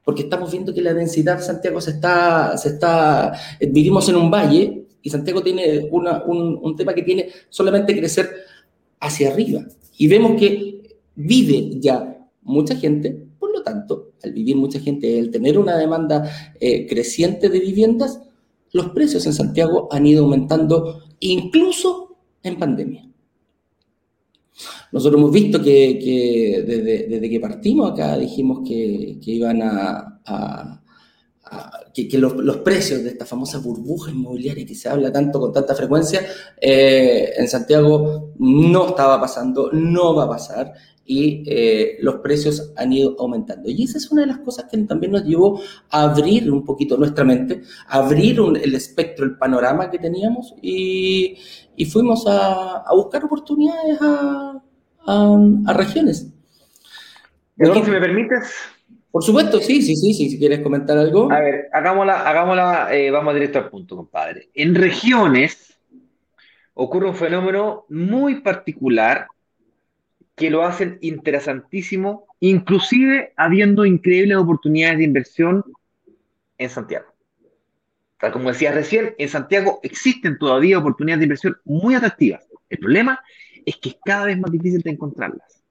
porque 0.09 0.23
estamos 0.23 0.51
viendo 0.51 0.73
que 0.73 0.81
la 0.81 0.95
densidad 0.95 1.37
de 1.37 1.43
Santiago 1.43 1.83
se 1.83 1.91
está, 1.91 2.57
se 2.57 2.71
está, 2.71 3.31
vivimos 3.61 4.09
en 4.09 4.17
un 4.17 4.31
valle 4.31 4.87
y 5.03 5.11
Santiago 5.11 5.43
tiene 5.43 5.87
un, 5.91 6.09
un, 6.63 6.77
tema 6.77 6.95
que 6.95 7.03
tiene 7.03 7.29
solamente 7.51 7.95
crecer 7.95 8.31
hacia 9.01 9.31
arriba. 9.31 9.67
Y 9.99 10.09
vemos 10.09 10.41
que 10.41 10.97
vive 11.15 11.79
ya 11.79 12.27
mucha 12.41 12.75
gente, 12.75 13.23
por 13.39 13.53
lo 13.53 13.63
tanto, 13.63 14.13
al 14.25 14.33
vivir 14.33 14.57
mucha 14.57 14.81
gente, 14.81 15.21
al 15.21 15.31
tener 15.31 15.59
una 15.59 15.77
demanda 15.77 16.55
eh, 16.59 16.87
creciente 16.87 17.51
de 17.51 17.61
viviendas, 17.61 18.19
los 18.73 18.89
precios 18.93 19.27
en 19.27 19.35
Santiago 19.35 19.89
han 19.91 20.07
ido 20.07 20.25
aumentando 20.25 21.03
incluso 21.21 22.17
en 22.43 22.59
pandemia. 22.59 23.07
Nosotros 24.93 25.21
hemos 25.21 25.33
visto 25.33 25.63
que, 25.63 25.99
que 25.99 26.65
desde, 26.67 27.07
desde, 27.09 27.31
que 27.31 27.41
partimos 27.41 27.93
acá 27.93 28.17
dijimos 28.19 28.61
que, 28.67 29.19
que 29.23 29.31
iban 29.31 29.63
a, 29.63 30.21
a, 30.25 30.83
a 31.45 31.81
que, 31.93 32.09
que 32.09 32.19
los, 32.19 32.35
los, 32.37 32.59
precios 32.59 33.03
de 33.03 33.11
esta 33.11 33.25
famosa 33.25 33.59
burbuja 33.59 34.11
inmobiliaria 34.11 34.67
que 34.67 34.75
se 34.75 34.89
habla 34.89 35.13
tanto 35.13 35.41
con 35.41 35.53
tanta 35.53 35.75
frecuencia 35.75 36.27
eh, 36.61 37.33
en 37.37 37.49
Santiago 37.49 38.33
no 38.39 38.89
estaba 38.89 39.21
pasando, 39.21 39.71
no 39.73 40.15
va 40.15 40.25
a 40.25 40.29
pasar 40.29 40.75
y 41.11 41.43
eh, 41.47 41.97
los 42.01 42.17
precios 42.17 42.71
han 42.77 42.93
ido 42.93 43.17
aumentando. 43.19 43.71
Y 43.71 43.83
esa 43.83 43.97
es 43.97 44.11
una 44.13 44.23
de 44.23 44.29
las 44.29 44.41
cosas 44.41 44.67
que 44.71 44.77
también 44.79 45.13
nos 45.13 45.25
llevó 45.25 45.59
a 45.89 46.03
abrir 46.03 46.53
un 46.53 46.67
poquito 46.67 46.99
nuestra 46.99 47.25
mente, 47.25 47.63
abrir 47.89 48.39
un, 48.43 48.57
el 48.57 48.75
espectro, 48.75 49.25
el 49.25 49.39
panorama 49.39 49.91
que 49.91 49.99
teníamos 49.99 50.55
y, 50.61 51.39
y 51.79 51.87
fuimos 51.87 52.27
a, 52.27 52.79
a, 52.79 52.95
buscar 52.95 53.25
oportunidades 53.25 53.99
a, 54.03 54.61
a 55.07 55.73
regiones. 55.73 56.29
Eduardo, 57.57 57.85
si 57.85 57.91
me 57.93 58.01
permites. 58.01 58.53
Por 59.13 59.23
supuesto, 59.23 59.61
sí, 59.61 59.81
sí, 59.81 59.95
sí, 59.95 60.13
sí, 60.13 60.29
si 60.29 60.39
quieres 60.39 60.61
comentar 60.61 60.99
algo. 60.99 61.31
A 61.33 61.39
ver, 61.39 61.69
hagámosla, 61.73 62.29
hagámosla 62.29 62.95
eh, 62.95 63.11
vamos 63.13 63.33
directo 63.33 63.61
al 63.61 63.71
punto, 63.71 63.97
compadre. 63.97 64.51
En 64.55 64.75
regiones 64.75 65.79
ocurre 66.75 67.09
un 67.09 67.15
fenómeno 67.15 67.87
muy 67.89 68.41
particular 68.41 69.29
que 70.35 70.51
lo 70.51 70.65
hacen 70.65 70.99
interesantísimo, 71.01 72.27
inclusive 72.41 73.33
habiendo 73.37 73.87
increíbles 73.87 74.37
oportunidades 74.37 74.99
de 74.99 75.05
inversión 75.05 75.65
en 76.59 76.71
Santiago. 76.71 77.07
Como 78.33 78.49
decía 78.49 78.73
recién, 78.73 79.15
en 79.19 79.29
Santiago 79.29 79.81
existen 79.83 80.39
todavía 80.39 80.79
oportunidades 80.79 81.21
de 81.21 81.25
inversión 81.27 81.57
muy 81.65 81.95
atractivas. 81.95 82.47
El 82.69 82.79
problema 82.79 83.21
es 83.65 83.77
que 83.77 83.91
es 83.91 83.97
cada 84.05 84.27
vez 84.27 84.39
más 84.39 84.51
difícil 84.51 84.83
de 84.83 84.91
encontrarlas. 84.91 85.63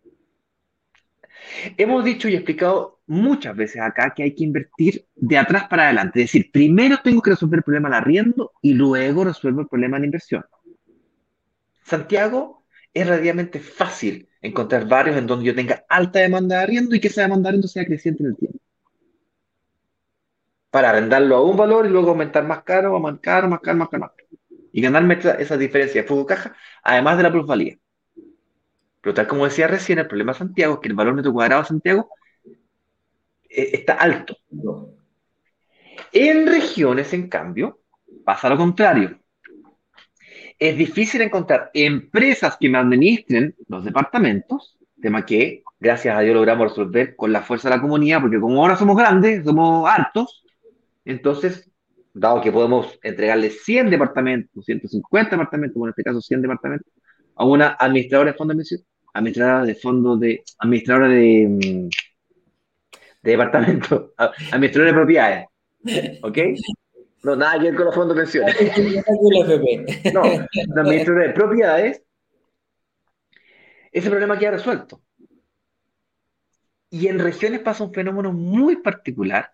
Hemos 1.77 2.03
dicho 2.03 2.27
y 2.27 2.35
explicado 2.35 2.99
muchas 3.07 3.55
veces 3.55 3.81
acá 3.81 4.13
que 4.15 4.23
hay 4.23 4.35
que 4.35 4.43
invertir 4.43 5.05
de 5.15 5.37
atrás 5.37 5.67
para 5.67 5.85
adelante. 5.85 6.21
Es 6.21 6.31
decir, 6.31 6.51
primero 6.51 6.97
tengo 7.03 7.21
que 7.21 7.31
resolver 7.31 7.59
el 7.59 7.63
problema 7.63 7.89
del 7.89 7.97
arriendo 7.97 8.53
y 8.61 8.73
luego 8.73 9.23
resuelvo 9.23 9.61
el 9.61 9.67
problema 9.67 9.97
de 9.97 10.01
la 10.01 10.05
inversión. 10.07 10.45
Santiago 11.83 12.65
es 12.93 13.07
relativamente 13.07 13.59
fácil 13.59 14.27
encontrar 14.41 14.87
barrios 14.87 15.17
en 15.17 15.27
donde 15.27 15.45
yo 15.45 15.55
tenga 15.55 15.85
alta 15.89 16.19
demanda 16.19 16.57
de 16.57 16.63
arriendo 16.63 16.95
y 16.95 16.99
que 16.99 17.07
esa 17.07 17.21
demanda 17.21 17.43
de 17.43 17.49
arriendo 17.49 17.67
sea 17.67 17.85
creciente 17.85 18.23
en 18.23 18.29
el 18.29 18.37
tiempo. 18.37 18.59
Para 20.69 20.89
arrendarlo 20.89 21.37
a 21.37 21.43
un 21.43 21.57
valor 21.57 21.85
y 21.85 21.89
luego 21.89 22.09
aumentar 22.09 22.45
más 22.45 22.63
caro, 22.63 22.99
más 22.99 23.19
caro, 23.19 23.47
más 23.47 23.59
caro, 23.61 23.77
más 23.77 23.89
caro, 23.89 24.01
más 24.01 24.11
caro. 24.11 24.29
Y 24.71 24.81
ganarme 24.81 25.15
esa, 25.15 25.35
esa 25.35 25.57
diferencia 25.57 26.01
de 26.01 26.07
flujo 26.07 26.25
caja, 26.25 26.55
además 26.83 27.17
de 27.17 27.23
la 27.23 27.31
plusvalía. 27.31 27.77
Pero 29.01 29.13
tal 29.13 29.27
como 29.27 29.45
decía 29.45 29.67
recién, 29.67 29.99
el 29.99 30.07
problema 30.07 30.33
de 30.33 30.39
Santiago 30.39 30.75
es 30.75 30.79
que 30.81 30.89
el 30.89 30.95
valor 30.95 31.13
metro 31.13 31.33
cuadrado 31.33 31.61
de 31.61 31.67
Santiago 31.67 32.09
eh, 33.49 33.69
está 33.73 33.93
alto. 33.93 34.37
En 36.11 36.47
regiones, 36.47 37.13
en 37.13 37.29
cambio, 37.29 37.79
pasa 38.23 38.49
lo 38.49 38.57
contrario 38.57 39.19
es 40.59 40.77
difícil 40.77 41.21
encontrar 41.21 41.69
empresas 41.73 42.57
que 42.59 42.69
me 42.69 42.77
administren 42.77 43.55
los 43.67 43.83
departamentos, 43.83 44.77
tema 45.01 45.25
que 45.25 45.63
gracias 45.79 46.17
a 46.17 46.21
Dios 46.21 46.35
logramos 46.35 46.69
resolver 46.69 47.15
con 47.15 47.31
la 47.31 47.41
fuerza 47.41 47.69
de 47.69 47.75
la 47.75 47.81
comunidad, 47.81 48.21
porque 48.21 48.39
como 48.39 48.61
ahora 48.61 48.75
somos 48.75 48.97
grandes, 48.97 49.45
somos 49.45 49.87
hartos, 49.87 50.43
entonces, 51.11 51.71
dado 52.13 52.41
que 52.41 52.51
podemos 52.51 52.99
entregarle 53.01 53.49
100 53.49 53.89
departamentos, 53.89 54.65
150 54.65 55.31
departamentos, 55.31 55.75
bueno, 55.77 55.89
en 55.89 55.93
este 55.97 56.03
caso 56.03 56.21
100 56.21 56.41
departamentos, 56.41 56.91
a 57.35 57.45
una 57.45 57.77
administradora 57.79 58.31
de 58.31 58.37
fondos 58.37 58.69
de 58.69 58.79
administradora 59.13 59.65
de 59.65 59.75
fondos 59.75 60.19
de, 60.19 60.43
administradora 60.59 61.07
de, 61.07 61.89
de 63.21 63.31
departamentos, 63.31 64.11
administradora 64.51 64.91
de 64.91 64.97
propiedades, 64.97 65.45
¿ok? 66.21 66.37
No, 67.23 67.35
nada 67.35 67.57
que 67.57 67.65
ver 67.65 67.75
con 67.75 67.85
los 67.85 67.95
fondos 67.95 68.15
de 68.15 68.21
pensiones. 68.23 68.55
no, 70.13 70.23
la 70.23 70.81
administradora 70.81 71.27
de 71.27 71.33
propiedades, 71.33 72.03
ese 73.91 74.09
problema 74.09 74.37
queda 74.37 74.51
resuelto. 74.51 75.01
Y 76.89 77.07
en 77.07 77.19
regiones 77.19 77.59
pasa 77.61 77.83
un 77.83 77.93
fenómeno 77.93 78.31
muy 78.31 78.77
particular, 78.77 79.51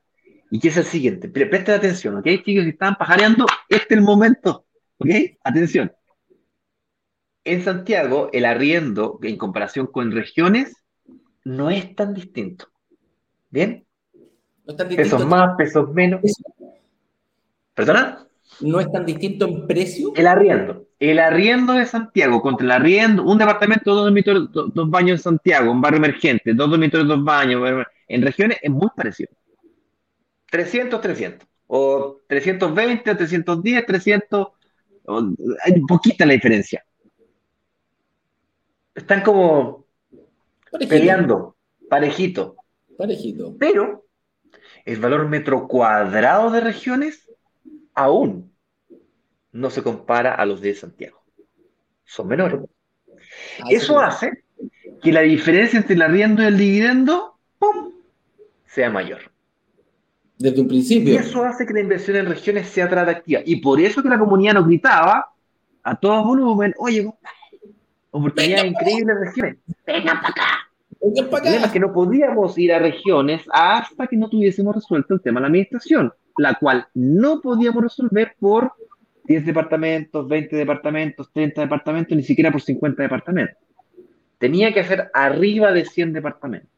y 0.54 0.60
que 0.60 0.68
es 0.68 0.78
el 0.78 0.84
siguiente. 0.84 1.30
Presten 1.30 1.74
atención, 1.74 2.16
¿ok? 2.16 2.26
Chicos, 2.46 2.64
si 2.64 2.70
están 2.70 2.96
pajareando, 2.96 3.48
este 3.70 3.96
es 3.96 3.98
el 3.98 4.02
momento, 4.02 4.68
¿ok? 5.00 5.10
Atención. 5.44 5.92
En 7.44 7.64
Santiago, 7.64 8.30
el 8.32 8.46
arriendo, 8.46 9.18
en 9.24 9.36
comparación 9.36 9.88
con 9.88 10.12
regiones, 10.12 10.76
no 11.44 11.72
es 11.72 11.96
tan 11.96 12.14
distinto. 12.14 12.68
¿Bien? 13.50 13.84
No 14.14 14.74
es 14.74 14.78
tan 14.78 14.90
distinto. 14.90 15.18
Pesos 15.18 15.28
más, 15.28 15.56
pesos 15.58 15.92
menos. 15.92 16.22
¿Perdona? 17.74 18.28
¿No 18.60 18.80
es 18.80 18.92
tan 18.92 19.08
distinto 19.08 19.48
en 19.48 19.66
precio? 19.66 20.14
El 20.16 20.28
arriendo. 20.28 20.86
El 21.00 21.18
arriendo 21.18 21.74
de 21.74 21.88
Santiago 21.88 22.44
contra 22.44 22.64
el 22.64 22.72
arriendo, 22.74 23.24
un 23.24 23.40
departamento, 23.40 23.96
dos 23.96 24.04
dormitorios, 24.04 24.52
dos, 24.52 24.90
baños 24.92 25.14
en 25.14 25.24
Santiago, 25.24 25.72
un 25.72 25.82
barrio 25.82 25.98
emergente, 25.98 26.54
dos 26.54 26.70
dormitorios, 26.70 27.08
dos 27.08 27.24
baños, 27.24 27.88
en 28.08 28.22
regiones 28.22 28.60
es 28.62 28.70
muy 28.70 28.90
parecido. 28.96 29.32
300, 30.54 31.02
300. 31.02 31.48
O 31.66 32.22
320, 32.28 33.16
310, 33.16 33.86
300. 33.88 34.48
hay 35.64 35.82
poquita 35.88 36.28
la 36.28 36.34
diferencia. 36.34 36.86
Están 38.94 39.22
como 39.22 39.88
peleando, 40.88 41.56
parejito. 41.90 42.56
Parejito. 42.96 43.58
Pero 43.58 44.06
el 44.86 45.00
valor 45.00 45.28
metro 45.28 45.68
cuadrado 45.68 46.52
de 46.52 46.62
regiones 46.62 47.28
aún 47.96 48.54
no 49.52 49.72
se 49.72 49.82
compara 49.82 50.36
a 50.36 50.46
los 50.46 50.62
de 50.62 50.76
Santiago. 50.76 51.24
Son 52.06 52.28
menores. 52.28 52.62
Eso 53.72 54.00
hace 54.00 54.44
que 55.02 55.12
la 55.12 55.22
diferencia 55.22 55.80
entre 55.80 55.96
el 55.96 56.04
arriendo 56.04 56.44
y 56.44 56.46
el 56.46 56.60
dividendo 56.60 57.40
¡pum! 57.58 57.92
sea 58.68 58.92
mayor. 58.92 59.33
Desde 60.44 60.60
un 60.60 60.68
principio. 60.68 61.14
Y 61.14 61.16
eso 61.16 61.46
hace 61.46 61.66
que 61.66 61.74
la 61.74 61.80
inversión 61.80 62.18
en 62.18 62.26
regiones 62.26 62.68
sea 62.68 62.84
atractiva. 62.84 63.40
Y 63.46 63.62
por 63.62 63.80
eso 63.80 64.04
que 64.04 64.10
la 64.10 64.20
comunidad 64.20 64.56
nos 64.56 64.68
gritaba 64.68 65.26
a 65.82 65.96
todo 65.96 66.22
volumen, 66.22 66.74
oye, 66.80 67.10
oportunidades 68.12 68.66
increíbles 68.66 69.16
en 69.16 69.26
regiones. 69.26 69.58
Vengan 69.88 70.18
para 70.18 70.30
acá. 70.32 70.44
El 71.16 71.28
problema 71.28 71.68
es 71.68 71.72
que 71.72 71.80
no 71.80 71.94
podíamos 71.94 72.58
ir 72.58 72.74
a 72.74 72.80
regiones 72.80 73.44
hasta 73.54 74.06
que 74.06 74.18
no 74.18 74.28
tuviésemos 74.28 74.76
resuelto 74.76 75.14
el 75.14 75.22
tema 75.22 75.40
de 75.40 75.44
la 75.44 75.48
administración, 75.48 76.12
la 76.38 76.56
cual 76.56 76.88
no 76.94 77.40
podíamos 77.40 77.82
resolver 77.82 78.36
por 78.38 78.74
10 79.24 79.46
departamentos, 79.46 80.28
20 80.28 80.58
departamentos, 80.58 81.32
30 81.32 81.62
departamentos, 81.62 82.18
ni 82.18 82.24
siquiera 82.24 82.52
por 82.52 82.62
50 82.62 83.02
departamentos. 83.02 83.64
Tenía 84.40 84.74
que 84.74 84.84
ser 84.84 85.10
arriba 85.14 85.72
de 85.72 85.86
100 85.86 86.12
departamentos. 86.12 86.73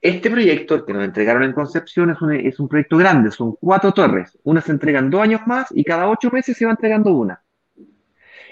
Este 0.00 0.30
proyecto, 0.30 0.84
que 0.86 0.92
nos 0.92 1.04
entregaron 1.04 1.42
en 1.42 1.52
Concepción, 1.52 2.10
es 2.10 2.22
un, 2.22 2.32
es 2.32 2.60
un 2.60 2.68
proyecto 2.68 2.96
grande, 2.96 3.32
son 3.32 3.56
cuatro 3.56 3.92
torres. 3.92 4.38
Una 4.44 4.60
se 4.60 4.70
entregan 4.70 5.10
dos 5.10 5.20
años 5.20 5.40
más 5.46 5.66
y 5.74 5.82
cada 5.82 6.08
ocho 6.08 6.30
meses 6.30 6.56
se 6.56 6.64
va 6.64 6.70
entregando 6.70 7.12
una. 7.12 7.42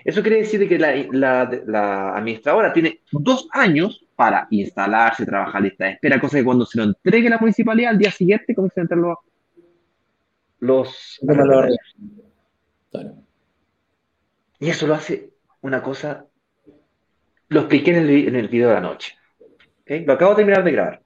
Eso 0.05 0.23
quiere 0.23 0.39
decir 0.39 0.69
que 0.69 0.79
la, 0.79 1.41
administradora 2.17 2.73
tiene 2.73 3.01
dos 3.13 3.49
años 3.53 4.05
para 4.15 4.47
instalarse, 4.51 5.27
trabajar 5.27 5.63
lista 5.63 5.85
de 5.85 5.91
espera, 5.93 6.21
cosa 6.21 6.39
que 6.39 6.45
cuando 6.45 6.65
se 6.65 6.79
lo 6.79 6.85
entregue 6.85 7.29
la 7.29 7.39
municipalidad 7.39 7.91
al 7.91 7.99
día 7.99 8.11
siguiente 8.11 8.55
comienzan 8.55 8.83
a 8.83 8.85
entrar 8.85 9.01
los... 9.01 9.19
los 10.61 11.21
Y 14.59 14.69
eso 14.69 14.87
lo 14.87 14.95
hace 14.95 15.31
una 15.61 15.83
cosa... 15.83 16.27
Lo 17.49 17.61
expliqué 17.61 17.91
en 17.91 17.97
el, 17.97 18.29
en 18.29 18.37
el 18.37 18.49
video 18.49 18.69
de 18.69 18.75
la 18.75 18.81
noche. 18.81 19.15
Lo 19.87 20.13
acabo 20.13 20.33
de 20.33 20.37
terminar 20.37 20.65
de 20.65 20.73
grabar. 20.73 21.06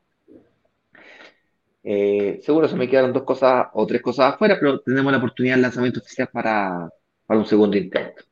Eh, 1.82 2.40
seguro 2.42 2.68
se 2.68 2.76
me 2.76 2.88
quedaron 2.88 3.12
dos 3.12 3.22
cosas 3.22 3.68
o 3.72 3.86
tres 3.86 4.02
cosas 4.02 4.34
afuera, 4.34 4.56
pero 4.58 4.80
tenemos 4.80 5.10
la 5.10 5.18
oportunidad 5.18 5.54
del 5.54 5.62
lanzamiento 5.62 6.00
oficial 6.00 6.28
para, 6.32 6.90
para 7.26 7.40
un 7.40 7.46
segundo 7.46 7.76
intento. 7.76 8.24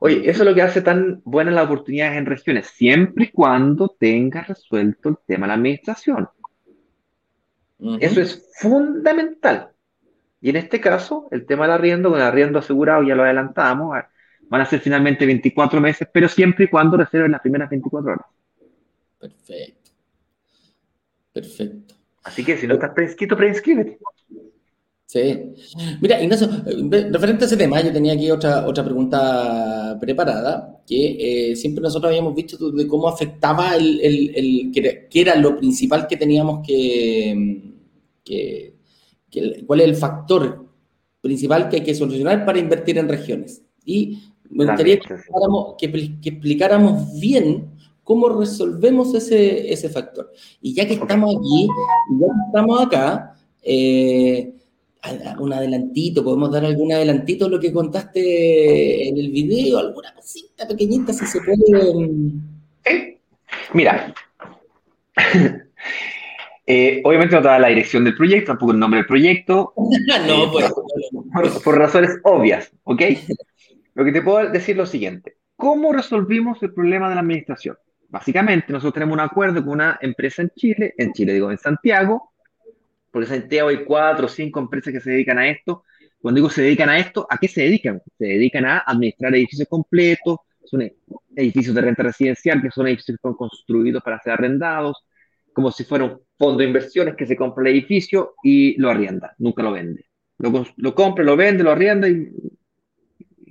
Oye, 0.00 0.30
eso 0.30 0.42
es 0.42 0.48
lo 0.48 0.54
que 0.54 0.62
hace 0.62 0.80
tan 0.80 1.20
buenas 1.24 1.54
las 1.54 1.66
oportunidades 1.66 2.16
en 2.16 2.26
regiones, 2.26 2.68
siempre 2.68 3.24
y 3.24 3.30
cuando 3.32 3.88
tenga 3.98 4.42
resuelto 4.42 5.08
el 5.08 5.16
tema 5.26 5.46
de 5.46 5.48
la 5.48 5.54
administración. 5.54 6.28
Eso 8.00 8.20
es 8.20 8.48
fundamental. 8.60 9.70
Y 10.40 10.50
en 10.50 10.56
este 10.56 10.80
caso, 10.80 11.28
el 11.30 11.46
tema 11.46 11.64
del 11.64 11.74
arriendo, 11.74 12.10
con 12.10 12.20
el 12.20 12.26
arriendo 12.26 12.60
asegurado, 12.60 13.02
ya 13.02 13.14
lo 13.14 13.24
adelantamos, 13.24 13.96
van 14.48 14.60
a 14.60 14.66
ser 14.66 14.80
finalmente 14.80 15.26
24 15.26 15.80
meses, 15.80 16.08
pero 16.12 16.28
siempre 16.28 16.66
y 16.66 16.68
cuando 16.68 16.96
reserven 16.96 17.32
las 17.32 17.40
primeras 17.40 17.68
24 17.68 18.12
horas. 18.12 18.26
Perfecto. 19.18 19.90
Perfecto. 21.32 21.97
Así 22.24 22.44
que 22.44 22.56
si 22.56 22.66
no 22.66 22.74
estás 22.74 22.90
prescrito, 22.94 23.36
preinscríbete. 23.36 23.98
Sí. 25.08 25.54
Mira, 26.02 26.22
Ignacio, 26.22 26.48
referente 27.10 27.44
a 27.44 27.46
ese 27.46 27.56
tema, 27.56 27.80
yo 27.80 27.90
tenía 27.90 28.12
aquí 28.12 28.30
otra, 28.30 28.66
otra 28.66 28.84
pregunta 28.84 29.96
preparada, 29.98 30.82
que 30.86 31.52
eh, 31.52 31.56
siempre 31.56 31.80
nosotros 31.80 32.10
habíamos 32.10 32.34
visto 32.34 32.70
de 32.70 32.86
cómo 32.86 33.08
afectaba 33.08 33.74
el, 33.74 34.00
el, 34.02 34.70
que, 34.70 35.08
era, 35.14 35.34
lo 35.36 35.56
principal 35.56 36.06
que 36.06 36.18
teníamos 36.18 36.66
que, 36.66 37.72
que, 38.22 38.74
cuál 39.66 39.80
es 39.80 39.88
el 39.88 39.96
factor 39.96 40.66
principal 41.22 41.70
que 41.70 41.76
hay 41.76 41.82
que 41.82 41.94
solucionar 41.94 42.44
para 42.44 42.58
invertir 42.58 42.98
en 42.98 43.08
regiones. 43.08 43.62
Y 43.86 44.18
me 44.50 44.66
gustaría 44.66 44.98
que 44.98 45.14
explicáramos, 45.14 45.74
que, 45.78 45.86
explicáramos 46.22 47.18
bien 47.18 47.70
cómo 48.08 48.30
resolvemos 48.30 49.14
ese, 49.14 49.70
ese 49.70 49.90
factor. 49.90 50.32
Y 50.62 50.72
ya 50.72 50.88
que 50.88 50.94
estamos 50.94 51.36
aquí, 51.36 51.68
ya 52.18 52.26
que 52.26 52.46
estamos 52.46 52.86
acá, 52.86 53.34
eh, 53.62 54.54
un 55.38 55.52
adelantito, 55.52 56.24
podemos 56.24 56.50
dar 56.50 56.64
algún 56.64 56.90
adelantito 56.90 57.44
de 57.44 57.50
lo 57.50 57.60
que 57.60 57.70
contaste 57.70 59.10
en 59.10 59.18
el 59.18 59.30
video, 59.30 59.78
alguna 59.78 60.14
cosita 60.14 60.66
pequeñita 60.66 61.12
si 61.12 61.26
se 61.26 61.38
puede. 61.42 61.92
Mira, 63.74 64.14
eh, 66.66 67.02
obviamente 67.04 67.36
no 67.36 67.42
te 67.42 67.48
da 67.48 67.58
la 67.58 67.68
dirección 67.68 68.04
del 68.04 68.16
proyecto, 68.16 68.52
tampoco 68.52 68.72
el 68.72 68.78
nombre 68.78 69.00
del 69.00 69.06
proyecto. 69.06 69.74
no, 70.26 70.44
eh, 70.44 70.70
pues, 71.34 71.58
por, 71.58 71.76
razones 71.76 72.20
obvias, 72.24 72.72
¿ok? 72.84 73.02
Lo 73.92 74.02
que 74.02 74.12
te 74.12 74.22
puedo 74.22 74.48
decir 74.48 74.72
es 74.72 74.78
lo 74.78 74.86
siguiente. 74.86 75.36
¿Cómo 75.56 75.92
resolvimos 75.92 76.62
el 76.62 76.72
problema 76.72 77.08
de 77.08 77.16
la 77.16 77.20
administración? 77.20 77.76
Básicamente, 78.08 78.72
nosotros 78.72 78.94
tenemos 78.94 79.14
un 79.14 79.20
acuerdo 79.20 79.62
con 79.62 79.74
una 79.74 79.98
empresa 80.00 80.42
en 80.42 80.50
Chile, 80.50 80.94
en 80.96 81.12
Chile 81.12 81.34
digo, 81.34 81.50
en 81.50 81.58
Santiago, 81.58 82.32
porque 83.10 83.28
en 83.28 83.40
Santiago 83.40 83.68
hay 83.68 83.84
cuatro 83.84 84.26
o 84.26 84.28
cinco 84.28 84.60
empresas 84.60 84.92
que 84.92 85.00
se 85.00 85.10
dedican 85.10 85.38
a 85.38 85.48
esto. 85.48 85.84
Cuando 86.20 86.38
digo 86.38 86.50
se 86.50 86.62
dedican 86.62 86.88
a 86.88 86.98
esto, 86.98 87.26
¿a 87.28 87.38
qué 87.38 87.48
se 87.48 87.62
dedican? 87.62 88.02
Se 88.18 88.24
dedican 88.24 88.64
a 88.64 88.78
administrar 88.78 89.34
edificios 89.34 89.68
completos, 89.68 90.38
son 90.64 90.90
edificios 91.36 91.74
de 91.74 91.80
renta 91.80 92.02
residencial, 92.02 92.62
que 92.62 92.70
son 92.70 92.86
edificios 92.86 93.18
que 93.18 93.22
son 93.22 93.34
construidos 93.34 94.02
para 94.02 94.20
ser 94.20 94.32
arrendados, 94.32 95.04
como 95.52 95.70
si 95.70 95.84
fuera 95.84 96.04
un 96.04 96.20
fondo 96.36 96.58
de 96.58 96.66
inversiones 96.66 97.14
que 97.14 97.26
se 97.26 97.36
compra 97.36 97.62
el 97.62 97.74
edificio 97.74 98.34
y 98.42 98.80
lo 98.80 98.90
arrienda, 98.90 99.34
nunca 99.38 99.62
lo 99.62 99.72
vende. 99.72 100.06
Lo, 100.38 100.64
lo 100.76 100.94
compra, 100.94 101.24
lo 101.24 101.36
vende, 101.36 101.64
lo 101.64 101.72
arrienda 101.72 102.08
y 102.08 102.32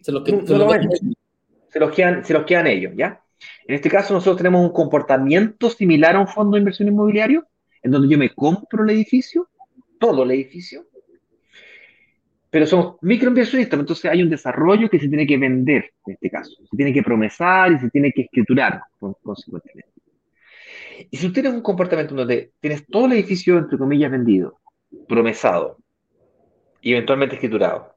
se 0.01 0.11
los, 0.11 0.23
se 0.25 1.79
los 1.79 1.91
quedan, 1.91 2.23
se 2.23 2.33
los 2.33 2.45
quedan 2.45 2.67
ellos, 2.67 2.93
¿ya? 2.95 3.21
En 3.67 3.75
este 3.75 3.89
caso 3.89 4.13
nosotros 4.13 4.37
tenemos 4.37 4.61
un 4.61 4.73
comportamiento 4.73 5.69
similar 5.69 6.15
a 6.15 6.19
un 6.19 6.27
fondo 6.27 6.55
de 6.55 6.59
inversión 6.59 6.87
inmobiliario, 6.87 7.47
en 7.83 7.91
donde 7.91 8.09
yo 8.09 8.17
me 8.17 8.33
compro 8.33 8.83
el 8.83 8.89
edificio, 8.91 9.49
todo 9.99 10.23
el 10.23 10.31
edificio, 10.31 10.85
pero 12.49 12.65
somos 12.65 12.95
microinversionistas, 13.01 13.79
entonces 13.79 14.09
hay 14.09 14.23
un 14.23 14.29
desarrollo 14.29 14.89
que 14.89 14.99
se 14.99 15.09
tiene 15.09 15.27
que 15.27 15.37
vender, 15.37 15.91
en 16.05 16.13
este 16.13 16.29
caso, 16.29 16.51
se 16.69 16.77
tiene 16.77 16.93
que 16.93 17.03
promesar 17.03 17.73
y 17.73 17.79
se 17.79 17.89
tiene 17.89 18.11
que 18.11 18.21
escriturar, 18.23 18.81
consecuentemente. 19.21 19.91
Y 21.11 21.17
si 21.17 21.27
tú 21.27 21.33
tienes 21.33 21.53
un 21.53 21.61
comportamiento 21.61 22.15
donde 22.15 22.53
tienes 22.59 22.85
todo 22.87 23.05
el 23.05 23.13
edificio, 23.13 23.57
entre 23.57 23.77
comillas, 23.77 24.09
vendido, 24.09 24.59
promesado 25.07 25.77
y 26.81 26.93
eventualmente 26.93 27.35
escriturado, 27.35 27.96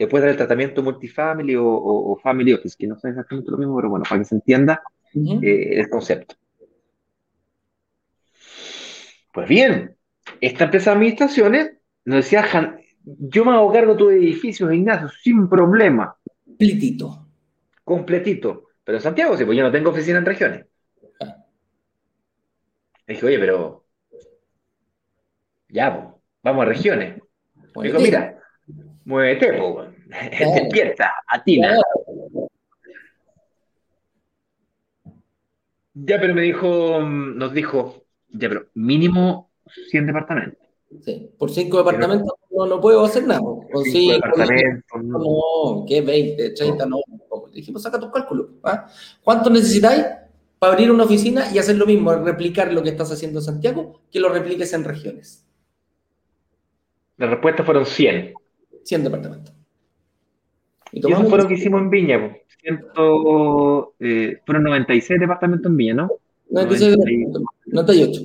le 0.00 0.06
puedes 0.06 0.22
dar 0.22 0.30
el 0.30 0.38
tratamiento 0.38 0.82
multifamily 0.82 1.56
o, 1.58 2.18
family 2.22 2.54
office, 2.54 2.74
que 2.78 2.86
no 2.86 2.96
es 2.96 3.04
exactamente 3.04 3.50
lo 3.50 3.58
mismo, 3.58 3.76
pero 3.76 3.90
bueno, 3.90 4.04
para 4.08 4.18
que 4.18 4.24
se 4.24 4.34
entienda 4.34 4.82
eh, 5.14 5.78
el 5.78 5.90
concepto. 5.90 6.36
Pues 9.30 9.46
bien, 9.46 9.94
esta 10.40 10.64
empresa 10.64 10.90
de 10.90 10.96
administraciones 10.96 11.72
nos 12.06 12.24
decía, 12.24 12.78
yo 13.04 13.44
me 13.44 13.52
hago 13.52 13.70
cargo 13.70 13.92
de 13.92 13.98
tu 13.98 14.08
edificio, 14.08 14.72
Ignacio, 14.72 15.10
sin 15.22 15.50
problema. 15.50 16.16
Completito. 16.46 17.28
Completito. 17.84 18.68
Pero 18.82 18.96
en 18.96 19.02
Santiago, 19.02 19.36
sí, 19.36 19.44
pues 19.44 19.58
yo 19.58 19.64
no 19.64 19.70
tengo 19.70 19.90
oficina 19.90 20.16
en 20.16 20.24
regiones. 20.24 20.64
Ah. 21.20 21.44
dije, 23.06 23.26
oye, 23.26 23.38
pero 23.38 23.84
ya, 25.68 25.94
pues, 25.94 26.14
vamos 26.42 26.62
a 26.62 26.68
regiones. 26.68 27.20
dijo, 27.82 27.98
mira, 28.00 28.38
muévete, 29.04 29.58
pues, 30.38 30.54
despierta, 30.54 31.12
atina. 31.26 31.78
Ya, 35.94 36.20
pero 36.20 36.34
me 36.34 36.42
dijo, 36.42 37.00
nos 37.02 37.52
dijo, 37.52 38.04
ya, 38.28 38.48
pero 38.48 38.66
mínimo 38.74 39.50
100 39.90 40.06
departamentos. 40.06 40.66
Sí, 41.02 41.30
por 41.38 41.50
5 41.50 41.78
departamentos 41.78 42.32
no, 42.50 42.66
no, 42.66 42.80
puedo 42.80 43.04
hacer 43.04 43.24
nada. 43.26 43.40
O 43.42 43.82
sí, 43.84 44.10
departamentos. 44.10 45.04
No, 45.04 45.84
¿qué? 45.86 46.00
20, 46.00 46.50
30, 46.50 46.86
no. 46.86 46.98
Dijimos, 47.52 47.82
saca 47.82 48.00
tus 48.00 48.10
cálculos. 48.10 48.48
¿ah? 48.64 48.88
¿Cuánto 49.22 49.50
necesitáis 49.50 50.04
para 50.58 50.72
abrir 50.72 50.90
una 50.90 51.04
oficina 51.04 51.50
y 51.52 51.58
hacer 51.58 51.76
lo 51.76 51.86
mismo, 51.86 52.12
replicar 52.14 52.72
lo 52.72 52.82
que 52.82 52.90
estás 52.90 53.10
haciendo 53.12 53.38
en 53.38 53.44
Santiago, 53.44 54.00
que 54.10 54.20
lo 54.20 54.28
repliques 54.30 54.72
en 54.72 54.84
regiones? 54.84 55.46
La 57.16 57.26
respuesta 57.26 57.62
fueron 57.62 57.86
100. 57.86 58.34
100 58.82 59.04
departamentos. 59.04 59.59
Y, 60.92 60.98
eso 61.12 61.24
fue 61.24 61.38
lo 61.38 61.48
que 61.48 61.54
hicimos 61.54 61.80
en 61.80 61.90
Viña. 61.90 62.36
Ciento, 62.60 63.94
eh, 64.00 64.38
fueron 64.44 64.64
96 64.64 65.20
departamentos 65.20 65.70
en 65.70 65.76
Viña, 65.76 65.94
¿no? 65.94 66.10
98. 66.50 68.20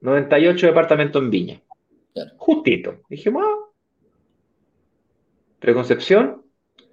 98 0.00 0.66
departamentos 0.66 1.22
en 1.22 1.30
Viña. 1.30 1.60
Justito. 2.36 3.00
Dijimos, 3.08 3.44
ah. 3.46 3.70
Pero 5.58 5.74
Concepción 5.74 6.42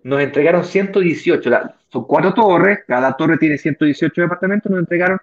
nos 0.03 0.21
entregaron 0.21 0.63
118. 0.63 1.49
son 1.89 2.05
cuatro 2.05 2.33
torres, 2.33 2.79
cada 2.87 3.15
torre 3.17 3.37
tiene 3.37 3.57
118 3.57 4.21
departamentos, 4.21 4.71
nos 4.71 4.79
entregaron 4.79 5.19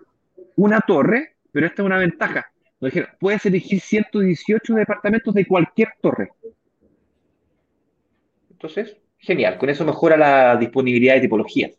una 0.57 0.81
torre, 0.81 1.37
pero 1.51 1.67
esta 1.67 1.83
es 1.83 1.87
una 1.87 1.99
ventaja. 1.99 2.47
Nos 2.81 2.93
dijeron, 2.93 3.11
puedes 3.19 3.45
elegir 3.47 3.81
118 3.81 4.75
departamentos 4.75 5.35
de 5.35 5.47
cualquier 5.47 5.89
torre. 6.01 6.31
Entonces, 8.51 8.97
genial. 9.19 9.59
Con 9.59 9.71
eso 9.71 9.85
mejora 9.85 10.17
la 10.17 10.57
disponibilidad 10.57 11.15
de 11.15 11.21
tipologías. 11.21 11.73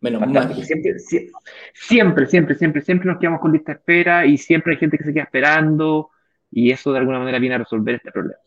Menos 0.00 0.20
mal. 0.20 0.54
Siempre, 0.64 0.98
siempre, 0.98 2.26
siempre, 2.26 2.54
siempre, 2.54 2.82
siempre 2.82 3.06
nos 3.06 3.18
quedamos 3.18 3.40
con 3.40 3.52
lista 3.52 3.72
de 3.72 3.78
espera 3.78 4.26
y 4.26 4.36
siempre 4.36 4.72
hay 4.72 4.78
gente 4.78 4.98
que 4.98 5.04
se 5.04 5.12
queda 5.12 5.24
esperando 5.24 6.10
y 6.50 6.70
eso 6.70 6.92
de 6.92 6.98
alguna 6.98 7.20
manera 7.20 7.38
viene 7.38 7.54
a 7.54 7.58
resolver 7.58 7.94
este 7.94 8.10
problema. 8.10 8.40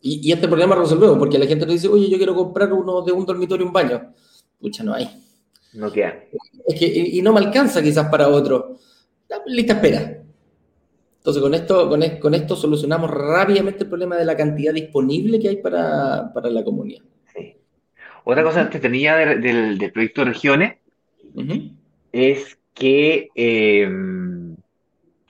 Y, 0.00 0.32
este 0.32 0.48
problema 0.48 0.74
resolvemos 0.74 1.18
porque 1.18 1.38
la 1.38 1.46
gente 1.46 1.66
nos 1.66 1.74
dice, 1.74 1.88
oye, 1.88 2.08
yo 2.08 2.16
quiero 2.16 2.34
comprar 2.34 2.72
uno 2.72 3.02
de 3.02 3.12
un 3.12 3.26
dormitorio, 3.26 3.66
un 3.66 3.72
baño. 3.72 4.14
Pucha, 4.58 4.82
no 4.82 4.94
hay. 4.94 5.08
No 5.74 5.92
queda. 5.92 6.24
Es 6.66 6.78
que, 6.78 6.86
y, 6.86 7.20
no 7.20 7.32
me 7.32 7.40
alcanza 7.40 7.82
quizás 7.82 8.08
para 8.08 8.28
otro. 8.28 8.76
Lista 9.46 9.74
espera. 9.74 10.17
Entonces, 11.28 11.42
con 11.42 11.52
esto, 11.52 12.20
con, 12.22 12.34
esto 12.34 12.56
solucionamos 12.56 13.10
rápidamente 13.10 13.82
el 13.82 13.90
problema 13.90 14.16
de 14.16 14.24
la 14.24 14.34
cantidad 14.34 14.72
disponible 14.72 15.38
que 15.38 15.50
hay 15.50 15.56
para, 15.56 16.30
la 16.32 16.64
comunidad. 16.64 17.02
Sí. 17.34 17.54
Otra 18.24 18.42
cosa 18.42 18.70
que 18.70 18.78
tenía 18.78 19.14
del, 19.14 19.92
proyecto 19.92 20.24
Regiones 20.24 20.78
es 22.12 22.58
que, 22.72 23.28
em, 23.34 24.56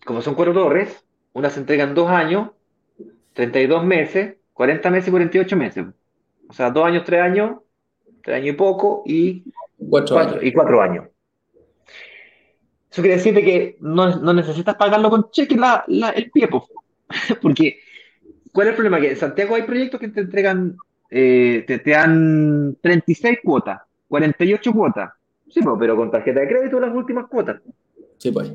como 0.06 0.22
son 0.22 0.36
cuatro 0.36 0.54
torres, 0.54 1.04
unas 1.32 1.54
se 1.54 1.58
entregan 1.58 1.96
dos 1.96 2.08
años, 2.08 2.50
32 3.32 3.84
meses, 3.84 4.36
40 4.52 4.90
meses 4.90 5.08
y 5.08 5.10
48 5.10 5.56
meses. 5.56 5.84
O 6.48 6.52
sea, 6.52 6.70
dos 6.70 6.86
años, 6.86 7.02
tres 7.04 7.22
años, 7.22 7.56
tres 8.22 8.36
años 8.36 8.50
y 8.50 8.56
poco 8.56 9.02
y 9.04 9.42
cuatro, 9.90 10.16
años. 10.16 10.38
Y 10.42 10.52
cuatro 10.52 10.80
años. 10.80 11.06
Eso 12.90 13.02
quiere 13.02 13.16
decir 13.16 13.34
que 13.34 13.76
no, 13.80 14.32
necesitas 14.32 14.74
pagarlo 14.76 15.10
con 15.10 15.30
cheque 15.30 15.56
el 16.16 16.30
pie, 16.30 16.48
porque 17.42 17.80
¿cuál 18.52 18.68
es 18.68 18.70
el 18.70 18.76
problema? 18.76 19.00
Que 19.00 19.10
en 19.10 19.16
Santiago 19.16 19.54
hay 19.54 19.62
proyectos 19.62 20.00
que 20.00 20.08
te 20.08 20.20
entregan, 20.20 20.76
eh, 21.10 21.64
te, 21.66 21.78
te, 21.78 21.90
dan 21.90 22.76
36 22.80 23.38
cuotas, 23.42 23.80
48 24.08 24.72
cuotas, 24.72 25.10
sí, 25.50 25.60
pero 25.78 25.96
con 25.96 26.10
tarjeta 26.10 26.40
de 26.40 26.48
crédito 26.48 26.80
las 26.80 26.94
últimas 26.94 27.26
cuotas. 27.26 27.60
Sí, 28.16 28.32
pues. 28.32 28.52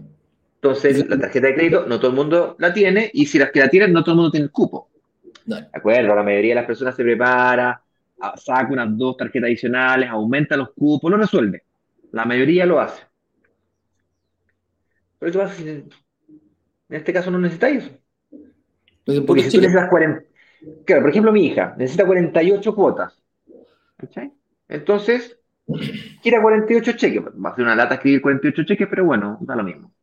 Entonces, 0.56 1.08
la 1.10 1.20
tarjeta 1.20 1.48
de 1.48 1.56
crédito 1.56 1.86
no 1.88 2.00
todo 2.00 2.12
el 2.12 2.16
mundo 2.16 2.56
la 2.58 2.74
tiene 2.74 3.12
y 3.14 3.26
si 3.26 3.38
las 3.38 3.52
que 3.52 3.60
la 3.60 3.70
tienen, 3.70 3.92
no 3.92 4.02
todo 4.02 4.14
el 4.14 4.16
mundo 4.16 4.32
tiene 4.32 4.46
el 4.46 4.52
cupo. 4.52 4.88
¿De 5.46 5.68
acuerdo? 5.74 6.16
La 6.16 6.24
mayoría 6.24 6.52
de 6.52 6.56
las 6.56 6.66
personas 6.66 6.96
se 6.96 7.04
prepara, 7.04 7.82
saca 8.38 8.72
unas 8.72 8.98
dos 8.98 9.18
tarjetas 9.18 9.48
adicionales, 9.48 10.10
aumenta 10.10 10.56
los 10.56 10.72
cupos, 10.72 11.12
lo 11.12 11.18
resuelve. 11.18 11.64
La 12.14 12.24
mayoría 12.24 12.66
lo 12.66 12.80
hace. 12.80 13.04
Pero 15.24 15.48
tú 15.48 15.54
si 15.56 15.70
en 15.70 15.90
este 16.90 17.14
caso 17.14 17.32
no 17.32 17.40
necesitáis 17.40 17.86
eso. 19.06 19.26
Porque 19.26 19.44
si 19.44 19.52
tú 19.52 19.62
necesitas 19.62 19.90
40. 19.90 20.22
Claro, 20.86 21.02
por 21.02 21.12
ejemplo, 21.12 21.32
mi 21.32 21.46
hija 21.46 21.74
necesita 21.78 22.06
48 22.06 22.76
cuotas. 22.76 23.14
Entonces, 24.68 25.38
quiere 26.22 26.42
48 26.42 26.92
cheques. 26.98 27.24
Va 27.24 27.52
a 27.52 27.56
ser 27.56 27.64
una 27.64 27.76
lata 27.76 27.96
escribir 27.96 28.22
48 28.22 28.64
cheques, 28.66 28.88
pero 28.90 29.06
bueno, 29.06 29.38
da 29.40 29.56
lo 29.56 29.64
mismo. 29.64 29.94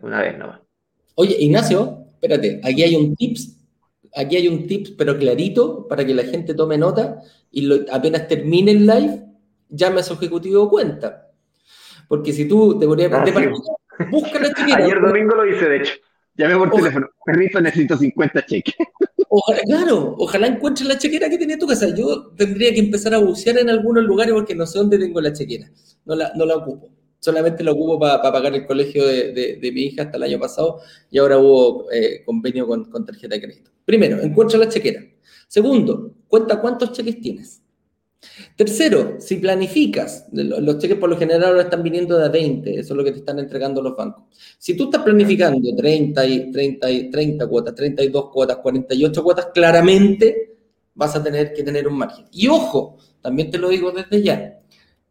Una 0.00 0.22
vez 0.22 0.38
nomás. 0.38 0.60
Oye, 1.16 1.36
Ignacio, 1.38 2.06
espérate, 2.14 2.58
aquí 2.64 2.84
hay 2.84 2.96
un 2.96 3.14
tips, 3.14 3.60
aquí 4.16 4.36
hay 4.36 4.48
un 4.48 4.66
tips, 4.66 4.92
pero 4.92 5.18
clarito, 5.18 5.86
para 5.86 6.06
que 6.06 6.14
la 6.14 6.24
gente 6.24 6.54
tome 6.54 6.78
nota 6.78 7.20
y 7.50 7.70
apenas 7.90 8.28
termine 8.28 8.70
el 8.70 8.86
live, 8.86 9.26
llame 9.68 10.00
a 10.00 10.02
su 10.02 10.14
ejecutivo 10.14 10.70
cuenta. 10.70 11.28
Porque 12.08 12.32
si 12.32 12.48
tú 12.48 12.78
te 12.78 12.86
ponías 12.86 13.12
ah, 13.12 13.24
busca 13.50 13.72
la 14.10 14.54
chequera. 14.54 14.84
Ayer 14.84 15.00
domingo 15.00 15.34
lo 15.34 15.46
hice, 15.46 15.68
de 15.68 15.76
hecho. 15.76 15.94
Llamé 16.34 16.56
por 16.56 16.70
teléfono. 16.70 17.08
Perrito, 17.24 17.60
necesito 17.60 17.96
50 17.96 18.46
cheques. 18.46 18.74
Ojalá, 19.28 19.60
claro, 19.62 20.14
ojalá 20.18 20.46
encuentre 20.46 20.84
la 20.84 20.98
chequera 20.98 21.28
que 21.28 21.38
tenía 21.38 21.58
tu 21.58 21.66
casa. 21.66 21.94
Yo 21.94 22.32
tendría 22.36 22.72
que 22.72 22.80
empezar 22.80 23.14
a 23.14 23.18
bucear 23.18 23.58
en 23.58 23.70
algunos 23.70 24.04
lugares 24.04 24.34
porque 24.34 24.54
no 24.54 24.66
sé 24.66 24.78
dónde 24.78 24.98
tengo 24.98 25.20
la 25.20 25.32
chequera. 25.32 25.70
No 26.04 26.14
la, 26.14 26.32
no 26.34 26.44
la 26.44 26.56
ocupo 26.56 26.90
solamente 27.22 27.62
lo 27.62 27.72
ocupo 27.72 28.00
para 28.00 28.20
pagar 28.20 28.52
el 28.52 28.66
colegio 28.66 29.06
de, 29.06 29.70
mi 29.72 29.82
hija 29.82 30.02
hasta 30.02 30.16
el 30.16 30.24
año 30.24 30.40
pasado 30.40 30.80
y 31.08 31.18
ahora 31.18 31.38
hubo 31.38 31.90
eh, 31.92 32.24
convenio 32.24 32.66
con, 32.66 33.06
tarjeta 33.06 33.36
de 33.36 33.40
crédito. 33.40 33.70
Primero, 33.84 34.20
encuentra 34.20 34.58
la 34.58 34.68
chequera. 34.68 35.00
Segundo, 35.46 36.14
cuenta 36.26 36.60
cuántos 36.60 36.92
cheques 36.92 37.20
tienes. 37.20 37.61
Tercero, 38.56 39.16
si 39.18 39.36
planificas, 39.36 40.26
los 40.32 40.78
cheques 40.78 40.96
por 40.96 41.10
lo 41.10 41.16
general 41.16 41.44
ahora 41.44 41.62
están 41.62 41.82
viniendo 41.82 42.16
de 42.16 42.26
a 42.26 42.28
20, 42.28 42.78
eso 42.78 42.94
es 42.94 42.96
lo 42.96 43.02
que 43.02 43.12
te 43.12 43.18
están 43.18 43.38
entregando 43.38 43.82
los 43.82 43.96
bancos. 43.96 44.24
Si 44.58 44.76
tú 44.76 44.84
estás 44.84 45.02
planificando 45.02 45.74
30, 45.74 46.26
y, 46.26 46.52
30, 46.52 46.90
y, 46.90 47.10
30 47.10 47.46
cuotas, 47.48 47.74
32 47.74 48.30
cuotas, 48.30 48.58
48 48.58 49.22
cuotas, 49.24 49.46
claramente 49.52 50.56
vas 50.94 51.16
a 51.16 51.22
tener 51.22 51.52
que 51.52 51.62
tener 51.62 51.88
un 51.88 51.98
margen. 51.98 52.26
Y 52.30 52.46
ojo, 52.48 52.96
también 53.20 53.50
te 53.50 53.58
lo 53.58 53.68
digo 53.70 53.90
desde 53.90 54.22
ya, 54.22 54.60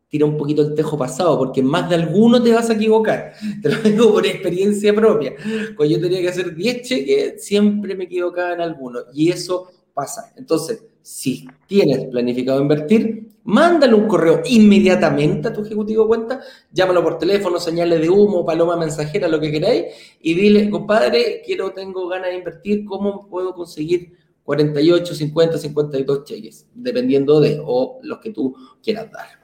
tira 0.07 0.25
un 0.25 0.37
poquito 0.37 0.61
el 0.61 0.73
tejo 0.73 0.97
pasado, 0.97 1.37
porque 1.37 1.61
más 1.61 1.89
de 1.89 1.95
alguno 1.95 2.41
te 2.41 2.53
vas 2.53 2.69
a 2.69 2.73
equivocar. 2.73 3.33
Te 3.61 3.69
lo 3.69 3.77
digo 3.77 4.11
por 4.11 4.25
experiencia 4.25 4.93
propia. 4.93 5.33
Cuando 5.75 5.95
yo 5.95 6.01
tenía 6.01 6.21
que 6.21 6.29
hacer 6.29 6.53
10 6.53 6.81
cheques, 6.81 7.45
siempre 7.45 7.95
me 7.95 8.05
equivocaba 8.05 8.53
en 8.53 8.61
alguno. 8.61 8.99
Y 9.13 9.31
eso 9.31 9.69
pasa. 9.93 10.33
Entonces, 10.35 10.83
si 11.01 11.47
tienes 11.67 12.05
planificado 12.05 12.61
invertir, 12.61 13.31
mándale 13.43 13.93
un 13.95 14.07
correo 14.07 14.41
inmediatamente 14.45 15.47
a 15.47 15.53
tu 15.53 15.63
ejecutivo 15.63 16.03
de 16.03 16.07
cuenta, 16.07 16.41
llámalo 16.71 17.03
por 17.03 17.17
teléfono, 17.17 17.59
señales 17.59 18.01
de 18.01 18.09
humo, 18.09 18.45
paloma 18.45 18.77
mensajera, 18.77 19.27
lo 19.27 19.39
que 19.39 19.51
queráis, 19.51 19.85
y 20.21 20.33
dile, 20.33 20.69
compadre, 20.69 21.41
quiero, 21.45 21.71
tengo 21.71 22.07
ganas 22.07 22.29
de 22.29 22.37
invertir, 22.37 22.85
¿cómo 22.85 23.27
puedo 23.27 23.53
conseguir 23.53 24.13
48, 24.43 25.15
50, 25.15 25.57
52 25.57 26.23
cheques? 26.23 26.67
Dependiendo 26.73 27.39
de, 27.39 27.61
o 27.63 27.99
los 28.03 28.19
que 28.19 28.31
tú 28.31 28.55
quieras 28.83 29.11
dar. 29.11 29.41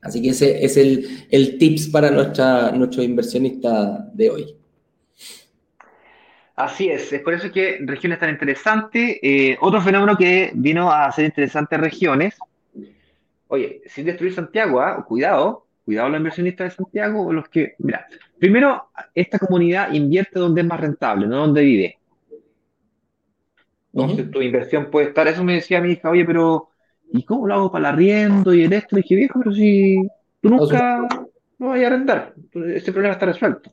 Así 0.00 0.20
que 0.20 0.30
ese 0.30 0.64
es 0.64 0.76
el, 0.76 1.58
tips 1.58 1.88
para 1.88 2.10
nuestra, 2.10 2.70
nuestro 2.72 3.02
inversionista 3.02 4.06
de 4.12 4.30
hoy. 4.30 4.56
Así 6.56 6.88
es, 6.88 7.12
es 7.12 7.20
por 7.20 7.34
eso 7.34 7.50
que 7.50 7.78
regiones 7.80 8.20
tan 8.20 8.30
interesantes. 8.30 9.18
Eh, 9.22 9.56
otro 9.60 9.80
fenómeno 9.80 10.16
que 10.16 10.52
vino 10.54 10.90
a 10.90 11.06
hacer 11.06 11.24
interesantes 11.24 11.80
regiones. 11.80 12.36
Oye, 13.48 13.82
sin 13.86 14.06
destruir 14.06 14.34
Santiago, 14.34 14.80
¿ah? 14.80 15.04
cuidado, 15.04 15.66
cuidado 15.84 16.08
los 16.08 16.18
inversionistas 16.18 16.70
de 16.70 16.76
Santiago, 16.76 17.32
los 17.32 17.48
que, 17.48 17.74
mira, 17.78 18.06
primero, 18.38 18.88
esta 19.14 19.38
comunidad 19.38 19.92
invierte 19.92 20.38
donde 20.38 20.60
es 20.60 20.66
más 20.66 20.80
rentable, 20.80 21.26
no 21.26 21.38
donde 21.38 21.62
vive. 21.62 21.98
Entonces, 23.92 24.30
tu 24.30 24.40
inversión 24.40 24.90
puede 24.90 25.08
estar, 25.08 25.26
eso 25.28 25.44
me 25.44 25.54
decía 25.54 25.80
mi 25.80 25.92
hija, 25.92 26.10
oye, 26.10 26.24
pero 26.24 26.70
¿y 27.12 27.24
cómo 27.24 27.46
lo 27.46 27.54
hago 27.54 27.72
para 27.72 27.90
el 27.90 27.94
arriendo 27.94 28.52
y 28.54 28.62
el 28.62 28.72
esto? 28.72 28.96
Le 28.96 29.02
dije, 29.02 29.14
viejo, 29.16 29.38
pero 29.40 29.54
si 29.54 29.96
tú 30.40 30.50
nunca 30.50 31.06
no 31.58 31.68
vayas 31.68 31.84
a 31.84 31.94
arrendar, 31.94 32.34
ese 32.74 32.92
problema 32.92 33.14
está 33.14 33.26
resuelto. 33.26 33.70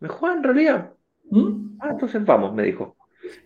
Me 0.00 0.08
dijo, 0.08 0.26
ah, 0.26 0.34
en 0.36 0.42
realidad. 0.42 0.92
¿Mm? 1.30 1.78
Ah, 1.80 1.90
entonces 1.90 2.24
vamos, 2.24 2.54
me 2.54 2.62
dijo. 2.62 2.96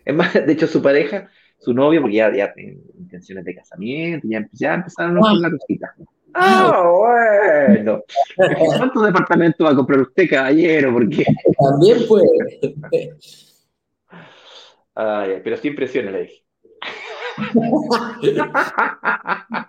Es 0.04 0.14
más, 0.14 0.32
de 0.34 0.52
hecho, 0.52 0.66
su 0.66 0.82
pareja, 0.82 1.28
su 1.58 1.72
novio, 1.72 2.00
porque 2.00 2.16
ya, 2.16 2.34
ya 2.34 2.52
tiene 2.52 2.78
intenciones 2.98 3.44
de 3.44 3.54
casamiento, 3.54 4.26
ya, 4.30 4.48
ya 4.52 4.74
empezaron 4.74 5.18
con 5.18 5.40
la 5.40 5.50
cosita. 5.50 5.94
Ah, 6.34 6.82
bueno. 6.88 8.02
¿Cuántos 8.76 9.06
departamentos 9.06 9.66
va 9.66 9.70
a 9.70 9.76
comprar 9.76 10.00
usted, 10.00 10.28
caballero? 10.30 10.92
Porque... 10.92 11.24
También 11.58 11.98
puede. 12.08 12.26
Ay, 14.94 15.40
pero 15.42 15.56
sin 15.56 15.74
presiones, 15.74 16.12
le 16.12 16.22
dije. 16.22 16.42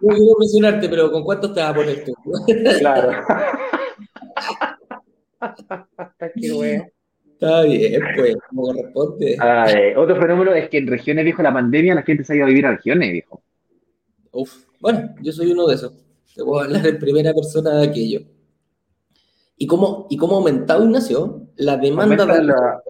No 0.02 0.10
quiero 0.10 0.36
presionarte, 0.38 0.90
pero 0.90 1.10
¿con 1.10 1.24
cuántos 1.24 1.54
te 1.54 1.62
vas 1.62 1.70
a 1.70 1.76
poner 1.76 2.04
tú? 2.04 2.14
Claro. 2.80 3.12
Está 7.44 7.64
bien, 7.64 8.02
pues, 8.16 8.36
como 8.48 8.64
corresponde. 8.64 9.38
otro 9.98 10.16
fenómeno 10.22 10.54
es 10.54 10.70
que 10.70 10.78
en 10.78 10.88
regiones, 10.88 11.26
viejo, 11.26 11.44
la 11.44 11.52
pandemia, 11.52 11.94
la 11.94 12.04
gente 12.04 12.24
se 12.24 12.32
ha 12.32 12.36
ido 12.38 12.46
a 12.46 12.48
vivir 12.48 12.66
a 12.66 12.72
regiones, 12.72 13.12
viejo. 13.12 13.44
Uf, 14.32 14.66
bueno, 14.80 15.14
yo 15.22 15.32
soy 15.34 15.52
uno 15.52 15.68
de 15.68 15.76
esos. 15.76 15.94
Te 16.34 16.44
puedo 16.44 16.64
hablar 16.64 16.88
en 16.88 16.98
primera 17.00 17.34
persona 17.34 17.72
de 17.72 17.88
aquello. 17.88 18.22
¿Y 19.58 19.68
cómo, 19.68 20.08
y 20.10 20.16
cómo 20.16 20.36
ha 20.36 20.38
aumentado, 20.38 20.86
Ignacio, 20.86 21.48
la 21.58 21.76
demanda 21.76 22.24
aumenta 22.24 22.38
de... 22.38 22.44
La, 22.46 22.84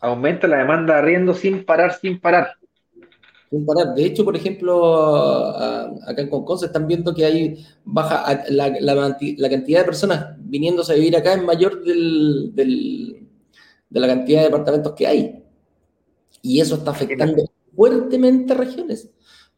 aumenta 0.00 0.46
la 0.46 0.58
demanda 0.58 0.94
de 0.94 1.00
arriendo 1.00 1.34
sin 1.34 1.64
parar, 1.64 1.94
sin 1.94 2.20
parar. 2.20 2.56
De 3.50 4.04
hecho, 4.04 4.24
por 4.24 4.36
ejemplo, 4.36 5.46
acá 5.56 6.22
en 6.22 6.28
Concon 6.28 6.58
se 6.58 6.66
están 6.66 6.86
viendo 6.86 7.14
que 7.14 7.24
hay 7.24 7.66
baja 7.84 8.44
la, 8.50 8.72
cantidad 9.48 9.80
de 9.80 9.84
personas 9.84 10.36
viniéndose 10.38 10.92
a 10.92 10.96
vivir 10.96 11.16
acá 11.16 11.34
es 11.34 11.42
mayor 11.42 11.84
del, 11.84 13.23
de 13.94 14.00
la 14.00 14.08
cantidad 14.08 14.40
de 14.40 14.46
departamentos 14.46 14.92
que 14.92 15.06
hay. 15.06 15.44
Y 16.42 16.60
eso 16.60 16.74
está 16.74 16.90
afectando 16.90 17.44
fuertemente 17.74 18.52
a 18.52 18.56
regiones. 18.56 19.08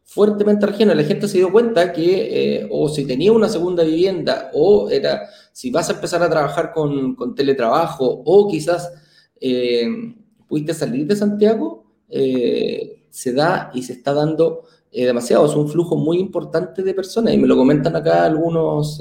Fuertemente 0.03 0.63
a 0.63 0.69
regiones. 0.69 0.95
La 0.95 1.03
gente 1.03 1.27
se 1.27 1.39
dio 1.39 1.51
cuenta 1.51 1.91
que 1.91 2.59
eh, 2.61 2.67
o 2.71 2.87
si 2.87 3.05
tenía 3.05 3.31
una 3.31 3.49
segunda 3.49 3.83
vivienda 3.83 4.51
o 4.53 4.91
era, 4.91 5.27
si 5.51 5.71
vas 5.71 5.89
a 5.89 5.93
empezar 5.93 6.21
a 6.21 6.29
trabajar 6.29 6.71
con, 6.71 7.33
teletrabajo 7.35 8.05
o 8.05 8.47
quizás 8.47 8.91
eh, 9.41 9.87
pudiste 10.47 10.75
salir 10.75 11.07
de 11.07 11.15
Santiago, 11.15 11.85
eh, 12.07 13.07
se 13.09 13.33
da 13.33 13.71
y 13.73 13.81
se 13.81 13.93
está 13.93 14.13
dando 14.13 14.63
demasiado, 14.91 15.45
es 15.45 15.53
un 15.53 15.69
flujo 15.69 15.95
muy 15.95 16.17
importante 16.17 16.81
de 16.81 16.93
personas 16.93 17.31
y 17.31 17.37
me 17.37 17.45
lo 17.45 17.55
comentan 17.55 17.95
acá 17.95 18.25
algunos 18.25 18.99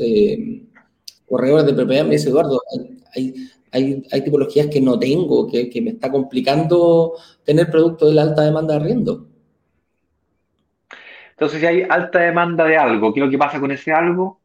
corredores 1.27 1.65
de 1.65 1.73
propiedad, 1.73 2.05
me 2.05 2.17
dice 2.17 2.29
Eduardo, 2.29 2.61
hay, 2.75 2.99
hay, 3.15 3.49
hay, 3.73 4.23
tipologías 4.25 4.69
que 4.69 4.81
no 4.81 4.99
tengo, 4.99 5.47
que, 5.51 5.69
que 5.69 5.83
me 5.83 5.91
está 5.91 6.11
complicando 6.11 7.15
tener 7.45 7.71
producto 7.71 8.07
de 8.07 8.15
la 8.15 8.23
alta 8.23 8.43
demanda 8.43 8.75
de 8.75 8.81
arriendo. 8.81 9.27
Entonces, 11.31 11.61
si 11.61 11.67
hay 11.67 11.87
alta 11.89 12.21
demanda 12.21 12.65
de 12.65 12.77
algo, 12.79 13.13
¿qué 13.13 13.21
es 13.21 13.27
lo 13.27 13.31
que 13.31 13.39
pasa 13.39 13.61
con 13.61 13.71
ese 13.71 13.93
algo? 13.93 14.41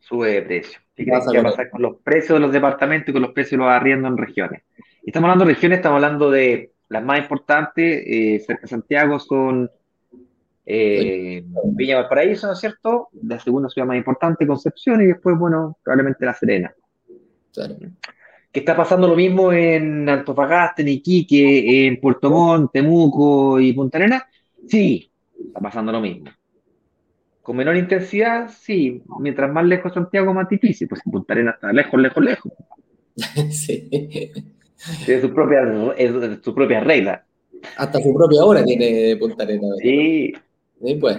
Sube 0.00 0.32
de 0.32 0.42
precio. 0.42 0.80
¿Qué, 0.94 1.04
¿Qué 1.04 1.10
va 1.10 1.18
a 1.18 1.42
pasar 1.42 1.70
con 1.70 1.80
los 1.80 1.96
precios 1.96 2.36
de 2.36 2.40
los 2.40 2.52
departamentos 2.52 3.08
y 3.08 3.12
con 3.12 3.22
los 3.22 3.32
precios 3.32 3.52
de 3.52 3.64
los 3.64 3.68
arriendos 3.68 4.10
en 4.10 4.18
regiones? 4.18 4.62
Estamos 5.02 5.28
hablando 5.28 5.46
de 5.46 5.54
regiones, 5.54 5.78
estamos 5.78 5.96
hablando 5.96 6.30
de 6.30 6.72
las 6.90 7.02
más 7.02 7.20
importantes, 7.20 8.02
eh, 8.06 8.42
cerca 8.46 8.62
de 8.62 8.68
Santiago, 8.68 9.18
son 9.18 9.70
eh, 10.66 11.42
Viña 11.64 11.96
Valparaíso, 11.96 12.48
¿no 12.48 12.52
es 12.52 12.60
cierto? 12.60 13.08
La 13.22 13.38
segunda 13.38 13.70
ciudad 13.70 13.88
más 13.88 13.96
importante, 13.96 14.46
Concepción, 14.46 15.00
y 15.00 15.06
después, 15.06 15.38
bueno, 15.38 15.78
probablemente 15.82 16.26
La 16.26 16.34
Serena. 16.34 16.74
Claro. 17.52 17.76
Que 18.52 18.60
está 18.60 18.76
pasando 18.76 19.06
lo 19.06 19.14
mismo 19.14 19.52
en 19.52 20.08
Antofagasta, 20.08 20.82
en 20.82 20.88
Iquique, 20.88 21.86
en 21.86 22.00
Puerto 22.00 22.30
Montt, 22.30 22.72
Temuco 22.72 23.60
y 23.60 23.72
Punta 23.72 23.98
Arenas. 23.98 24.24
Sí, 24.66 25.10
está 25.46 25.60
pasando 25.60 25.92
lo 25.92 26.00
mismo. 26.00 26.30
Con 27.42 27.56
menor 27.56 27.76
intensidad, 27.76 28.50
sí. 28.50 29.02
Mientras 29.20 29.52
más 29.52 29.64
lejos 29.64 29.94
Santiago, 29.94 30.34
más 30.34 30.48
difícil. 30.48 30.88
Pues 30.88 31.00
en 31.06 31.12
Punta 31.12 31.32
Arenas 31.32 31.54
está 31.54 31.72
lejos, 31.72 32.00
lejos, 32.00 32.24
lejos. 32.24 32.52
sí. 33.50 33.88
Tiene 35.04 35.20
su 35.20 35.32
propia, 35.32 35.62
su 36.42 36.54
propia 36.54 36.80
regla. 36.80 37.24
Hasta 37.76 38.00
su 38.00 38.14
propia 38.14 38.44
hora 38.44 38.64
tiene 38.64 39.16
Punta 39.16 39.44
Arenas. 39.44 39.76
Sí. 39.80 40.32
Sí, 40.82 40.94
pues. 40.94 41.18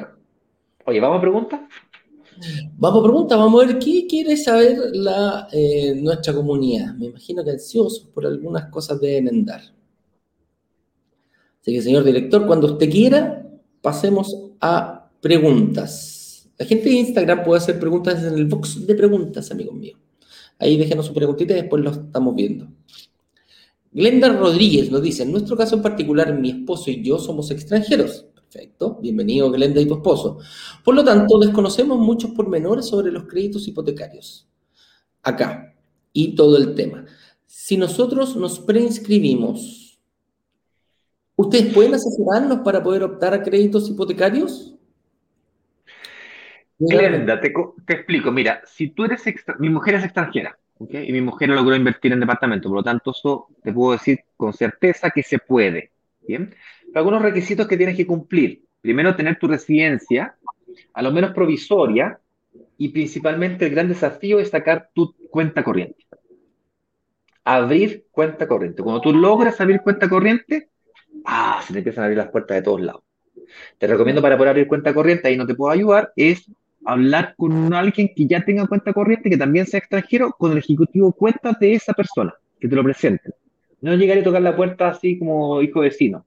Oye, 0.86 1.00
¿vamos 1.00 1.20
a 1.20 1.22
preguntas? 1.22 1.62
Vamos 2.78 3.00
a 3.00 3.04
preguntas, 3.04 3.38
vamos 3.38 3.64
a 3.64 3.68
ver 3.68 3.80
qué 3.80 4.08
quiere 4.08 4.36
saber 4.38 4.78
la, 4.94 5.48
eh, 5.52 5.94
nuestra 5.96 6.34
comunidad. 6.34 6.94
Me 6.96 7.08
imagino 7.08 7.44
que 7.44 7.52
ansiosos 7.52 8.08
por 8.14 8.26
algunas 8.26 8.70
cosas 8.70 9.00
deben 9.00 9.30
andar. 9.30 9.62
Así 11.62 11.74
que, 11.74 11.82
señor 11.82 12.04
director, 12.04 12.48
cuando 12.48 12.74
usted 12.74 12.90
quiera, 12.90 13.48
pasemos 13.82 14.36
a 14.60 15.10
preguntas. 15.22 16.50
La 16.58 16.66
gente 16.66 16.90
de 16.90 16.96
Instagram 16.96 17.44
puede 17.44 17.60
hacer 17.60 17.80
preguntas 17.80 18.24
en 18.24 18.34
el 18.34 18.46
box 18.46 18.86
de 18.86 18.96
preguntas, 18.96 19.52
amigos 19.52 19.76
míos. 19.76 20.00
Ahí 20.58 20.78
déjenos 20.78 21.08
su 21.08 21.14
preguntita 21.14 21.54
y 21.54 21.62
después 21.62 21.84
lo 21.84 21.92
estamos 21.92 22.36
viendo. 22.36 22.68
Glenda 23.92 24.30
Rodríguez 24.30 24.90
nos 24.90 25.02
dice, 25.02 25.24
en 25.24 25.32
nuestro 25.32 25.58
caso 25.58 25.76
en 25.76 25.82
particular, 25.82 26.34
mi 26.40 26.50
esposo 26.52 26.90
y 26.90 27.04
yo 27.04 27.20
somos 27.20 27.52
extranjeros. 27.52 28.26
Perfecto, 28.52 28.98
bienvenido 29.02 29.50
Glenda 29.50 29.80
y 29.80 29.86
tu 29.86 29.94
esposo. 29.94 30.40
Por 30.84 30.94
lo 30.94 31.06
tanto, 31.06 31.40
desconocemos 31.40 31.98
muchos 31.98 32.32
pormenores 32.32 32.86
sobre 32.86 33.10
los 33.10 33.24
créditos 33.24 33.66
hipotecarios. 33.66 34.46
Acá, 35.24 35.74
y 36.12 36.36
todo 36.36 36.58
el 36.58 36.76
tema. 36.76 37.06
Si 37.46 37.78
nosotros 37.78 38.36
nos 38.36 38.60
preinscribimos 38.60 39.82
¿Ustedes 41.38 41.74
pueden 41.74 41.96
asesorarnos 41.96 42.60
para 42.60 42.84
poder 42.84 43.04
optar 43.04 43.34
a 43.34 43.42
créditos 43.42 43.90
hipotecarios? 43.90 44.76
Glenda, 46.78 47.40
te, 47.40 47.54
explico. 47.88 48.32
Mira, 48.32 48.62
si 48.66 48.90
tú 48.90 49.06
eres 49.06 49.24
mi 49.60 49.70
mujer 49.70 49.96
es 49.96 50.04
extranjera, 50.04 50.60
y 50.78 51.12
mi 51.12 51.22
mujer 51.22 51.50
logró 51.50 51.76
invertir 51.76 52.12
en 52.12 52.20
departamento, 52.20 52.68
por 52.68 52.80
lo 52.80 52.84
tanto, 52.84 53.12
eso 53.12 53.48
te 53.64 53.72
puedo 53.72 53.94
decir 53.94 54.20
con 54.36 54.52
certeza 54.52 55.10
que 55.10 55.24
se 55.24 55.40
puede. 55.40 55.92
Bien, 56.28 56.54
algunos 56.94 57.22
requisitos 57.22 57.68
que 57.68 57.78
tienes 57.78 57.96
que 57.96 58.06
cumplir. 58.06 58.64
Primero, 58.82 59.16
tener 59.16 59.38
tu 59.38 59.48
residencia, 59.48 60.36
a 60.94 61.02
lo 61.02 61.12
menos 61.12 61.34
provisoria, 61.34 62.20
y 62.78 62.90
principalmente 62.90 63.66
el 63.66 63.72
gran 63.72 63.88
desafío 63.88 64.40
es 64.40 64.50
sacar 64.50 64.90
tu 64.94 65.14
cuenta 65.30 65.64
corriente. 65.64 66.06
Abrir 67.44 68.06
cuenta 68.12 68.48
corriente. 68.48 68.84
Cuando 68.84 69.02
tú 69.02 69.14
logras 69.14 69.60
abrir 69.62 69.82
cuenta 69.82 70.10
corriente, 70.10 70.70
ah, 71.26 71.62
se 71.66 71.74
te 71.74 71.80
empiezan 71.80 72.04
a 72.04 72.06
abrir 72.06 72.18
las 72.18 72.30
puertas 72.30 72.56
de 72.56 72.64
todos 72.64 72.82
lados. 72.82 73.04
Te 73.78 73.88
recomiendo 73.88 74.22
para 74.22 74.38
poder 74.38 74.50
abrir 74.50 74.68
cuenta 74.68 74.94
corriente, 74.94 75.28
ahí 75.28 75.38
no 75.38 75.46
te 75.46 75.56
puedo 75.56 75.72
ayudar, 75.72 76.12
es 76.16 76.50
hablar 76.86 77.36
con 77.38 77.74
alguien 77.74 78.12
que 78.16 78.26
ya 78.26 78.44
tenga 78.44 78.68
cuenta 78.68 78.94
corriente, 78.94 79.30
que 79.30 79.38
también 79.38 79.66
sea 79.66 79.80
extranjero, 79.80 80.32
con 80.38 80.52
el 80.52 80.60
ejecutivo 80.60 81.12
cuenta 81.12 81.56
de 81.60 81.74
esa 81.74 81.94
persona, 81.94 82.34
que 82.60 82.68
te 82.68 82.76
lo 82.76 82.84
presenten. 82.84 83.34
No 83.82 83.96
llegar 83.96 84.18
y 84.18 84.24
tocar 84.24 84.42
la 84.42 84.56
puerta 84.56 84.90
así 84.90 85.18
como 85.18 85.62
hijo 85.62 85.82
vecino. 85.82 86.26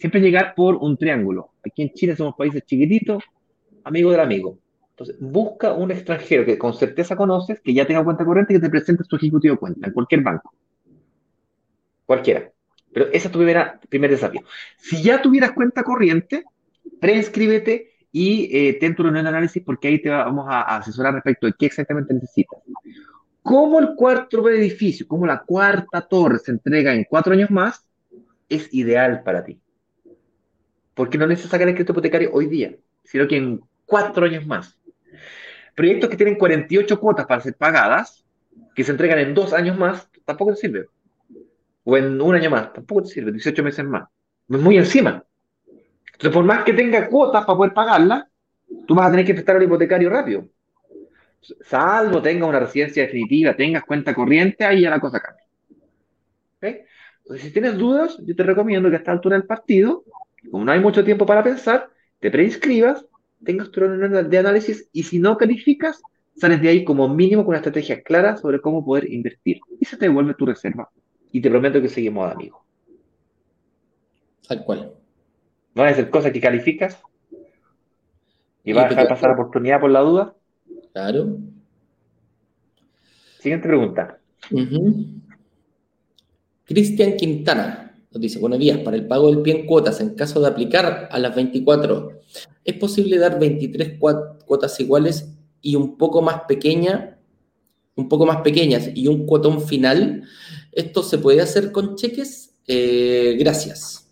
Siempre 0.00 0.22
llegar 0.22 0.54
por 0.54 0.76
un 0.76 0.96
triángulo. 0.96 1.50
Aquí 1.62 1.82
en 1.82 1.92
Chile 1.92 2.16
somos 2.16 2.34
países 2.34 2.64
chiquititos, 2.64 3.22
amigo 3.84 4.10
del 4.10 4.20
amigo. 4.20 4.58
Entonces, 4.92 5.14
busca 5.20 5.74
un 5.74 5.90
extranjero 5.90 6.46
que 6.46 6.56
con 6.56 6.72
certeza 6.72 7.14
conoces, 7.16 7.60
que 7.60 7.74
ya 7.74 7.86
tenga 7.86 8.02
cuenta 8.02 8.24
corriente 8.24 8.54
y 8.54 8.56
que 8.56 8.62
te 8.62 8.70
presente 8.70 9.04
su 9.04 9.16
ejecutivo 9.16 9.58
cuenta 9.58 9.88
en 9.88 9.92
cualquier 9.92 10.22
banco. 10.22 10.54
Cualquiera. 12.06 12.50
Pero 12.94 13.08
ese 13.08 13.28
es 13.28 13.30
tu 13.30 13.38
primer 13.38 14.10
desafío. 14.10 14.40
Si 14.78 15.02
ya 15.02 15.20
tuvieras 15.20 15.52
cuenta 15.52 15.82
corriente, 15.84 16.44
preinscríbete 16.98 17.90
y 18.10 18.48
eh, 18.56 18.78
ten 18.80 18.96
tu 18.96 19.02
reunión 19.02 19.24
de 19.24 19.28
análisis 19.28 19.62
porque 19.62 19.88
ahí 19.88 20.00
te 20.00 20.08
vamos 20.08 20.46
a, 20.48 20.62
asesorar 20.78 21.12
respecto 21.12 21.46
de 21.46 21.52
qué 21.58 21.66
exactamente 21.66 22.14
necesitas. 22.14 22.58
Como 23.42 23.78
el 23.78 23.94
cuarto 23.94 24.48
edificio, 24.48 25.06
como 25.06 25.26
la 25.26 25.42
cuarta 25.42 26.00
torre 26.00 26.38
se 26.38 26.52
entrega 26.52 26.94
en 26.94 27.04
cuatro 27.04 27.34
años 27.34 27.50
más, 27.50 27.86
es 28.48 28.72
ideal 28.72 29.22
para 29.22 29.44
ti. 29.44 29.60
Porque 30.94 31.18
no 31.18 31.26
necesitas 31.26 31.52
sacar 31.52 31.68
el 31.68 31.74
crédito 31.74 31.92
hipotecario 31.92 32.30
hoy 32.32 32.46
día, 32.46 32.74
sino 33.04 33.26
que 33.26 33.36
en 33.36 33.60
cuatro 33.86 34.26
años 34.26 34.46
más. 34.46 34.78
Proyectos 35.74 36.10
que 36.10 36.16
tienen 36.16 36.36
48 36.36 37.00
cuotas 37.00 37.26
para 37.26 37.40
ser 37.40 37.54
pagadas, 37.54 38.24
que 38.74 38.84
se 38.84 38.92
entregan 38.92 39.18
en 39.18 39.34
dos 39.34 39.52
años 39.52 39.78
más, 39.78 40.08
tampoco 40.24 40.52
te 40.52 40.60
sirve 40.60 40.86
o 41.84 41.96
en 41.96 42.20
un 42.20 42.34
año 42.34 42.50
más, 42.50 42.72
tampoco 42.72 43.02
te 43.02 43.08
sirve, 43.08 43.32
18 43.32 43.62
meses 43.62 43.84
más. 43.84 44.08
Es 44.48 44.60
muy 44.60 44.76
encima. 44.76 45.24
Entonces, 46.12 46.30
por 46.32 46.44
más 46.44 46.64
que 46.64 46.72
tenga 46.72 47.08
cuotas 47.08 47.44
para 47.44 47.56
poder 47.56 47.72
pagarla, 47.72 48.28
tú 48.86 48.94
vas 48.94 49.08
a 49.08 49.10
tener 49.10 49.26
que 49.26 49.34
prestar 49.34 49.56
el 49.56 49.64
hipotecario 49.64 50.10
rápido. 50.10 50.48
Salvo 51.62 52.20
tengas 52.20 52.48
una 52.48 52.60
residencia 52.60 53.04
definitiva, 53.04 53.54
tengas 53.54 53.84
cuenta 53.84 54.14
corriente, 54.14 54.64
ahí 54.64 54.82
ya 54.82 54.90
la 54.90 55.00
cosa 55.00 55.20
cambia. 55.20 55.44
Entonces, 56.60 57.46
si 57.46 57.52
tienes 57.52 57.78
dudas, 57.78 58.18
yo 58.24 58.36
te 58.36 58.42
recomiendo 58.42 58.90
que 58.90 58.96
a 58.96 58.98
esta 58.98 59.12
altura 59.12 59.36
del 59.36 59.46
partido, 59.46 60.04
como 60.50 60.64
no 60.64 60.72
hay 60.72 60.80
mucho 60.80 61.04
tiempo 61.04 61.26
para 61.26 61.42
pensar, 61.42 61.90
te 62.20 62.30
preinscribas, 62.30 63.04
tengas 63.44 63.70
tu 63.70 63.80
reunión 63.80 64.28
de 64.28 64.38
análisis 64.38 64.88
y 64.92 65.02
si 65.02 65.18
no 65.18 65.36
calificas, 65.36 66.00
sales 66.36 66.60
de 66.62 66.68
ahí 66.68 66.84
como 66.84 67.08
mínimo 67.08 67.42
con 67.42 67.50
una 67.50 67.58
estrategia 67.58 68.02
clara 68.02 68.36
sobre 68.36 68.60
cómo 68.60 68.84
poder 68.84 69.10
invertir 69.10 69.60
y 69.78 69.84
se 69.84 69.96
te 69.96 70.06
devuelve 70.06 70.34
tu 70.34 70.46
reserva 70.46 70.90
y 71.32 71.40
te 71.40 71.50
prometo 71.50 71.80
que 71.80 71.88
seguimos 71.88 72.26
de 72.26 72.32
amigos. 72.32 72.60
Tal 74.46 74.64
cual. 74.64 74.92
¿No 75.74 75.82
vas 75.82 75.90
a 75.90 75.92
hacer 75.92 76.10
cosas 76.10 76.32
que 76.32 76.40
calificas? 76.40 77.00
¿Y 78.64 78.72
vas 78.72 78.86
a 78.86 78.88
dejar 78.88 79.08
pasar 79.08 79.30
la 79.30 79.34
oportunidad 79.36 79.80
por 79.80 79.90
la 79.90 80.00
duda? 80.00 80.34
Claro. 80.92 81.38
Siguiente 83.38 83.68
pregunta. 83.68 84.18
Cristian 86.66 87.16
Quintana 87.16 87.89
nos 88.12 88.20
dice, 88.20 88.40
buenos 88.40 88.58
días, 88.58 88.78
para 88.78 88.96
el 88.96 89.06
pago 89.06 89.28
del 89.30 89.42
pie 89.42 89.60
en 89.60 89.66
cuotas, 89.66 90.00
en 90.00 90.14
caso 90.14 90.40
de 90.40 90.48
aplicar 90.48 91.08
a 91.10 91.18
las 91.18 91.34
24, 91.34 92.20
¿es 92.64 92.74
posible 92.74 93.18
dar 93.18 93.38
23 93.38 93.98
cuotas 93.98 94.80
iguales 94.80 95.32
y 95.62 95.76
un 95.76 95.96
poco 95.96 96.20
más 96.20 96.42
pequeña, 96.48 97.18
un 97.94 98.08
poco 98.08 98.26
más 98.26 98.40
pequeñas 98.40 98.90
y 98.94 99.06
un 99.06 99.26
cuotón 99.26 99.60
final? 99.60 100.24
¿Esto 100.72 101.04
se 101.04 101.18
puede 101.18 101.40
hacer 101.40 101.70
con 101.70 101.94
cheques? 101.94 102.56
Eh, 102.66 103.36
gracias. 103.38 104.10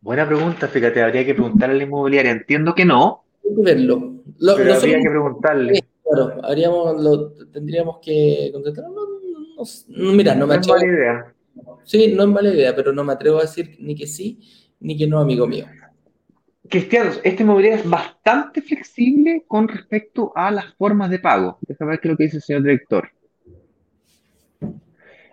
Buena 0.00 0.26
pregunta, 0.26 0.68
fíjate, 0.68 1.02
habría 1.02 1.26
que 1.26 1.34
preguntarle 1.34 1.74
a 1.74 1.78
la 1.78 1.84
inmobiliaria. 1.84 2.30
Entiendo 2.30 2.74
que 2.74 2.86
no. 2.86 3.24
Hay 3.44 3.54
que 3.54 3.62
verlo. 3.62 4.14
pero 4.38 4.74
habría 4.74 4.98
que 4.98 5.10
preguntarle. 5.10 5.84
Claro, 6.02 6.40
haríamos, 6.42 7.02
lo, 7.02 7.32
tendríamos 7.52 7.98
que 8.02 8.50
contestar. 8.52 8.84
No, 8.86 10.12
mira, 10.12 10.34
no 10.34 10.46
me 10.46 10.54
atrevo. 10.54 10.78
mala 10.78 10.86
idea. 10.86 11.33
Sí, 11.84 12.14
no 12.14 12.22
es 12.24 12.28
mala 12.28 12.52
idea, 12.52 12.74
pero 12.74 12.92
no 12.92 13.04
me 13.04 13.12
atrevo 13.12 13.38
a 13.38 13.42
decir 13.42 13.76
ni 13.78 13.94
que 13.94 14.06
sí, 14.06 14.40
ni 14.80 14.96
que 14.96 15.06
no, 15.06 15.18
amigo 15.20 15.46
mío. 15.46 15.66
Cristianos, 16.68 17.20
esta 17.22 17.42
inmobiliaria 17.42 17.80
es 17.80 17.88
bastante 17.88 18.62
flexible 18.62 19.44
con 19.46 19.68
respecto 19.68 20.32
a 20.34 20.50
las 20.50 20.74
formas 20.74 21.10
de 21.10 21.18
pago. 21.18 21.58
Déjame 21.60 21.92
ver 21.92 22.00
qué 22.00 22.08
es 22.08 22.12
lo 22.12 22.16
que 22.16 22.24
dice 22.24 22.36
el 22.38 22.42
señor 22.42 22.62
director. 22.62 23.08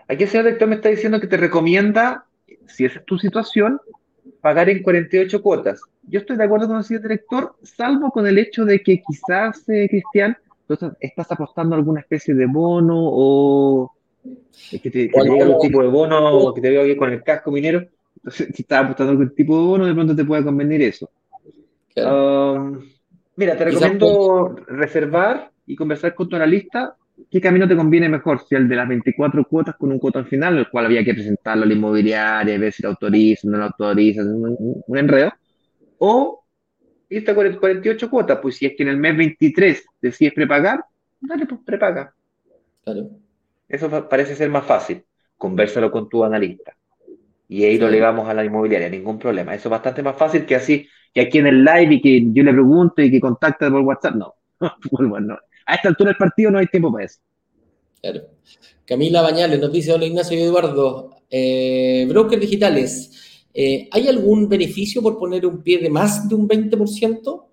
Aquí 0.07 0.23
el 0.23 0.29
señor 0.29 0.45
director 0.45 0.67
me 0.67 0.75
está 0.75 0.89
diciendo 0.89 1.21
que 1.21 1.27
te 1.27 1.37
recomienda, 1.37 2.25
si 2.67 2.83
esa 2.83 2.99
es 2.99 3.05
tu 3.05 3.17
situación, 3.17 3.79
pagar 4.41 4.69
en 4.69 4.83
48 4.83 5.41
cuotas. 5.41 5.81
Yo 6.03 6.19
estoy 6.19 6.35
de 6.35 6.43
acuerdo 6.43 6.67
con 6.67 6.77
el 6.77 6.83
señor 6.83 7.03
director, 7.03 7.55
salvo 7.63 8.11
con 8.11 8.27
el 8.27 8.37
hecho 8.37 8.65
de 8.65 8.81
que 8.83 9.01
quizás, 9.01 9.67
eh, 9.69 9.87
Cristian, 9.89 10.37
tú 10.67 10.77
estás 10.99 11.31
apostando 11.31 11.75
alguna 11.75 12.01
especie 12.01 12.33
de 12.33 12.45
bono 12.45 12.97
o 12.97 13.93
que 14.23 14.79
te, 14.79 15.09
que 15.09 15.09
te 15.09 15.41
algún 15.41 15.59
tipo 15.59 15.81
de 15.81 15.87
bono 15.87 16.37
o 16.37 16.53
que 16.53 16.61
te 16.61 16.69
veo 16.69 16.83
aquí 16.83 16.95
con 16.95 17.11
el 17.11 17.23
casco 17.23 17.51
minero. 17.51 17.85
Entonces, 18.17 18.49
si 18.53 18.61
estás 18.61 18.83
apostando 18.83 19.11
algún 19.11 19.33
tipo 19.33 19.57
de 19.57 19.65
bono, 19.65 19.85
de 19.85 19.93
pronto 19.93 20.15
te 20.15 20.25
puede 20.25 20.43
convenir 20.43 20.81
eso. 20.81 21.09
Um, 21.95 22.81
mira, 23.35 23.57
te 23.57 23.65
recomiendo 23.65 24.55
reservar 24.67 25.51
y 25.65 25.75
conversar 25.75 26.13
con 26.13 26.29
tu 26.29 26.35
analista 26.35 26.95
qué 27.29 27.41
camino 27.41 27.67
te 27.67 27.75
conviene 27.75 28.09
mejor, 28.09 28.41
si 28.47 28.55
el 28.55 28.67
de 28.67 28.75
las 28.75 28.87
24 28.87 29.45
cuotas 29.45 29.75
con 29.75 29.91
un 29.91 29.99
cuota 29.99 30.23
final, 30.23 30.57
el 30.57 30.69
cual 30.69 30.85
había 30.85 31.03
que 31.03 31.13
presentarlo 31.13 31.63
a 31.63 31.67
la 31.67 31.73
inmobiliaria, 31.73 32.57
ver 32.57 32.73
si 32.73 32.83
lo 32.83 32.89
autoriza, 32.89 33.47
no 33.47 33.57
lo 33.57 33.65
autoriza, 33.65 34.23
un, 34.23 34.81
un 34.87 34.97
enredo, 34.97 35.31
o 35.99 36.43
irte 37.09 37.31
a 37.31 37.35
48 37.35 38.09
cuotas, 38.09 38.39
pues 38.41 38.55
si 38.55 38.65
es 38.65 38.73
que 38.75 38.83
en 38.83 38.89
el 38.89 38.97
mes 38.97 39.15
23 39.17 39.85
decides 40.01 40.33
prepagar, 40.33 40.83
dale, 41.19 41.45
pues 41.45 41.61
prepaga. 41.63 42.13
Claro. 42.83 43.09
Eso 43.71 44.09
parece 44.09 44.35
ser 44.35 44.49
más 44.49 44.65
fácil. 44.65 45.03
Conversalo 45.37 45.89
con 45.89 46.09
tu 46.09 46.23
analista. 46.23 46.75
Y 47.47 47.63
ahí 47.63 47.77
lo 47.77 47.89
legamos 47.89 48.27
a 48.27 48.33
la 48.33 48.45
inmobiliaria, 48.45 48.89
ningún 48.89 49.17
problema. 49.17 49.55
Eso 49.55 49.67
es 49.67 49.71
bastante 49.71 50.03
más 50.03 50.17
fácil 50.17 50.45
que 50.45 50.55
así, 50.55 50.87
que 51.13 51.21
aquí 51.21 51.39
en 51.39 51.47
el 51.47 51.63
live 51.63 51.95
y 51.95 52.01
que 52.01 52.23
yo 52.31 52.43
le 52.43 52.53
pregunto 52.53 53.01
y 53.01 53.11
que 53.11 53.19
contacte 53.19 53.69
por 53.69 53.81
WhatsApp. 53.81 54.15
No, 54.15 54.35
bueno, 54.91 55.37
a 55.65 55.75
esta 55.75 55.89
altura 55.89 56.09
del 56.09 56.17
partido 56.17 56.51
no 56.51 56.59
hay 56.59 56.67
tiempo 56.67 56.91
para 56.91 57.05
eso. 57.05 57.19
Claro. 58.01 58.21
Camila 58.85 59.21
Bañales 59.21 59.59
nos 59.59 59.71
dice, 59.71 59.93
hola 59.93 60.05
Ignacio 60.05 60.37
y 60.37 60.41
Eduardo, 60.41 61.17
eh, 61.29 62.05
brokers 62.09 62.41
digitales, 62.41 63.45
eh, 63.53 63.87
¿hay 63.91 64.07
algún 64.07 64.49
beneficio 64.49 65.01
por 65.01 65.17
poner 65.17 65.45
un 65.45 65.61
pie 65.61 65.79
de 65.79 65.89
más 65.89 66.27
de 66.27 66.35
un 66.35 66.47
20%? 66.47 67.45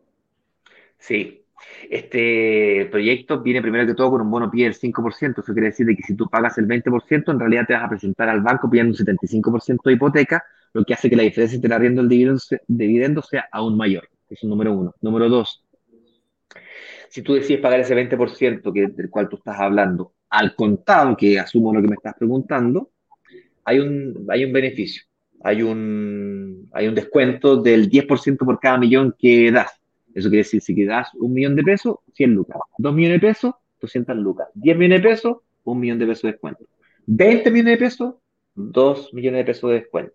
Sí, 0.99 1.43
este 1.91 2.87
proyecto 2.91 3.41
viene 3.41 3.63
primero 3.63 3.87
que 3.87 3.95
todo 3.95 4.11
con 4.11 4.21
un 4.21 4.31
bono 4.31 4.51
pie 4.51 4.65
del 4.65 4.75
5%. 4.75 5.41
Eso 5.41 5.53
quiere 5.53 5.69
decir 5.69 5.87
que 5.87 6.03
si 6.03 6.15
tú 6.15 6.29
pagas 6.29 6.59
el 6.59 6.67
20%, 6.67 7.33
en 7.33 7.41
realidad 7.41 7.67
te 7.67 7.75
vas 7.75 7.85
a 7.85 7.89
presentar 7.89 8.29
al 8.29 8.41
banco 8.43 8.69
pidiendo 8.69 8.97
un 8.99 9.07
75% 9.07 9.83
de 9.85 9.93
hipoteca, 9.93 10.45
lo 10.73 10.85
que 10.85 10.95
hace 10.95 11.09
que 11.09 11.17
la 11.17 11.23
diferencia 11.23 11.57
entre 11.57 11.69
el 11.69 11.73
arriendo 11.73 12.03
y 12.03 12.23
el 12.25 12.39
dividendo, 12.67 13.23
sea 13.23 13.49
aún 13.51 13.77
mayor. 13.77 14.09
Eso 14.29 14.47
es 14.47 14.51
número 14.51 14.73
uno. 14.73 14.95
Número 15.01 15.29
dos, 15.29 15.65
si 17.09 17.23
tú 17.23 17.35
decides 17.35 17.61
pagar 17.61 17.81
ese 17.81 17.95
20% 17.95 18.73
que, 18.73 18.87
del 18.89 19.11
cual 19.11 19.29
tú 19.29 19.37
estás 19.37 19.59
hablando 19.59 20.13
al 20.31 20.55
contado, 20.55 21.17
que 21.17 21.39
asumo 21.39 21.73
lo 21.73 21.81
que 21.81 21.89
me 21.89 21.95
estás 21.95 22.15
preguntando, 22.19 22.91
hay 23.65 23.79
un, 23.79 24.27
hay 24.29 24.45
un 24.45 24.53
beneficio. 24.53 25.03
Hay 25.43 25.63
un, 25.63 26.69
hay 26.73 26.89
un 26.89 26.95
descuento 26.95 27.57
del 27.57 27.89
10% 27.89 28.39
por 28.39 28.59
cada 28.59 28.79
millón 28.79 29.15
que 29.19 29.53
das. 29.53 29.78
Eso 30.19 30.31
quiere 30.31 30.43
decir, 30.43 30.61
si 30.61 30.75
que 30.75 30.85
das 30.85 31.09
un 31.15 31.33
millón 31.33 31.55
de 31.55 31.63
pesos, 31.63 31.99
100 32.15 32.35
lucas. 32.35 32.59
Dos 32.77 32.93
millones 32.93 33.21
de 33.21 33.29
pesos, 33.29 33.55
200 33.81 34.17
lucas. 34.17 34.49
10 34.55 34.77
millones 34.77 35.03
de 35.03 35.09
pesos, 35.09 35.37
un 35.63 35.79
millón 35.79 35.99
de 36.01 36.07
pesos 36.07 36.23
de 36.23 36.33
descuento. 36.33 36.65
20 37.07 37.51
millones 37.53 37.79
de 37.79 37.85
pesos, 37.85 38.15
2 38.57 39.15
millones 39.15 39.39
de 39.39 39.45
pesos 39.45 39.71
de 39.71 39.77
descuento. 39.77 40.15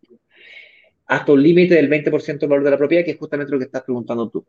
Hasta 1.05 1.31
un 1.31 1.41
límite 1.41 1.75
del 1.75 1.89
20% 1.89 2.37
del 2.37 2.49
valor 2.49 2.65
de 2.65 2.71
la 2.71 2.77
propiedad, 2.77 3.05
que 3.05 3.11
es 3.11 3.17
justamente 3.17 3.53
lo 3.53 3.59
que 3.59 3.65
estás 3.65 3.83
preguntando 3.83 4.29
tú. 4.29 4.45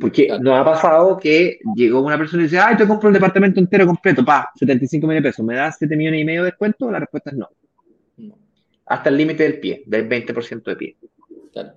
Porque 0.00 0.28
nos 0.40 0.54
ha 0.54 0.64
pasado 0.64 1.16
que 1.16 1.60
llegó 1.76 2.00
una 2.00 2.18
persona 2.18 2.42
y 2.42 2.46
dice, 2.46 2.58
ay, 2.58 2.76
te 2.76 2.86
compro 2.86 3.08
el 3.08 3.14
departamento 3.14 3.60
entero 3.60 3.86
completo, 3.86 4.24
pa, 4.24 4.50
75 4.56 5.06
millones 5.06 5.22
de 5.22 5.28
pesos, 5.28 5.46
¿me 5.46 5.54
das 5.54 5.76
7 5.78 5.96
millones 5.96 6.22
y 6.22 6.24
medio 6.24 6.42
de 6.42 6.50
descuento? 6.50 6.90
La 6.90 6.98
respuesta 6.98 7.30
es 7.30 7.36
no. 7.36 7.48
Hasta 8.86 9.10
el 9.10 9.16
límite 9.16 9.44
del 9.44 9.60
pie, 9.60 9.84
del 9.86 10.08
20% 10.08 10.62
de 10.64 10.76
pie. 10.76 10.96
Claro. 11.52 11.74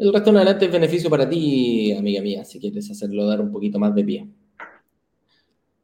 El 0.00 0.14
resto 0.14 0.30
en 0.30 0.36
adelante 0.36 0.64
es 0.64 0.72
beneficio 0.72 1.10
para 1.10 1.28
ti, 1.28 1.92
amiga 1.92 2.22
mía, 2.22 2.42
si 2.42 2.58
quieres 2.58 2.90
hacerlo 2.90 3.26
dar 3.26 3.38
un 3.38 3.52
poquito 3.52 3.78
más 3.78 3.94
de 3.94 4.02
pie. 4.02 4.26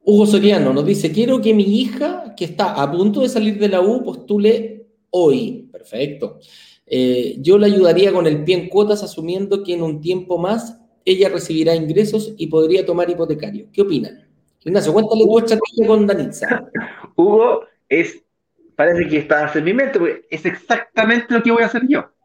Hugo 0.01 0.25
Soriano 0.25 0.73
nos 0.73 0.87
dice, 0.87 1.11
quiero 1.11 1.39
que 1.39 1.53
mi 1.53 1.81
hija, 1.81 2.33
que 2.35 2.45
está 2.45 2.81
a 2.81 2.91
punto 2.91 3.21
de 3.21 3.29
salir 3.29 3.59
de 3.59 3.67
la 3.69 3.79
U, 3.79 4.03
postule 4.03 4.87
hoy. 5.11 5.69
Perfecto. 5.71 6.39
Eh, 6.87 7.37
yo 7.41 7.59
la 7.59 7.67
ayudaría 7.67 8.11
con 8.11 8.25
el 8.25 8.43
pie 8.43 8.55
en 8.55 8.69
cuotas, 8.69 9.03
asumiendo 9.03 9.61
que 9.61 9.75
en 9.75 9.83
un 9.83 10.01
tiempo 10.01 10.39
más 10.39 10.81
ella 11.05 11.29
recibirá 11.29 11.75
ingresos 11.75 12.33
y 12.37 12.47
podría 12.47 12.83
tomar 12.83 13.07
hipotecario. 13.07 13.67
¿Qué 13.71 13.83
opinan? 13.83 14.27
Ignacio, 14.65 14.93
cuéntale 14.93 15.25
tu 15.25 15.37
estrategia 15.37 15.85
con 15.85 16.07
Danitza. 16.07 16.67
Hugo, 17.15 17.65
es, 17.87 18.23
parece 18.75 19.07
que 19.07 19.17
estás 19.19 19.55
en 19.55 19.63
mi 19.63 19.75
mente, 19.75 19.99
porque 19.99 20.25
es 20.27 20.43
exactamente 20.43 21.31
lo 21.35 21.43
que 21.43 21.51
voy 21.51 21.61
a 21.61 21.67
hacer 21.67 21.83
yo. 21.87 22.16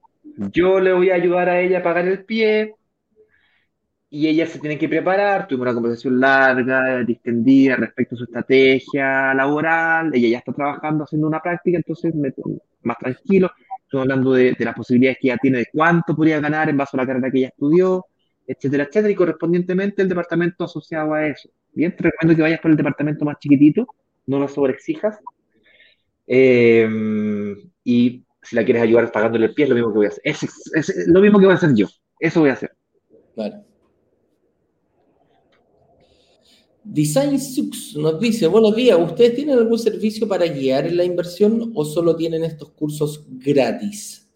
Yo 0.51 0.81
le 0.81 0.93
voy 0.93 1.11
a 1.11 1.15
ayudar 1.15 1.49
a 1.49 1.61
ella 1.61 1.79
a 1.79 1.83
pagar 1.83 2.07
el 2.09 2.25
pie 2.25 2.75
y 4.11 4.29
ella 4.29 4.47
se 4.47 4.59
tiene 4.59 4.79
que 4.79 4.89
preparar. 4.89 5.47
Tuvimos 5.47 5.67
una 5.67 5.75
conversación 5.75 6.21
larga, 6.21 7.03
distendida 7.03 7.77
respecto 7.77 8.15
a 8.15 8.19
su 8.19 8.25
estrategia 8.25 9.33
laboral. 9.33 10.11
Ella 10.15 10.29
ya 10.29 10.39
está 10.39 10.53
trabajando 10.53 11.05
haciendo 11.05 11.27
una 11.27 11.41
práctica, 11.41 11.79
entonces 11.79 12.15
me, 12.15 12.33
más 12.83 12.99
tranquilo. 12.99 13.51
Estoy 13.83 14.01
hablando 14.01 14.33
de, 14.33 14.55
las 14.59 14.75
posibilidades 14.75 15.19
que 15.21 15.29
ella 15.29 15.39
tiene, 15.41 15.59
de 15.59 15.67
cuánto 15.73 16.15
podría 16.15 16.41
ganar 16.41 16.69
en 16.69 16.77
base 16.77 16.97
a 16.97 17.01
la 17.01 17.07
carrera 17.07 17.31
que 17.31 17.39
ella 17.39 17.49
estudió, 17.49 18.07
etcétera, 18.47 18.85
etcétera, 18.85 19.11
y 19.11 19.15
correspondientemente 19.15 20.03
el 20.03 20.09
departamento 20.09 20.65
asociado 20.65 21.15
a 21.15 21.27
eso. 21.27 21.49
Bien, 21.73 21.97
te 21.97 22.03
recomiendo 22.05 22.37
que 22.37 22.43
vayas 22.43 22.61
por 22.61 22.71
el 22.71 22.77
departamento 22.77 23.25
más 23.25 23.39
chiquitito, 23.39 23.87
no 24.27 24.39
lo 24.39 24.49
sobreexijas. 24.49 25.19
Eh, 26.27 26.87
y 27.85 28.25
si 28.43 28.57
la 28.57 28.65
quieres 28.65 28.83
ayudar 28.83 29.13
pagándole 29.13 29.47
el 29.47 29.55
pie, 29.55 29.65
es 29.65 29.69
lo 29.71 29.77
mismo 29.77 29.93
que 29.93 29.99
voy 29.99 30.07
a 30.07 30.09
hacer. 30.09 30.23
Es, 30.25 31.07
lo 31.07 31.21
mismo 31.21 31.39
que 31.39 31.47
voy 31.47 31.53
a 31.53 31.57
hacer 31.57 31.75
yo. 31.75 31.87
Eso 32.19 32.41
voy 32.41 32.51
a 32.51 32.55
hacer. 32.55 32.73
Vale. 33.37 33.63
Design 36.85 37.39
Sux 37.39 37.97
nos 37.97 38.19
dice, 38.19 38.49
buenos 38.49 38.75
días, 38.75 38.99
¿ustedes 38.99 39.37
tienen 39.37 39.57
algún 39.57 39.79
servicio 39.79 40.27
para 40.27 40.47
guiar 40.47 40.85
en 40.87 40.97
la 40.97 41.05
inversión 41.05 41.71
o 41.77 41.85
solo 41.85 42.17
tienen 42.17 42.43
estos 42.43 42.73
cursos 42.73 43.25
gratis? 43.29 44.29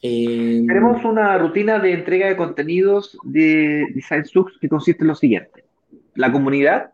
Eh, 0.00 0.62
Tenemos 0.68 1.04
una 1.04 1.36
rutina 1.36 1.80
de 1.80 1.94
entrega 1.94 2.28
de 2.28 2.36
contenidos 2.36 3.18
de 3.24 3.86
Design 3.92 4.24
Sux 4.24 4.52
que 4.60 4.68
consiste 4.68 5.02
en 5.02 5.08
lo 5.08 5.14
siguiente. 5.16 5.64
La 6.14 6.30
comunidad 6.30 6.92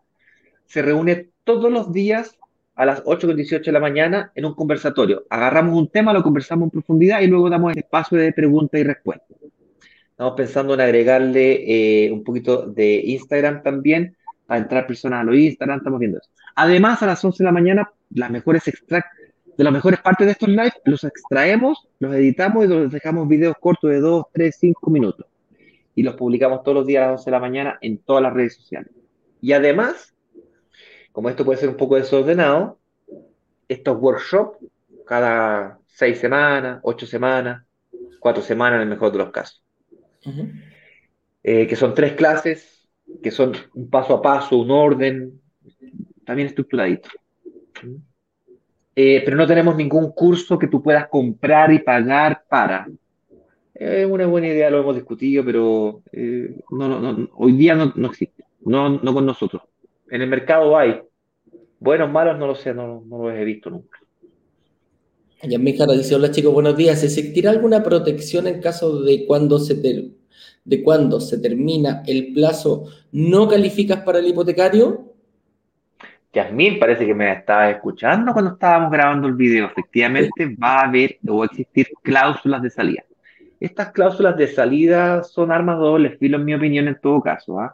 se 0.65 0.81
reúne 0.81 1.29
todos 1.43 1.71
los 1.71 1.93
días 1.93 2.39
a 2.81 2.85
las 2.85 3.03
8.18 3.03 3.65
de 3.65 3.71
la 3.71 3.79
mañana 3.79 4.31
en 4.33 4.43
un 4.43 4.55
conversatorio. 4.55 5.23
Agarramos 5.29 5.77
un 5.77 5.89
tema, 5.89 6.13
lo 6.13 6.23
conversamos 6.23 6.65
en 6.65 6.71
profundidad 6.71 7.21
y 7.21 7.27
luego 7.27 7.47
damos 7.47 7.73
el 7.73 7.77
espacio 7.77 8.17
de 8.17 8.33
pregunta 8.33 8.79
y 8.79 8.83
respuesta. 8.83 9.35
Estamos 10.09 10.33
pensando 10.35 10.73
en 10.73 10.81
agregarle 10.81 12.05
eh, 12.07 12.11
un 12.11 12.23
poquito 12.23 12.65
de 12.65 12.95
Instagram 13.05 13.61
también, 13.61 14.17
para 14.47 14.61
entrar 14.61 14.87
personas 14.87 15.21
a 15.21 15.23
los 15.25 15.35
Instagram, 15.35 15.77
estamos 15.77 15.99
viendo 15.99 16.17
eso. 16.17 16.31
Además, 16.55 17.03
a 17.03 17.05
las 17.05 17.23
11 17.23 17.43
de 17.43 17.45
la 17.45 17.51
mañana, 17.51 17.91
las 18.15 18.31
mejores 18.31 18.63
de 18.65 19.63
las 19.63 19.73
mejores 19.73 19.99
partes 19.99 20.25
de 20.25 20.31
estos 20.31 20.49
lives 20.49 20.73
los 20.83 21.03
extraemos, 21.03 21.87
los 21.99 22.15
editamos 22.15 22.65
y 22.65 22.67
los 22.67 22.91
dejamos 22.91 23.27
videos 23.27 23.57
cortos 23.59 23.91
de 23.91 23.99
2, 23.99 24.25
3, 24.33 24.57
5 24.59 24.89
minutos. 24.89 25.27
Y 25.93 26.01
los 26.01 26.15
publicamos 26.15 26.63
todos 26.63 26.77
los 26.77 26.87
días 26.87 27.03
a 27.03 27.11
las 27.11 27.19
11 27.19 27.25
de 27.25 27.31
la 27.31 27.39
mañana 27.39 27.77
en 27.79 27.99
todas 27.99 28.23
las 28.23 28.33
redes 28.33 28.55
sociales. 28.55 28.89
Y 29.39 29.51
además, 29.51 30.15
como 31.11 31.29
esto 31.29 31.45
puede 31.45 31.59
ser 31.59 31.69
un 31.69 31.77
poco 31.77 31.95
desordenado, 31.95 32.77
estos 33.67 33.97
workshops 33.99 34.57
cada 35.05 35.79
seis 35.87 36.19
semanas, 36.19 36.79
ocho 36.83 37.05
semanas, 37.05 37.63
cuatro 38.19 38.41
semanas 38.41 38.77
en 38.77 38.83
el 38.83 38.89
mejor 38.89 39.11
de 39.11 39.17
los 39.17 39.31
casos. 39.31 39.63
Eh, 41.43 41.67
que 41.67 41.75
son 41.75 41.93
tres 41.93 42.13
clases, 42.13 42.87
que 43.21 43.31
son 43.31 43.53
un 43.73 43.89
paso 43.89 44.15
a 44.15 44.21
paso, 44.21 44.57
un 44.57 44.71
orden, 44.71 45.41
también 46.25 46.47
estructuradito. 46.47 47.09
Eh, 48.95 49.21
pero 49.23 49.37
no 49.37 49.47
tenemos 49.47 49.75
ningún 49.75 50.11
curso 50.11 50.59
que 50.59 50.67
tú 50.67 50.81
puedas 50.83 51.07
comprar 51.07 51.71
y 51.71 51.79
pagar 51.79 52.43
para. 52.47 52.87
Es 53.73 54.05
una 54.05 54.27
buena 54.27 54.47
idea, 54.47 54.69
lo 54.69 54.81
hemos 54.81 54.95
discutido, 54.95 55.43
pero 55.43 56.03
eh, 56.11 56.55
no, 56.69 57.29
hoy 57.33 57.53
día 57.53 57.73
no, 57.73 58.07
existe, 58.07 58.43
no, 58.61 58.89
no 58.89 59.13
con 59.13 59.25
nosotros. 59.25 59.63
En 60.11 60.21
el 60.21 60.27
mercado 60.27 60.77
hay. 60.77 61.01
Buenos, 61.79 62.11
malos, 62.11 62.37
no 62.37 62.45
lo 62.45 62.53
sé, 62.53 62.73
no, 62.73 63.01
no 63.07 63.23
los 63.23 63.33
he 63.33 63.45
visto 63.45 63.69
nunca. 63.69 63.97
Mi 65.41 65.75
cara 65.75 65.93
dice, 65.93 66.13
hola 66.13 66.29
chicos, 66.29 66.53
buenos 66.53 66.75
días. 66.75 67.01
¿Existirá 67.01 67.49
alguna 67.49 67.81
protección 67.81 68.45
en 68.45 68.61
caso 68.61 69.01
de 69.03 69.25
cuando 69.25 69.57
se, 69.57 69.73
de 70.65 70.83
cuando 70.83 71.21
se 71.21 71.39
termina 71.39 72.03
el 72.05 72.33
plazo 72.33 72.87
no 73.13 73.47
calificas 73.47 74.01
para 74.01 74.19
el 74.19 74.27
hipotecario? 74.27 75.13
Yasmín, 76.33 76.77
parece 76.77 77.05
que 77.05 77.15
me 77.15 77.31
estaba 77.31 77.69
escuchando 77.71 78.33
cuando 78.33 78.51
estábamos 78.51 78.91
grabando 78.91 79.29
el 79.29 79.35
video. 79.35 79.67
Efectivamente, 79.67 80.57
va 80.61 80.81
a 80.81 80.87
haber 80.87 81.19
o 81.25 81.41
a 81.41 81.45
existir 81.45 81.87
cláusulas 82.03 82.61
de 82.61 82.69
salida. 82.69 83.03
Estas 83.61 83.91
cláusulas 83.91 84.35
de 84.35 84.47
salida 84.47 85.23
son 85.23 85.53
armas 85.53 85.79
dobles 85.79 86.19
filo, 86.19 86.37
en 86.37 86.45
mi 86.45 86.53
opinión, 86.53 86.89
en 86.89 86.99
todo 86.99 87.21
caso. 87.21 87.59
¿ah? 87.61 87.73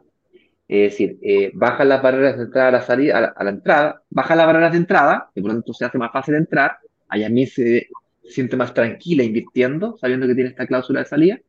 Es 0.68 0.92
decir, 0.92 1.18
eh, 1.22 1.52
baja 1.54 1.86
las 1.86 2.02
barreras 2.02 2.38
de 2.38 2.44
entrada 2.44 2.68
a 2.68 2.72
la 2.72 2.82
salida, 2.82 3.34
a 3.36 3.44
la, 3.44 3.50
entrada, 3.50 4.02
baja 4.10 4.36
las 4.36 4.46
barreras 4.46 4.72
de 4.74 4.78
entrada, 4.80 5.30
y 5.34 5.42
por 5.42 5.52
lo 5.52 5.56
tanto 5.56 5.74
se 5.74 5.86
hace 5.86 5.98
más 5.98 6.12
fácil 6.12 6.36
entrar, 6.36 6.78
a 7.08 7.18
mí 7.30 7.48
se, 7.48 7.88
siente 8.28 8.58
más 8.58 8.74
tranquila 8.74 9.24
invirtiendo, 9.24 9.98
sabiendo 9.98 10.28
que 10.28 10.36
tiene 10.36 10.50
esta 10.50 10.68
cláusula 10.68 11.00
de 11.00 11.06
salida, 11.06 11.40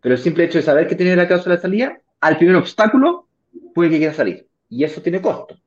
pero 0.00 0.14
el 0.14 0.20
simple 0.20 0.44
hecho 0.44 0.58
de 0.58 0.64
saber 0.64 0.86
que 0.86 0.94
tiene 0.94 1.16
la 1.16 1.26
cláusula 1.26 1.56
de 1.56 1.62
salida, 1.62 1.98
al 2.20 2.38
primer 2.38 2.56
obstáculo, 2.56 3.28
puede 3.74 3.90
que 3.90 3.98
quiera 3.98 4.14
salir, 4.14 4.46
y 4.68 4.84
eso 4.84 5.02
tiene 5.02 5.20
costo. 5.20 5.58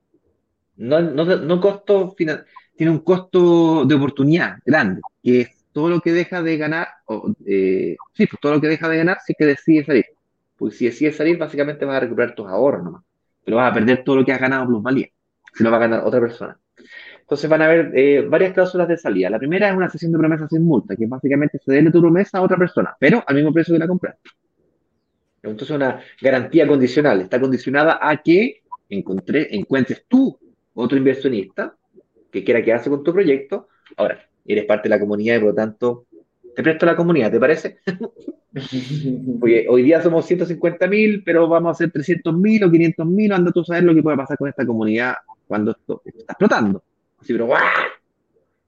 No, 0.77 1.01
no, 1.01 1.25
no 1.25 1.59
costo 1.61 2.11
final, 2.11 2.45
tiene 2.75 2.91
un 2.91 2.99
costo 2.99 3.85
de 3.85 3.95
oportunidad 3.95 4.59
grande, 4.65 5.01
que 5.23 5.41
es 5.41 5.49
todo 5.73 5.89
lo 5.89 6.01
que 6.01 6.13
deja 6.13 6.41
de 6.41 6.57
ganar, 6.57 6.87
o, 7.05 7.33
eh, 7.45 7.95
sí, 8.13 8.27
pues 8.27 8.39
todo 8.39 8.53
lo 8.53 8.61
que 8.61 8.67
deja 8.67 8.87
de 8.87 8.97
ganar 8.97 9.17
sí 9.25 9.33
que 9.37 9.45
decide 9.45 9.85
salir. 9.85 10.05
Porque 10.57 10.75
si 10.75 10.85
decides 10.85 11.15
salir, 11.15 11.37
básicamente 11.37 11.85
vas 11.85 11.97
a 11.97 11.99
recuperar 12.01 12.35
tus 12.35 12.47
ahorros 12.47 12.83
nomás. 12.83 13.03
Pero 13.43 13.57
vas 13.57 13.71
a 13.71 13.73
perder 13.73 14.03
todo 14.03 14.17
lo 14.17 14.25
que 14.25 14.33
has 14.33 14.41
ganado 14.41 14.65
plusvalía. 14.67 15.07
Si 15.53 15.63
lo 15.63 15.71
va 15.71 15.77
a 15.77 15.81
ganar 15.81 16.01
otra 16.05 16.19
persona. 16.19 16.59
Entonces 17.19 17.49
van 17.49 17.61
a 17.61 17.65
haber 17.65 17.91
eh, 17.93 18.21
varias 18.21 18.53
cláusulas 18.53 18.87
de 18.87 18.97
salida. 18.97 19.29
La 19.29 19.37
primera 19.39 19.69
es 19.69 19.75
una 19.75 19.89
sesión 19.89 20.11
de 20.11 20.17
promesa 20.17 20.47
sin 20.47 20.63
multa, 20.63 20.95
que 20.95 21.03
es 21.03 21.09
básicamente 21.09 21.59
cederle 21.59 21.91
tu 21.91 21.99
promesa 21.99 22.37
a 22.37 22.41
otra 22.41 22.57
persona, 22.57 22.95
pero 22.99 23.23
al 23.27 23.35
mismo 23.35 23.51
precio 23.51 23.73
que 23.73 23.79
la 23.79 23.87
compraste. 23.87 24.29
Entonces 25.43 25.75
una 25.75 26.01
garantía 26.21 26.67
condicional. 26.67 27.21
Está 27.21 27.39
condicionada 27.39 27.99
a 28.01 28.17
que 28.21 28.61
encuentres 28.89 30.05
tú 30.07 30.37
otro 30.73 30.97
inversionista 30.97 31.75
que 32.31 32.43
quiera 32.43 32.63
quedarse 32.63 32.89
con 32.89 33.03
tu 33.03 33.11
proyecto. 33.11 33.67
Ahora, 33.97 34.25
eres 34.45 34.65
parte 34.65 34.87
de 34.87 34.95
la 34.95 34.99
comunidad 34.99 35.35
y 35.35 35.39
por 35.39 35.49
lo 35.49 35.55
tanto 35.55 36.06
te 36.57 36.63
presto 36.63 36.87
a 36.87 36.89
la 36.89 36.95
comunidad, 36.95 37.31
¿te 37.31 37.39
parece? 37.39 37.77
Porque 39.39 39.67
hoy 39.69 39.83
día 39.83 40.01
somos 40.01 40.25
150 40.25 40.87
mil, 40.87 41.23
pero 41.23 41.47
vamos 41.47 41.69
a 41.69 41.71
hacer 41.73 41.91
300 41.91 42.33
mil 42.33 42.63
o 42.63 42.71
500 42.71 43.05
mil. 43.05 43.31
Anda 43.31 43.51
tú 43.51 43.59
a 43.59 43.65
saber 43.65 43.83
lo 43.83 43.93
que 43.93 44.01
puede 44.01 44.17
pasar 44.17 44.39
con 44.39 44.49
esta 44.49 44.65
comunidad 44.65 45.17
cuando 45.47 45.69
esto 45.69 46.01
está 46.03 46.33
explotando. 46.33 46.81
Así, 47.21 47.33
pero 47.33 47.45
¡guau! 47.45 47.61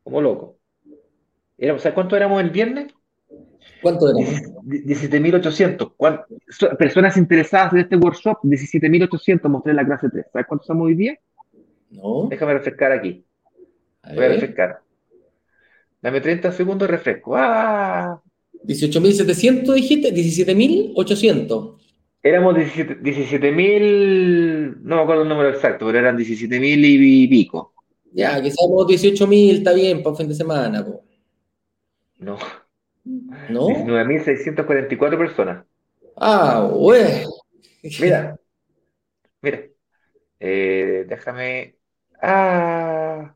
Como 0.04 0.22
loco. 0.22 0.58
Éramos, 1.58 1.82
¿Sabes 1.82 1.96
cuánto 1.96 2.16
éramos 2.16 2.40
el 2.44 2.52
viernes? 2.52 2.94
¿Cuánto 3.82 4.08
éramos? 4.08 4.40
17.800. 4.68 6.78
Personas 6.78 7.18
interesadas 7.18 7.74
en 7.74 7.80
este 7.80 7.96
workshop, 7.96 8.38
17.800 8.44 9.50
mostré 9.50 9.72
en 9.72 9.78
la 9.78 9.86
clase 9.88 10.10
3. 10.12 10.28
¿Sabes 10.32 10.48
cuántos 10.48 10.68
somos 10.68 10.86
hoy 10.86 10.94
día? 10.94 11.18
No. 11.90 12.28
Déjame 12.30 12.54
refrescar 12.54 12.92
aquí. 12.92 13.26
Voy 14.14 14.26
a 14.26 14.28
refrescar. 14.28 14.82
Dame 16.02 16.22
30 16.22 16.52
segundos 16.52 16.88
de 16.88 16.96
refresco. 16.96 17.36
¡Ah! 17.36 18.22
18.700 18.64 19.74
dijiste, 19.74 20.14
17.800. 20.14 21.78
Éramos 22.22 22.54
17.000, 22.56 24.82
no 24.82 24.98
me 24.98 25.02
acuerdo 25.02 25.24
el 25.24 25.30
número 25.30 25.50
exacto, 25.50 25.86
pero 25.86 26.00
eran 26.00 26.18
17.000 26.18 26.84
y 26.84 27.28
pico. 27.30 27.74
Ya, 28.12 28.42
que 28.42 28.52
seamos 28.52 28.86
18.000, 28.88 29.58
está 29.58 29.72
bien 29.74 30.04
para 30.04 30.18
fin 30.18 30.28
de 30.28 30.36
semana. 30.36 30.86
Po. 30.86 31.06
No. 32.18 32.38
¿No? 33.50 33.70
19.644 33.70 35.18
personas. 35.18 35.66
Ah, 36.18 36.68
güey. 36.70 37.24
Mira, 38.02 38.38
mira. 39.42 39.64
Eh, 40.40 41.06
déjame. 41.08 41.78
Ah, 42.22 43.34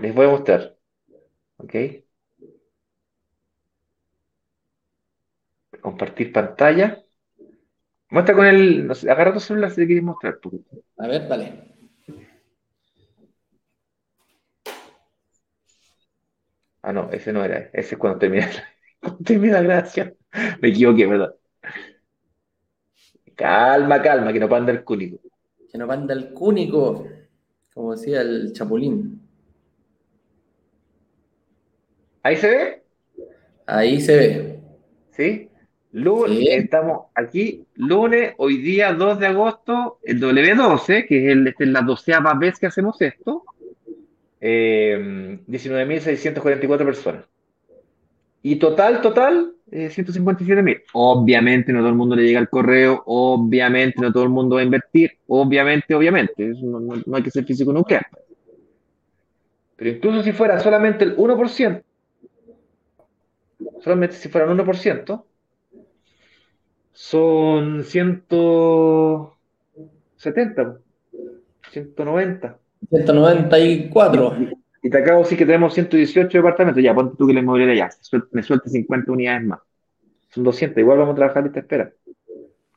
les 0.00 0.14
voy 0.14 0.26
a 0.26 0.30
mostrar. 0.30 0.76
¿Ok? 1.62 1.74
Compartir 5.86 6.32
pantalla. 6.32 6.88
Muestra 8.10 8.34
con 8.36 8.46
el. 8.46 8.86
No 8.86 8.94
sé, 8.94 9.10
agarra 9.10 9.32
tu 9.32 9.40
celular 9.40 9.70
si 9.70 9.76
te 9.76 9.86
quieres 9.86 10.04
mostrar. 10.04 10.38
A 10.98 11.06
ver, 11.08 11.26
dale. 11.28 11.46
Ah, 16.82 16.92
no, 16.92 17.10
ese 17.12 17.32
no 17.32 17.44
era. 17.44 17.70
Ese 17.72 17.94
es 17.94 17.98
cuando 17.98 18.18
termina, 18.18 18.48
cuando 19.00 19.22
termina 19.24 19.54
la 19.60 19.62
gracia. 19.68 20.14
Me 20.60 20.68
equivoqué, 20.68 21.06
¿verdad? 21.06 21.34
Calma, 23.40 23.96
calma, 24.02 24.32
que 24.32 24.38
no 24.40 24.48
panda 24.48 24.70
el 24.72 24.84
cúnico. 24.84 25.18
Que 25.70 25.78
no 25.78 25.86
panda 25.86 26.14
el 26.14 26.32
cúnico, 26.32 27.06
como 27.74 27.92
decía 27.92 28.20
el 28.20 28.52
chapulín. 28.52 29.29
¿Ahí 32.22 32.36
se 32.36 32.48
ve? 32.50 32.82
Ahí 33.66 34.00
se 34.00 34.16
ve. 34.16 34.58
¿Sí? 35.12 35.48
Lunes, 35.92 36.38
Sí. 36.38 36.48
estamos 36.50 37.06
aquí, 37.14 37.64
lunes, 37.74 38.34
hoy 38.36 38.58
día 38.58 38.92
2 38.92 39.18
de 39.18 39.26
agosto, 39.26 39.98
el 40.04 40.20
W12, 40.20 41.06
que 41.06 41.24
es, 41.26 41.32
el, 41.32 41.48
esta 41.48 41.64
es 41.64 41.70
la 41.70 41.82
doceava 41.82 42.34
vez 42.34 42.58
que 42.60 42.66
hacemos 42.66 43.00
esto, 43.02 43.42
eh, 44.40 45.38
19.644 45.48 46.84
personas. 46.84 47.24
Y 48.42 48.56
total, 48.56 49.02
total, 49.02 49.52
eh, 49.72 49.90
157.000. 49.90 50.82
Obviamente 50.92 51.72
no 51.72 51.80
todo 51.80 51.88
el 51.88 51.94
mundo 51.96 52.14
le 52.14 52.22
llega 52.22 52.38
el 52.40 52.48
correo, 52.48 53.02
obviamente 53.06 54.00
no 54.00 54.12
todo 54.12 54.22
el 54.22 54.30
mundo 54.30 54.54
va 54.54 54.60
a 54.62 54.64
invertir, 54.64 55.10
obviamente, 55.26 55.92
obviamente, 55.94 56.50
eso 56.52 56.64
no, 56.66 56.78
no- 56.80 57.02
no 57.04 57.16
hay 57.16 57.22
que 57.24 57.30
ser 57.32 57.44
físico 57.44 57.72
nuclear. 57.72 58.06
Pero 59.76 59.90
incluso 59.90 60.22
si 60.22 60.30
fuera 60.32 60.60
solamente 60.60 61.04
el 61.04 61.16
1%, 61.16 61.82
solamente 63.82 64.16
si 64.16 64.28
fuera 64.28 64.50
un 64.50 64.58
1%, 64.58 65.24
son 66.92 67.84
170, 67.84 70.78
190. 71.72 72.58
194. 72.90 74.36
Y 74.82 74.88
te 74.88 74.96
acabo 74.98 75.18
de 75.18 75.24
decir 75.24 75.36
que 75.38 75.44
tenemos 75.46 75.74
118 75.74 76.38
departamentos. 76.38 76.82
Ya, 76.82 76.94
ponte 76.94 77.14
tú 77.18 77.26
que 77.26 77.34
la 77.34 77.40
inmobiliaria 77.40 77.86
ya. 77.86 77.90
suel- 78.00 78.26
Me 78.32 78.42
suelte 78.42 78.70
50 78.70 79.12
unidades 79.12 79.42
más. 79.44 79.60
Son 80.30 80.42
200. 80.44 80.78
Igual 80.78 80.98
vamos 80.98 81.12
a 81.12 81.16
trabajar 81.16 81.46
y 81.46 81.50
te 81.52 81.60
espera. 81.60 81.92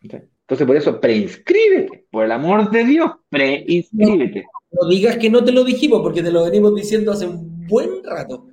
Entonces, 0.01 0.67
por 0.67 0.75
eso, 0.75 0.99
preinscríbete. 0.99 2.05
Por 2.11 2.25
el 2.25 2.31
amor 2.34 2.69
de 2.69 2.84
Dios, 2.84 3.11
preinscríbete. 3.29 4.45
No 4.71 4.89
digas 4.89 5.15
que 5.17 5.29
no 5.29 5.43
te 5.45 5.53
lo 5.53 5.63
dijimos, 5.63 6.01
porque 6.01 6.21
te 6.21 6.31
lo 6.31 6.43
venimos 6.43 6.75
diciendo 6.75 7.13
hace 7.13 7.25
un 7.27 7.65
buen 7.67 8.03
rato. 8.03 8.47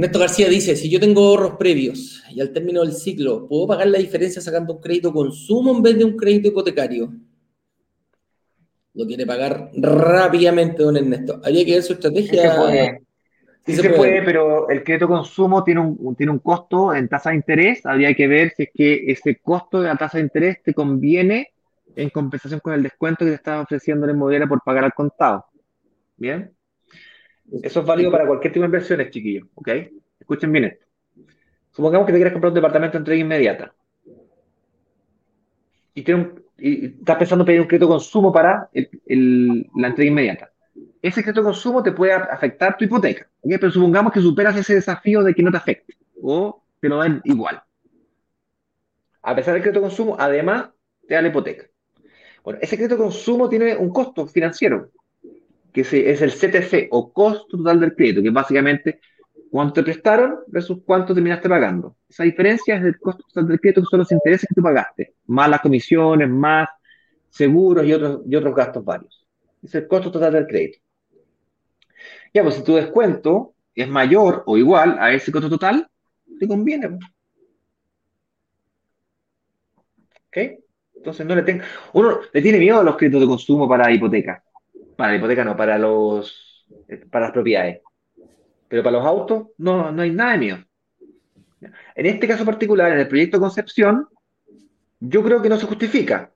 Ernesto 0.00 0.18
García 0.18 0.48
dice, 0.48 0.76
si 0.76 0.88
yo 0.88 0.98
tengo 0.98 1.20
ahorros 1.26 1.56
previos 1.58 2.22
y 2.30 2.40
al 2.40 2.54
término 2.54 2.80
del 2.80 2.94
ciclo, 2.94 3.46
¿puedo 3.46 3.66
pagar 3.66 3.86
la 3.88 3.98
diferencia 3.98 4.40
sacando 4.40 4.72
un 4.72 4.80
crédito 4.80 5.12
consumo 5.12 5.76
en 5.76 5.82
vez 5.82 5.98
de 5.98 6.04
un 6.06 6.16
crédito 6.16 6.48
hipotecario? 6.48 7.12
Lo 8.94 9.06
quiere 9.06 9.26
pagar 9.26 9.70
rápidamente, 9.74 10.82
don 10.82 10.96
Ernesto. 10.96 11.42
Habría 11.44 11.66
que 11.66 11.72
ver 11.72 11.82
su 11.82 11.92
Sí 11.92 12.00
se 12.00 12.08
estrategia. 12.08 12.56
puede. 12.56 13.02
Sí 13.66 13.74
se 13.74 13.90
puede, 13.90 14.22
pero 14.22 14.70
el 14.70 14.82
crédito 14.82 15.06
consumo 15.06 15.62
tiene 15.62 15.80
un, 15.80 16.16
tiene 16.16 16.32
un 16.32 16.38
costo 16.38 16.94
en 16.94 17.06
tasa 17.06 17.28
de 17.28 17.36
interés. 17.36 17.84
Habría 17.84 18.14
que 18.14 18.26
ver 18.26 18.54
si 18.56 18.62
es 18.62 18.68
que 18.72 19.04
ese 19.06 19.36
costo 19.36 19.82
de 19.82 19.88
la 19.88 19.96
tasa 19.96 20.16
de 20.16 20.24
interés 20.24 20.62
te 20.62 20.72
conviene 20.72 21.52
en 21.94 22.08
compensación 22.08 22.60
con 22.60 22.72
el 22.72 22.82
descuento 22.82 23.26
que 23.26 23.32
te 23.32 23.36
está 23.36 23.60
ofreciendo 23.60 24.06
la 24.06 24.12
inmobiliaria 24.12 24.48
por 24.48 24.62
pagar 24.64 24.84
al 24.84 24.94
contado. 24.94 25.44
¿Bien? 26.16 26.54
Eso 27.62 27.80
es 27.80 27.86
válido 27.86 28.10
para 28.10 28.26
cualquier 28.26 28.52
tipo 28.52 28.62
de 28.62 28.66
inversiones, 28.66 29.10
chiquillos. 29.10 29.48
¿Ok? 29.54 29.68
Escuchen 30.18 30.52
bien 30.52 30.64
esto. 30.64 30.86
Supongamos 31.70 32.06
que 32.06 32.12
te 32.12 32.18
quieres 32.18 32.32
comprar 32.32 32.50
un 32.50 32.54
departamento 32.54 32.92
de 32.94 32.98
entrega 32.98 33.20
inmediata. 33.20 33.74
Y, 35.94 36.02
tiene 36.02 36.20
un- 36.22 36.44
y 36.58 36.86
estás 36.86 37.16
pensando 37.16 37.42
en 37.42 37.46
pedir 37.46 37.60
un 37.60 37.66
crédito 37.66 37.88
consumo 37.88 38.32
para 38.32 38.68
el- 38.72 38.88
el- 39.06 39.66
la 39.76 39.88
entrega 39.88 40.10
inmediata 40.10 40.50
ese 41.02 41.22
crédito 41.22 41.40
de 41.40 41.46
consumo 41.46 41.82
te 41.82 41.92
puede 41.92 42.12
afectar 42.12 42.76
tu 42.76 42.84
hipoteca. 42.84 43.28
Pero 43.42 43.70
supongamos 43.70 44.12
que 44.12 44.20
superas 44.20 44.56
ese 44.56 44.74
desafío 44.74 45.22
de 45.22 45.34
que 45.34 45.42
no 45.42 45.50
te 45.50 45.56
afecte 45.56 45.96
o 46.22 46.62
te 46.80 46.88
lo 46.88 47.02
den 47.02 47.20
igual. 47.24 47.62
A 49.22 49.34
pesar 49.34 49.54
del 49.54 49.62
crédito 49.62 49.80
de 49.80 49.86
consumo, 49.88 50.16
además 50.18 50.70
te 51.06 51.14
da 51.14 51.22
la 51.22 51.28
hipoteca. 51.28 51.66
Bueno, 52.44 52.58
ese 52.62 52.76
crédito 52.76 52.96
de 52.96 53.02
consumo 53.02 53.48
tiene 53.48 53.76
un 53.76 53.90
costo 53.90 54.26
financiero, 54.26 54.90
que 55.72 55.82
es 55.82 56.22
el 56.22 56.30
CTC 56.30 56.88
o 56.90 57.12
costo 57.12 57.58
total 57.58 57.80
del 57.80 57.94
crédito, 57.94 58.22
que 58.22 58.28
es 58.28 58.34
básicamente 58.34 59.00
cuánto 59.50 59.74
te 59.74 59.82
prestaron 59.82 60.40
versus 60.46 60.78
cuánto 60.84 61.14
terminaste 61.14 61.48
pagando. 61.48 61.96
Esa 62.08 62.24
diferencia 62.24 62.76
es 62.76 62.84
el 62.84 62.98
costo 62.98 63.24
total 63.28 63.48
del 63.48 63.60
crédito, 63.60 63.82
que 63.82 63.86
son 63.90 64.00
los 64.00 64.12
intereses 64.12 64.48
que 64.48 64.54
tú 64.54 64.62
pagaste, 64.62 65.14
más 65.26 65.48
las 65.48 65.60
comisiones, 65.60 66.28
más 66.28 66.68
seguros 67.28 67.84
y 67.84 67.92
otros, 67.92 68.22
y 68.26 68.36
otros 68.36 68.54
gastos 68.54 68.84
varios. 68.84 69.26
Es 69.62 69.74
el 69.74 69.86
costo 69.86 70.10
total 70.10 70.32
del 70.32 70.46
crédito. 70.46 70.78
Ya, 72.32 72.42
pues 72.42 72.54
si 72.54 72.64
tu 72.64 72.74
descuento 72.76 73.54
es 73.74 73.88
mayor 73.88 74.42
o 74.46 74.56
igual 74.56 74.96
a 74.98 75.12
ese 75.12 75.32
costo 75.32 75.48
total, 75.48 75.88
te 76.38 76.48
conviene. 76.48 76.88
pues. 76.88 77.00
¿Ok? 80.28 80.62
Entonces 80.96 81.26
no 81.26 81.34
le 81.34 81.42
tenga. 81.42 81.64
Uno 81.92 82.20
le 82.32 82.42
tiene 82.42 82.58
miedo 82.58 82.80
a 82.80 82.84
los 82.84 82.96
créditos 82.96 83.20
de 83.22 83.26
consumo 83.26 83.68
para 83.68 83.90
hipoteca. 83.90 84.42
Para 85.00 85.12
la 85.12 85.16
hipoteca 85.16 85.44
no, 85.46 85.56
para 85.56 85.78
los 85.78 86.66
para 87.10 87.24
las 87.24 87.32
propiedades. 87.32 87.80
Pero 88.68 88.82
para 88.82 88.98
los 88.98 89.06
autos 89.06 89.46
no, 89.56 89.90
no 89.90 90.02
hay 90.02 90.10
nada 90.10 90.32
de 90.32 90.38
miedo. 90.38 90.58
En 91.94 92.04
este 92.04 92.28
caso 92.28 92.44
particular, 92.44 92.92
en 92.92 92.98
el 92.98 93.08
proyecto 93.08 93.40
Concepción, 93.40 94.06
yo 95.00 95.22
creo 95.24 95.40
que 95.40 95.48
no 95.48 95.56
se 95.56 95.64
justifica. 95.64 96.30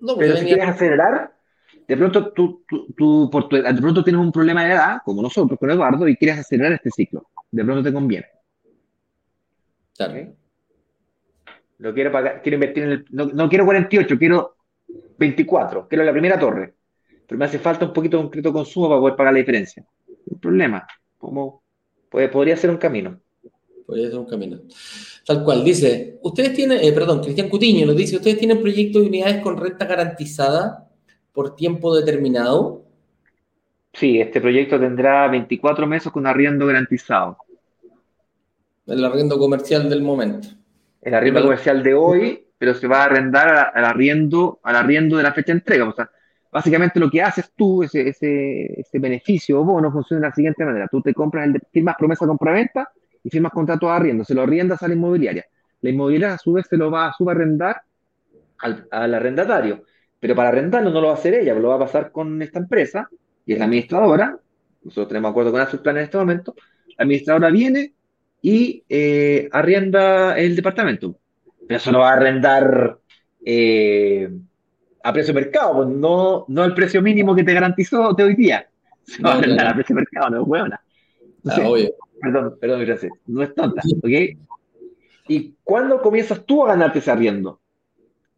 No, 0.00 0.14
porque 0.14 0.28
Pero 0.28 0.38
si 0.38 0.46
quieres 0.46 0.68
acelerar, 0.68 1.34
de 1.86 1.96
pronto 1.98 2.32
tú, 2.32 2.64
tú- 2.66 2.86
tú 2.96 3.28
por 3.30 3.46
tu- 3.46 3.56
de 3.56 3.74
pronto 3.74 4.02
tienes 4.02 4.22
un 4.22 4.32
problema 4.32 4.64
de 4.64 4.72
edad, 4.72 4.98
como 5.04 5.20
nosotros 5.20 5.58
con 5.58 5.70
Eduardo, 5.70 6.08
y 6.08 6.16
quieres 6.16 6.38
acelerar 6.38 6.72
este 6.72 6.90
ciclo. 6.90 7.28
De 7.50 7.62
pronto 7.62 7.82
te 7.82 7.92
conviene. 7.92 8.26
Claro. 9.94 10.14
¿ok? 10.14 10.28
Lo 11.76 11.92
quiero 11.92 12.10
pagar, 12.10 12.40
quiero 12.40 12.54
invertir 12.56 12.84
en 12.84 12.90
el, 12.90 13.04
no, 13.10 13.26
no 13.26 13.50
quiero 13.50 13.66
48, 13.66 14.16
quiero 14.18 14.56
24, 15.18 15.86
quiero 15.88 16.04
la 16.04 16.12
primera 16.12 16.38
torre. 16.38 16.77
Pero 17.28 17.38
me 17.38 17.44
hace 17.44 17.58
falta 17.58 17.84
un 17.84 17.92
poquito 17.92 18.22
de 18.22 18.40
de 18.40 18.52
consumo 18.52 18.88
para 18.88 19.00
poder 19.00 19.16
pagar 19.16 19.34
la 19.34 19.38
diferencia. 19.38 19.84
Un 20.26 20.40
problema. 20.40 20.86
Como 21.18 21.62
puede, 22.08 22.28
podría 22.28 22.56
ser 22.56 22.70
un 22.70 22.78
camino. 22.78 23.20
podría 23.86 24.08
ser 24.08 24.18
un 24.18 24.26
camino. 24.26 24.60
Tal 25.26 25.44
cual, 25.44 25.62
dice, 25.62 26.18
ustedes 26.22 26.54
tienen, 26.54 26.78
eh, 26.82 26.90
perdón, 26.90 27.20
Cristian 27.20 27.50
Cutiño 27.50 27.84
nos 27.84 27.96
dice, 27.96 28.16
ustedes 28.16 28.38
tienen 28.38 28.62
proyectos 28.62 29.02
de 29.02 29.08
unidades 29.08 29.42
con 29.42 29.58
renta 29.58 29.84
garantizada 29.84 30.88
por 31.34 31.54
tiempo 31.54 31.94
determinado. 31.94 32.86
Sí, 33.92 34.20
este 34.20 34.40
proyecto 34.40 34.80
tendrá 34.80 35.28
24 35.28 35.86
meses 35.86 36.10
con 36.10 36.26
arriendo 36.26 36.66
garantizado. 36.66 37.36
El 38.86 39.04
arriendo 39.04 39.38
comercial 39.38 39.90
del 39.90 40.00
momento. 40.00 40.48
El 41.02 41.14
arriendo 41.14 41.42
comercial 41.42 41.82
de 41.82 41.92
hoy, 41.92 42.46
pero 42.56 42.72
se 42.72 42.86
va 42.86 43.02
a 43.02 43.04
arrendar 43.04 43.70
al 43.74 43.84
arriendo, 43.84 44.60
al 44.62 44.76
arriendo 44.76 45.18
de 45.18 45.24
la 45.24 45.34
fecha 45.34 45.52
de 45.52 45.58
entrega. 45.58 45.86
O 45.86 45.94
sea, 45.94 46.10
básicamente 46.50 46.98
lo 46.98 47.10
que 47.10 47.22
haces 47.22 47.52
tú, 47.54 47.82
ese, 47.82 48.08
ese, 48.08 48.98
beneficio 48.98 49.60
o 49.60 49.64
bono, 49.64 49.92
funciona 49.92 50.22
de 50.22 50.28
la 50.28 50.34
siguiente 50.34 50.64
manera. 50.64 50.88
Tú 50.90 51.00
te 51.02 51.14
compras, 51.14 51.46
el, 51.46 51.60
firmas 51.72 51.96
promesa 51.98 52.26
compraventa 52.26 52.90
y 53.22 53.30
firmas 53.30 53.52
contrato 53.52 53.86
de 53.86 53.92
arriendo. 53.92 54.24
Se 54.24 54.34
lo 54.34 54.42
arriendas 54.42 54.82
a 54.82 54.88
la 54.88 54.94
inmobiliaria. 54.94 55.44
La 55.80 55.90
inmobiliaria 55.90 56.34
a 56.34 56.38
su 56.38 56.52
vez 56.52 56.66
se 56.68 56.76
lo 56.76 56.90
va 56.90 57.08
a 57.08 57.12
subarrendar 57.12 57.82
al, 58.58 58.86
arrendatario. 58.90 59.84
Pero 60.20 60.34
para 60.34 60.48
arrendarlo 60.48 60.90
no 60.90 61.00
lo 61.00 61.08
va 61.08 61.14
a 61.14 61.16
hacer 61.16 61.34
ella, 61.34 61.54
lo 61.54 61.68
va 61.68 61.76
a 61.76 61.80
pasar 61.80 62.10
con 62.10 62.42
esta 62.42 62.58
empresa 62.58 63.08
y 63.46 63.52
es 63.52 63.58
la 63.58 63.66
administradora. 63.66 64.38
Nosotros 64.82 65.08
tenemos 65.08 65.30
acuerdo 65.30 65.52
con 65.52 65.82
Plan 65.82 65.96
en 65.96 66.04
este 66.04 66.18
momento. 66.18 66.54
La 66.96 67.04
administradora 67.04 67.50
viene 67.50 67.92
y 68.42 68.82
eh, 68.88 69.48
arrienda 69.52 70.36
el 70.36 70.56
departamento. 70.56 71.16
Pero 71.66 71.76
eso 71.76 71.92
lo 71.92 72.00
va 72.00 72.10
a 72.10 72.14
arrendar 72.14 72.98
eh, 73.44 74.28
a 75.08 75.12
precio 75.12 75.32
mercado, 75.32 75.76
pues 75.76 75.88
no, 75.88 76.44
no 76.48 76.62
al 76.62 76.74
precio 76.74 77.00
mínimo 77.00 77.34
que 77.34 77.42
te 77.42 77.54
garantizó 77.54 78.12
de 78.12 78.24
hoy 78.24 78.34
día. 78.34 78.68
Va 79.24 79.32
a 79.32 79.38
arrendar 79.38 79.68
a 79.68 79.74
precio 79.74 79.96
mercado, 79.96 80.30
no 80.30 80.42
es 80.42 80.48
huevona. 80.48 80.80
Ah, 81.46 81.62
obvio. 81.64 81.94
Perdón, 82.20 82.58
perdón, 82.60 82.84
gracias. 82.84 83.12
No 83.26 83.42
es 83.42 83.54
tonta, 83.54 83.80
¿ok? 84.02 84.38
¿Y 85.28 85.54
cuándo 85.64 86.02
comienzas 86.02 86.44
tú 86.44 86.64
a 86.64 86.68
ganarte 86.68 86.98
ese 86.98 87.10
arriendo? 87.10 87.60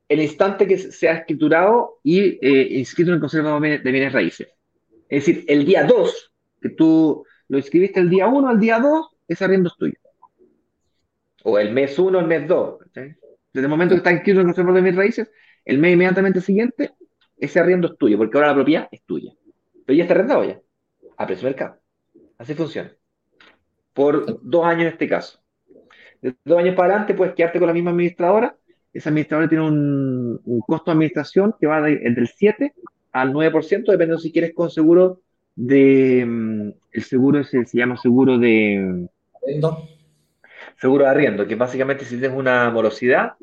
El 0.08 0.20
instante 0.20 0.66
que 0.66 0.78
se 0.78 1.08
ha 1.08 1.14
escriturado 1.14 1.98
y 2.04 2.38
eh, 2.40 2.78
inscrito 2.78 3.10
en 3.10 3.16
el 3.16 3.20
conservador 3.20 3.62
de 3.62 3.90
bienes 3.90 4.12
raíces. 4.12 4.48
Es 5.08 5.26
decir, 5.26 5.44
el 5.48 5.64
día 5.64 5.84
2, 5.84 6.32
que 6.60 6.68
tú 6.70 7.24
lo 7.48 7.58
inscribiste 7.58 7.98
el 7.98 8.10
día 8.10 8.28
1 8.28 8.48
al 8.48 8.60
día 8.60 8.78
2, 8.78 9.08
ese 9.26 9.44
arriendo 9.44 9.70
es 9.70 9.76
tuyo. 9.76 9.94
O 11.42 11.58
el 11.58 11.72
mes 11.72 11.98
1, 11.98 12.20
el 12.20 12.26
mes 12.26 12.46
2. 12.46 12.78
Desde 12.94 13.16
el 13.54 13.68
momento 13.68 13.94
que 13.94 13.98
está 13.98 14.12
inscrito 14.12 14.40
en 14.40 14.46
el 14.46 14.54
conservador 14.54 14.76
de 14.76 14.82
bienes 14.82 14.98
raíces, 14.98 15.30
el 15.64 15.78
mes 15.78 15.92
inmediatamente 15.92 16.40
siguiente, 16.40 16.92
ese 17.38 17.61
arriendo 17.61 17.88
es 17.88 17.98
tuyo, 17.98 18.18
porque 18.18 18.36
ahora 18.36 18.48
la 18.48 18.54
propiedad 18.54 18.88
es 18.90 19.02
tuya. 19.02 19.32
Pero 19.86 19.96
ya 19.96 20.04
está 20.04 20.14
arrendado 20.14 20.44
ya, 20.44 20.61
a 21.16 21.26
precio 21.26 21.46
de 21.46 21.50
mercado. 21.50 21.76
Así 22.38 22.54
funciona. 22.54 22.92
Por 23.92 24.40
dos 24.42 24.64
años 24.64 24.82
en 24.82 24.88
este 24.88 25.08
caso. 25.08 25.40
De 26.22 26.34
dos 26.44 26.58
años 26.58 26.74
para 26.74 26.90
adelante 26.90 27.14
puedes 27.14 27.34
quedarte 27.34 27.58
con 27.58 27.68
la 27.68 27.74
misma 27.74 27.90
administradora. 27.90 28.56
Esa 28.92 29.11
administradora 29.11 29.48
tiene 29.48 29.64
un, 29.64 30.40
un 30.44 30.61
costo 30.61 30.90
de 30.90 30.92
administración 30.92 31.54
que 31.58 31.66
va 31.66 31.80
de, 31.80 31.96
del 31.96 32.28
7 32.28 32.74
al 33.12 33.32
9%, 33.32 33.52
dependiendo 33.86 34.18
si 34.18 34.32
quieres 34.32 34.52
con 34.54 34.70
seguro 34.70 35.20
de... 35.56 36.24
mm, 36.26 36.70
El 36.92 37.02
seguro 37.02 37.40
ese 37.40 37.64
se 37.64 37.78
llama 37.78 37.96
seguro 37.96 38.38
de... 38.38 39.08
Arriendo. 39.42 39.88
Seguro 40.80 41.04
de 41.04 41.11
arriendo, 41.11 41.46
que 41.46 41.56
básicamente 41.56 42.04
si 42.04 42.18
tienes 42.18 42.36
una 42.36 42.70
morosidad, 42.70 43.34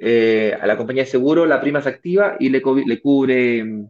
eh, 0.00 0.56
a 0.60 0.66
la 0.66 0.76
compañía 0.76 1.04
de 1.04 1.10
seguro 1.10 1.46
la 1.46 1.60
prima 1.60 1.82
se 1.82 1.88
activa 1.88 2.36
y 2.38 2.48
le, 2.48 2.62
le 2.86 3.00
cubre 3.00 3.86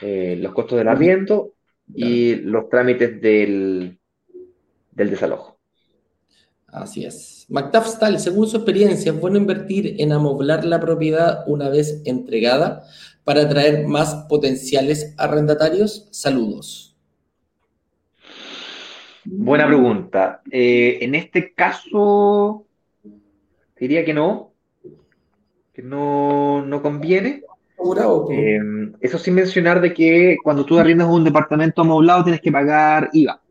eh, 0.00 0.36
los 0.40 0.52
costos 0.52 0.78
del 0.78 0.88
arriendo 0.88 1.54
y 1.94 2.36
los 2.36 2.68
trámites 2.68 3.20
del, 3.20 3.98
del 4.90 5.10
desalojo. 5.10 5.58
Así 6.66 7.04
es. 7.04 7.46
Stahl, 7.48 8.18
según 8.18 8.48
su 8.48 8.56
experiencia, 8.56 9.12
es 9.12 9.20
bueno 9.20 9.36
invertir 9.36 9.96
en 9.98 10.10
amoblar 10.10 10.64
la 10.64 10.80
propiedad 10.80 11.44
una 11.46 11.68
vez 11.68 12.02
entregada 12.04 12.82
para 13.22 13.42
atraer 13.42 13.86
más 13.86 14.26
potenciales 14.28 15.14
arrendatarios. 15.16 16.08
Saludos. 16.10 16.96
Buena 19.24 19.66
pregunta. 19.66 20.42
Eh, 20.50 20.98
en 21.00 21.14
este 21.14 21.54
caso, 21.54 22.66
diría 23.78 24.04
que 24.04 24.12
no, 24.12 24.53
que 25.74 25.82
no, 25.82 26.64
no 26.64 26.80
conviene. 26.80 27.42
Eh, 28.30 28.60
eso 29.00 29.18
sin 29.18 29.34
mencionar 29.34 29.80
de 29.80 29.92
que 29.92 30.36
cuando 30.42 30.64
tú 30.64 30.78
arriendas 30.78 31.08
un 31.08 31.24
departamento 31.24 31.82
amoblado 31.82 32.24
tienes 32.24 32.40
que 32.40 32.52
pagar 32.52 33.10
IVA. 33.12 33.42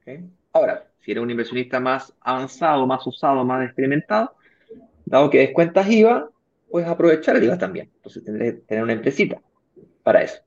¿Ok? 0.00 0.20
Ahora, 0.52 0.84
si 1.00 1.12
eres 1.12 1.22
un 1.22 1.30
inversionista 1.30 1.80
más 1.80 2.12
avanzado, 2.20 2.86
más 2.86 3.06
usado, 3.06 3.44
más 3.44 3.64
experimentado, 3.64 4.34
dado 5.06 5.30
que 5.30 5.38
descuentas 5.38 5.88
IVA, 5.88 6.28
puedes 6.70 6.88
aprovechar 6.88 7.36
el 7.36 7.44
IVA 7.44 7.56
también. 7.56 7.90
Entonces 7.96 8.24
tendrás 8.24 8.52
que 8.52 8.60
tener 8.60 8.84
una 8.84 8.92
empresita 8.92 9.40
para 10.02 10.22
eso. 10.22 10.40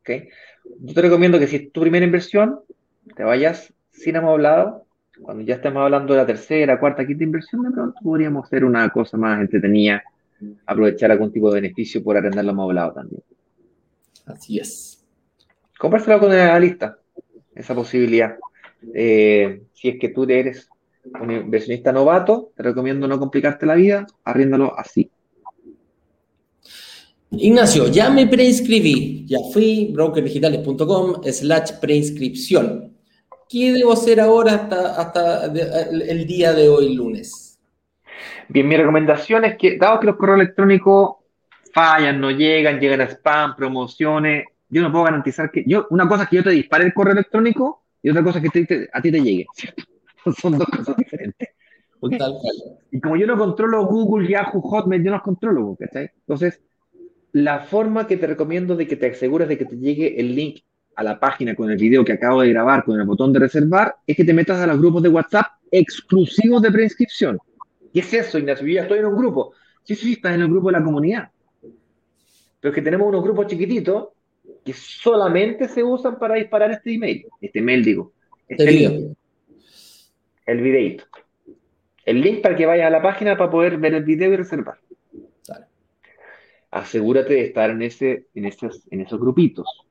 ¿Ok? 0.00 0.10
Yo 0.80 0.94
te 0.94 1.02
recomiendo 1.02 1.38
que 1.38 1.46
si 1.46 1.56
es 1.56 1.72
tu 1.72 1.80
primera 1.80 2.06
inversión, 2.06 2.60
te 3.16 3.24
vayas 3.24 3.74
sin 3.90 4.16
amoblado. 4.16 4.86
Cuando 5.22 5.42
ya 5.44 5.56
estemos 5.56 5.82
hablando 5.82 6.14
de 6.14 6.20
la 6.20 6.26
tercera, 6.26 6.80
cuarta, 6.80 7.06
quinta 7.06 7.24
inversión, 7.24 7.62
de 7.62 7.70
pronto 7.70 7.98
podríamos 8.02 8.46
hacer 8.46 8.64
una 8.64 8.88
cosa 8.90 9.16
más 9.16 9.40
entretenida, 9.40 10.02
aprovechar 10.66 11.10
algún 11.10 11.32
tipo 11.32 11.52
de 11.52 11.60
beneficio 11.60 12.02
por 12.02 12.16
arrendarlo 12.16 12.52
amoblado 12.52 12.92
también. 12.92 13.22
Así 14.26 14.58
es. 14.58 15.04
Compárselo 15.78 16.20
con 16.20 16.32
el 16.32 16.40
analista, 16.40 16.98
esa 17.54 17.74
posibilidad. 17.74 18.36
Eh, 18.94 19.62
si 19.74 19.88
es 19.88 19.98
que 19.98 20.08
tú 20.08 20.24
eres 20.24 20.68
un 21.20 21.30
inversionista 21.30 21.92
novato, 21.92 22.52
te 22.56 22.62
recomiendo 22.62 23.08
no 23.08 23.18
complicarte 23.18 23.66
la 23.66 23.74
vida, 23.74 24.06
arriéndalo 24.24 24.78
así. 24.78 25.10
Ignacio, 27.32 27.88
ya 27.88 28.10
me 28.10 28.26
preinscribí. 28.26 29.24
Ya 29.26 29.38
fui, 29.52 29.90
brokerdigitales.com 29.92 31.22
slash 31.24 31.72
preinscripción. 31.80 32.89
¿Qué 33.50 33.72
debo 33.72 33.92
hacer 33.92 34.20
ahora 34.20 34.54
hasta, 34.54 35.00
hasta 35.00 35.46
el, 35.46 36.24
día 36.24 36.52
de 36.52 36.68
hoy, 36.68 36.94
lunes? 36.94 37.58
Bien, 38.48 38.68
mi 38.68 38.76
recomendación 38.76 39.44
es 39.44 39.56
que, 39.58 39.76
dado 39.76 39.98
que 39.98 40.06
los 40.06 40.14
correos 40.14 40.38
electrónicos 40.40 41.16
fallan, 41.74 42.20
no 42.20 42.30
llegan, 42.30 42.78
llegan 42.78 43.00
a 43.00 43.08
spam, 43.08 43.56
promociones, 43.56 44.44
yo 44.68 44.82
no 44.82 44.92
puedo 44.92 45.04
garantizar 45.04 45.50
que. 45.50 45.64
Yo, 45.66 45.88
una 45.90 46.08
cosa 46.08 46.22
es 46.22 46.28
que 46.28 46.36
yo 46.36 46.44
te 46.44 46.50
dispare 46.50 46.84
el 46.84 46.94
correo 46.94 47.12
electrónico 47.12 47.82
y 48.00 48.10
otra 48.10 48.22
cosa 48.22 48.38
es 48.38 48.44
que 48.44 48.50
te- 48.50 48.66
te- 48.66 48.88
a 48.92 49.02
ti 49.02 49.10
te 49.10 49.20
llegue. 49.20 49.46
¿cierto? 49.52 49.82
Son 50.40 50.56
dos 50.56 50.68
cosas 50.68 50.96
diferentes. 50.96 51.48
Tal 52.00 52.32
cual. 52.40 52.54
Y 52.92 53.00
como 53.00 53.16
yo 53.16 53.26
no 53.26 53.36
controlo 53.36 53.84
Google, 53.84 54.28
Yahoo, 54.28 54.60
Hotmail, 54.60 55.02
yo 55.02 55.10
no 55.10 55.16
los 55.16 55.24
controlo, 55.24 55.76
¿cachai? 55.76 56.10
Entonces, 56.20 56.60
la 57.32 57.60
forma 57.60 58.06
que 58.06 58.16
te 58.16 58.28
recomiendo 58.28 58.76
de 58.76 58.86
que 58.86 58.94
te 58.94 59.10
asegures 59.10 59.48
de 59.48 59.58
que 59.58 59.64
te 59.64 59.76
llegue 59.76 60.20
el 60.20 60.36
link 60.36 60.60
a 61.00 61.02
la 61.02 61.18
página 61.18 61.54
con 61.54 61.70
el 61.70 61.78
video 61.78 62.04
que 62.04 62.12
acabo 62.12 62.42
de 62.42 62.50
grabar 62.50 62.84
con 62.84 63.00
el 63.00 63.06
botón 63.06 63.32
de 63.32 63.38
reservar 63.38 63.96
es 64.06 64.14
que 64.14 64.22
te 64.22 64.34
metas 64.34 64.60
a 64.60 64.66
los 64.66 64.78
grupos 64.78 65.02
de 65.02 65.08
WhatsApp 65.08 65.46
exclusivos 65.70 66.60
de 66.60 66.70
preinscripción. 66.70 67.38
¿Qué 67.90 68.00
es 68.00 68.12
eso, 68.12 68.38
Ignacio? 68.38 68.66
Yo 68.66 68.74
ya 68.74 68.82
estoy 68.82 68.98
en 68.98 69.06
un 69.06 69.16
grupo. 69.16 69.54
Sí, 69.82 69.94
sí, 69.94 70.12
estás 70.12 70.34
en 70.34 70.42
el 70.42 70.48
grupo 70.48 70.68
de 70.68 70.72
la 70.72 70.84
comunidad. 70.84 71.30
Pero 72.60 72.70
es 72.70 72.74
que 72.74 72.82
tenemos 72.82 73.08
unos 73.08 73.24
grupos 73.24 73.46
chiquititos 73.46 74.08
que 74.62 74.74
solamente 74.74 75.68
se 75.68 75.82
usan 75.82 76.18
para 76.18 76.34
disparar 76.34 76.70
este 76.70 76.92
email. 76.92 77.24
Este 77.40 77.60
email, 77.60 77.82
digo. 77.82 78.12
Este 78.46 78.66
video. 78.66 78.90
link, 78.90 79.16
el 80.44 80.60
videito. 80.60 81.04
El 82.04 82.20
link 82.20 82.42
para 82.42 82.56
que 82.56 82.66
vayas 82.66 82.88
a 82.88 82.90
la 82.90 83.00
página 83.00 83.38
para 83.38 83.50
poder 83.50 83.78
ver 83.78 83.94
el 83.94 84.04
video 84.04 84.34
y 84.34 84.36
reservar. 84.36 84.76
Asegúrate 86.70 87.32
de 87.32 87.44
estar 87.46 87.70
en, 87.70 87.80
ese, 87.80 88.26
en, 88.34 88.44
esos, 88.44 88.86
en 88.90 89.00
esos 89.00 89.18
grupitos. 89.18 89.86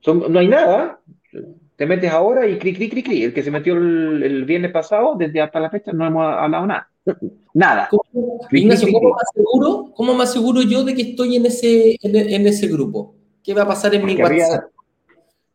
Son, 0.00 0.32
no 0.32 0.38
hay 0.38 0.48
nada. 0.48 1.00
Te 1.76 1.86
metes 1.86 2.10
ahora 2.10 2.46
y 2.46 2.58
clic, 2.58 2.76
clic, 2.76 2.90
clic, 2.92 3.04
clic. 3.06 3.24
El 3.24 3.34
que 3.34 3.42
se 3.42 3.50
metió 3.50 3.74
el, 3.74 4.22
el 4.22 4.44
viernes 4.44 4.70
pasado, 4.70 5.14
desde 5.16 5.40
hasta 5.40 5.60
la 5.60 5.70
fecha, 5.70 5.92
no 5.92 6.06
hemos 6.06 6.26
hablado 6.26 6.66
nada. 6.66 6.90
Nada. 7.54 7.88
¿Cómo- 7.90 8.40
Ignacio, 8.50 8.88
¿cómo 8.92 9.08
me, 9.08 9.14
aseguro, 9.22 9.92
¿cómo 9.94 10.14
me 10.14 10.22
aseguro 10.22 10.62
yo 10.62 10.84
de 10.84 10.94
que 10.94 11.02
estoy 11.02 11.36
en 11.36 11.46
ese, 11.46 11.96
en, 12.02 12.16
en 12.16 12.46
ese 12.46 12.68
grupo? 12.68 13.14
¿Qué 13.42 13.54
va 13.54 13.62
a 13.62 13.68
pasar 13.68 13.94
en 13.94 14.04
mi 14.04 14.20
arriba, 14.20 14.46
WhatsApp? 14.46 14.70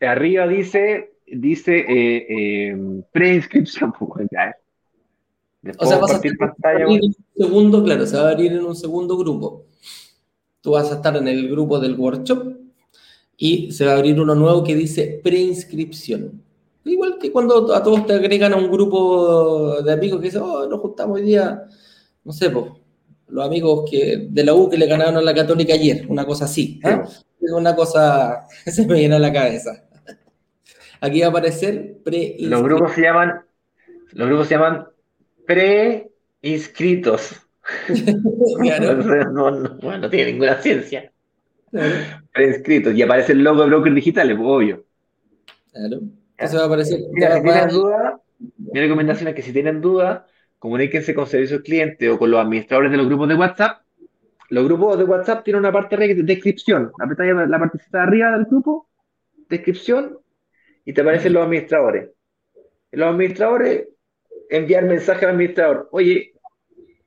arriba 0.02 0.48
dice, 0.48 1.14
dice 1.28 1.78
eh, 1.78 2.26
eh, 2.30 3.02
preinscripción. 3.12 3.94
pues, 4.00 4.28
eh. 4.32 4.54
O 5.78 5.86
sea, 5.86 5.98
vas 5.98 6.12
a 6.12 6.16
estar 6.16 6.38
pantalla. 6.38 6.86
abrir 6.86 7.00
en 7.04 7.06
un 7.06 7.16
segundo, 7.36 7.84
claro, 7.84 8.06
se 8.06 8.18
va 8.18 8.30
a 8.30 8.32
abrir 8.32 8.52
en 8.52 8.66
un 8.66 8.76
segundo 8.76 9.18
grupo. 9.18 9.66
Tú 10.62 10.72
vas 10.72 10.92
a 10.92 10.96
estar 10.96 11.16
en 11.18 11.28
el 11.28 11.50
grupo 11.50 11.80
del 11.80 11.96
workshop 11.96 12.55
y 13.38 13.72
se 13.72 13.86
va 13.86 13.94
a 13.94 13.96
abrir 13.98 14.20
uno 14.20 14.36
nuevo 14.36 14.64
que 14.64 14.76
dice 14.76 15.20
preinscripción. 15.24 16.42
Igual 16.86 17.18
que 17.20 17.32
cuando 17.32 17.74
a 17.74 17.82
todos 17.82 18.06
te 18.06 18.14
agregan 18.14 18.54
a 18.54 18.58
un 18.58 18.70
grupo 18.72 19.82
de 19.82 19.92
amigos 19.92 20.20
que 20.20 20.28
dicen, 20.28 20.42
oh, 20.44 20.68
nos 20.68 20.80
juntamos 20.80 21.16
hoy 21.16 21.26
día, 21.26 21.64
no 22.24 22.32
sé, 22.32 22.50
pues, 22.52 22.66
los 23.28 23.46
amigos 23.46 23.90
que, 23.90 24.28
de 24.30 24.44
la 24.44 24.54
U 24.54 24.70
que 24.70 24.78
le 24.78 24.86
ganaron 24.86 25.18
a 25.18 25.22
la 25.22 25.34
Católica 25.34 25.74
ayer, 25.74 26.06
una 26.08 26.26
cosa 26.26 26.46
así. 26.46 26.80
Es 27.42 27.52
una 27.52 27.76
cosa 27.76 28.48
que 28.64 28.72
se 28.72 28.86
me 28.86 28.94
viene 28.96 29.16
a 29.16 29.20
la 29.20 29.34
cabeza. 29.34 29.84
Aquí 31.02 31.20
va 31.22 31.28
a 31.28 31.30
aparecer 31.30 31.98
pre 32.04 32.36
Los 32.40 32.64
grupos 32.64 32.94
se 32.94 33.02
llaman, 33.02 33.42
los 34.14 34.28
grupos 34.28 34.48
se 34.48 34.56
llaman 34.56 34.88
pre-inscritos. 35.46 37.32
Claro. 38.62 38.94
no, 39.34 39.50
no 39.50 40.10
tiene 40.10 40.34
ninguna 40.34 40.62
ciencia. 40.62 41.12
Claro. 41.76 42.92
Y 42.94 43.02
aparece 43.02 43.32
el 43.34 43.44
logo 43.44 43.62
de 43.62 43.68
Broker 43.68 43.94
Digitales, 43.94 44.38
obvio. 44.42 44.86
claro. 45.72 46.00
Entonces 46.38 46.60
va 46.60 46.64
a 46.64 46.68
aparecer. 46.68 47.00
Mira, 47.12 47.36
si 47.38 47.44
tienen 47.44 47.70
duda, 47.70 48.22
mi 48.58 48.80
recomendación 48.80 49.30
es 49.30 49.36
que 49.36 49.42
si 49.42 49.54
tienen 49.54 49.82
duda, 49.82 50.28
comuníquense 50.60 51.14
con 51.16 51.28
servicio 51.28 51.58
al 51.58 51.64
cliente 51.64 52.10
o 52.10 52.18
con 52.20 52.30
los 52.32 52.40
administradores 52.40 52.92
de 52.92 52.98
los 52.98 53.08
grupos 53.08 53.30
de 53.30 53.36
WhatsApp. 53.36 53.82
Los 54.50 54.66
grupos 54.66 54.98
de 54.98 55.06
WhatsApp 55.06 55.44
tienen 55.44 55.62
una 55.62 55.72
parte 55.72 55.96
de 55.98 56.14
descripción. 56.24 56.92
Apretáis 57.02 57.34
la 57.48 57.60
partecita 57.60 58.00
de 58.00 58.04
arriba 58.04 58.32
del 58.32 58.46
grupo, 58.46 58.90
descripción, 59.50 60.18
y 60.84 60.94
te 60.94 61.02
aparecen 61.02 61.34
los 61.34 61.44
administradores. 61.46 62.10
Los 62.92 63.10
administradores, 63.10 63.88
enviar 64.50 64.84
mensaje 64.86 65.26
al 65.26 65.32
administrador. 65.32 65.90
Oye, 65.92 66.34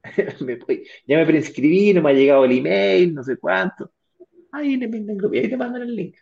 me- 0.41 0.59
ya 1.07 1.19
me 1.19 1.27
preinscribí, 1.27 1.95
no 1.95 2.03
me 2.03 2.11
ha 2.11 2.15
llegado 2.15 2.45
el 2.45 2.59
email, 2.59 3.15
no 3.15 3.23
sé 3.23 3.37
cuánto. 3.37 3.91
Ahí 4.59 4.77
le 4.77 4.89
mandan 4.89 5.11
el 5.11 5.17
grupo 5.19 5.35
y 5.35 5.39
ahí 5.39 5.49
te 5.51 5.57
mandan 5.57 5.83
el 5.83 5.95
link. 5.97 6.17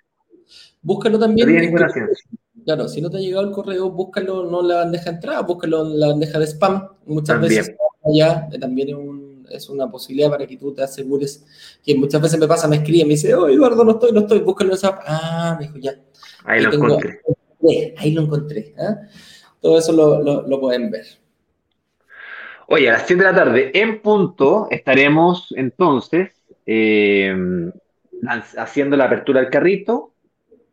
Búscalo 0.83 1.19
también. 1.19 1.49
tiene 1.49 1.63
ninguna 1.63 1.89
ciencia. 1.89 2.29
Claro, 2.65 2.89
si 2.89 3.01
no 3.01 3.11
te 3.11 3.17
ha 3.19 3.21
llegado 3.21 3.47
el 3.47 3.53
correo, 3.53 3.91
búscalo 3.91 4.45
no 4.51 4.61
en 4.61 4.69
la 4.69 4.77
bandeja 4.77 5.05
de 5.11 5.11
entrada, 5.17 5.41
búscalo 5.43 5.87
en 5.87 6.01
la 6.01 6.09
bandeja 6.09 6.39
de 6.39 6.47
spam. 6.47 6.89
Muchas 7.07 7.41
También. 7.41 7.61
veces 7.63 7.77
allá 8.05 8.49
eh, 8.53 8.59
también 8.59 8.89
es, 8.89 8.95
un- 8.95 9.47
es 9.51 9.69
una 9.69 9.91
posibilidad 9.91 10.31
para 10.31 10.47
que 10.47 10.57
tú 10.57 10.73
te 10.75 10.83
asegures 10.83 11.45
que 11.85 11.95
muchas 11.95 12.21
veces 12.21 12.39
me 12.41 12.47
pasa, 12.49 12.67
me 12.69 12.77
escribe, 12.77 13.05
me 13.05 13.11
dice, 13.11 13.35
oh 13.35 13.49
Eduardo, 13.49 13.85
no 13.85 13.93
estoy, 13.93 14.13
no 14.13 14.21
estoy, 14.21 14.41
búscalo 14.41 14.71
en 14.71 14.75
esa. 14.75 14.99
Ah, 15.07 15.57
me 15.59 15.67
dijo 15.67 15.79
ya. 15.79 15.93
Ahí 16.45 16.63
lo 16.63 16.71
tengo- 16.71 16.87
encontré. 16.87 17.21
Ahí 17.97 18.11
lo 18.13 18.23
encontré. 18.23 18.75
¿ah? 18.79 18.97
Todo 19.61 19.79
eso 19.79 19.93
lo, 19.93 20.23
lo- 20.23 20.43
lo 20.47 20.61
pueden 20.61 20.91
ver. 20.91 21.07
Oye, 22.69 22.89
a 22.89 22.95
las 22.95 23.07
7 23.07 23.23
de 23.23 23.31
la 23.31 23.37
tarde, 23.37 23.71
en 23.75 24.03
punto, 24.03 24.67
estaremos 24.71 25.53
entonces 25.57 26.31
eh, 26.67 27.33
haciendo 28.57 28.97
la 28.97 29.05
apertura 29.05 29.41
del 29.41 29.51
carrito 29.51 30.13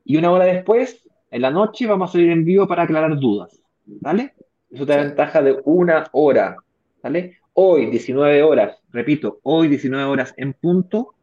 y 0.06 0.18
una 0.18 0.32
hora 0.32 0.46
después, 0.46 1.08
en 1.32 1.42
la 1.42 1.52
noche, 1.52 1.88
vamos 1.88 2.10
a 2.10 2.14
salir 2.14 2.32
en 2.32 2.46
vivo 2.46 2.68
para 2.68 2.84
aclarar 2.84 3.18
dudas. 3.20 3.60
¿Vale? 3.86 4.34
Eso 4.70 4.86
te 4.86 4.94
da 4.94 5.04
ventaja 5.04 5.42
de 5.42 5.60
una 5.66 6.08
hora. 6.12 6.58
¿Vale? 7.02 7.38
Hoy, 7.54 7.88
19 7.88 8.42
horas, 8.42 8.78
repito, 8.92 9.40
hoy 9.44 9.68
19 9.68 10.06
horas 10.06 10.34
en 10.38 10.54
punto, 10.54 11.14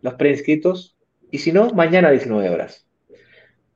los 0.00 0.14
preinscritos, 0.14 0.96
y 1.30 1.38
si 1.38 1.50
no, 1.50 1.70
mañana 1.70 2.10
19 2.10 2.50
horas. 2.50 2.86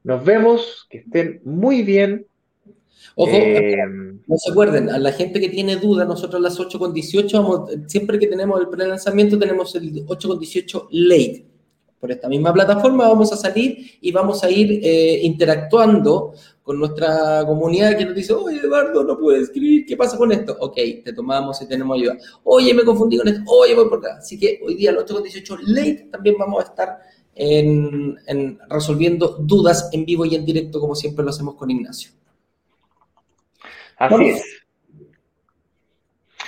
Nos 0.04 0.24
vemos, 0.24 0.86
que 0.88 0.98
estén 0.98 1.40
muy 1.44 1.82
bien. 1.82 2.26
Ojo, 3.16 3.30
Eh, 3.32 3.76
No 4.28 4.36
se 4.36 4.52
acuerden, 4.52 4.90
a 4.90 4.98
la 4.98 5.10
gente 5.10 5.40
que 5.40 5.48
tiene 5.48 5.76
dudas, 5.76 6.06
nosotros 6.06 6.40
las 6.40 6.60
8 6.60 6.78
con 6.78 6.92
18, 6.92 7.42
vamos, 7.42 7.70
siempre 7.86 8.18
que 8.18 8.28
tenemos 8.28 8.60
el 8.60 8.68
pre-lanzamiento, 8.68 9.38
tenemos 9.38 9.74
el 9.74 10.04
8 10.06 10.28
con 10.28 10.38
18 10.38 10.88
late. 10.92 11.46
Por 12.00 12.10
esta 12.12 12.28
misma 12.28 12.52
plataforma 12.52 13.08
vamos 13.08 13.32
a 13.32 13.36
salir 13.36 13.98
y 14.00 14.12
vamos 14.12 14.44
a 14.44 14.50
ir 14.50 14.80
eh, 14.82 15.20
interactuando 15.22 16.34
con 16.62 16.78
nuestra 16.78 17.44
comunidad 17.46 17.96
que 17.96 18.04
nos 18.04 18.14
dice, 18.14 18.32
oye, 18.34 18.58
Eduardo, 18.58 19.02
no 19.04 19.16
puedo 19.18 19.40
escribir, 19.40 19.86
¿qué 19.86 19.96
pasa 19.96 20.18
con 20.18 20.30
esto? 20.32 20.56
Ok, 20.60 20.74
te 21.04 21.12
tomamos 21.14 21.60
y 21.62 21.66
tenemos 21.68 21.96
ayuda. 21.96 22.16
Oye, 22.44 22.74
me 22.74 22.84
confundí 22.84 23.16
con 23.16 23.28
esto, 23.28 23.40
oye, 23.46 23.74
voy 23.74 23.88
por 23.88 23.98
acá. 23.98 24.16
Así 24.18 24.38
que 24.38 24.60
hoy 24.64 24.74
día, 24.74 24.90
al 24.90 24.98
8 24.98 25.14
con 25.14 25.22
18 25.22 25.56
late, 25.66 26.08
también 26.10 26.36
vamos 26.38 26.64
a 26.64 26.66
estar 26.68 26.98
en- 27.34 28.16
en 28.26 28.58
resolviendo 28.68 29.38
dudas 29.40 29.88
en 29.92 30.04
vivo 30.04 30.24
y 30.24 30.34
en 30.34 30.44
directo, 30.44 30.80
como 30.80 30.94
siempre 30.94 31.24
lo 31.24 31.30
hacemos 31.30 31.54
con 31.54 31.70
Ignacio. 31.70 32.10
así 33.98 34.14
Vamos. 34.14 34.28
es. 34.28 34.42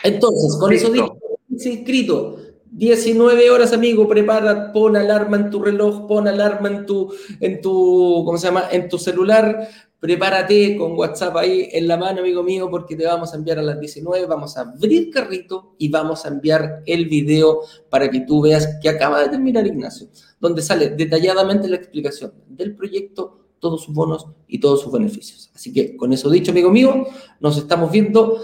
Entonces, 0.02 0.56
con 0.60 0.72
eso 0.72 0.90
dicho, 0.90 1.16
inscrito. 1.50 2.38
19 2.70 3.50
horas, 3.50 3.72
amigo, 3.72 4.08
prepara, 4.08 4.72
pon 4.72 4.96
alarma 4.96 5.36
en 5.36 5.50
tu 5.50 5.62
reloj, 5.62 6.06
pon 6.06 6.28
alarma 6.28 6.68
en 6.68 6.86
tu, 6.86 7.12
en 7.40 7.60
tu, 7.60 8.22
¿cómo 8.24 8.38
se 8.38 8.46
llama? 8.46 8.64
En 8.70 8.88
tu 8.88 8.98
celular, 8.98 9.68
prepárate 10.00 10.76
con 10.76 10.92
WhatsApp 10.92 11.36
ahí 11.36 11.68
en 11.72 11.88
la 11.88 11.96
mano, 11.96 12.20
amigo 12.20 12.42
mío, 12.42 12.68
porque 12.70 12.94
te 12.94 13.06
vamos 13.06 13.32
a 13.32 13.36
enviar 13.36 13.58
a 13.58 13.62
las 13.62 13.80
19, 13.80 14.26
vamos 14.26 14.56
a 14.56 14.60
abrir 14.62 15.10
carrito 15.10 15.74
y 15.78 15.88
vamos 15.88 16.24
a 16.24 16.28
enviar 16.28 16.82
el 16.86 17.06
video 17.06 17.60
para 17.90 18.08
que 18.10 18.20
tú 18.20 18.42
veas 18.42 18.78
que 18.80 18.88
acaba 18.88 19.22
de 19.22 19.30
terminar 19.30 19.66
Ignacio, 19.66 20.08
donde 20.40 20.62
sale 20.62 20.90
detalladamente 20.90 21.68
la 21.68 21.76
explicación 21.76 22.32
del 22.46 22.76
proyecto, 22.76 23.38
todos 23.58 23.82
sus 23.82 23.94
bonos 23.94 24.26
y 24.46 24.60
todos 24.60 24.82
sus 24.82 24.92
beneficios. 24.92 25.50
Así 25.54 25.72
que 25.72 25.96
con 25.96 26.12
eso 26.12 26.30
dicho, 26.30 26.52
amigo 26.52 26.70
mío, 26.70 27.06
nos 27.40 27.56
estamos 27.58 27.90
viendo. 27.90 28.40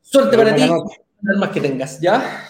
Suerte 0.00 0.36
para 0.38 0.54
ti, 0.54 0.62
las 1.22 1.38
más 1.38 1.50
que 1.50 1.60
tengas, 1.60 2.00
¿ya? 2.00 2.49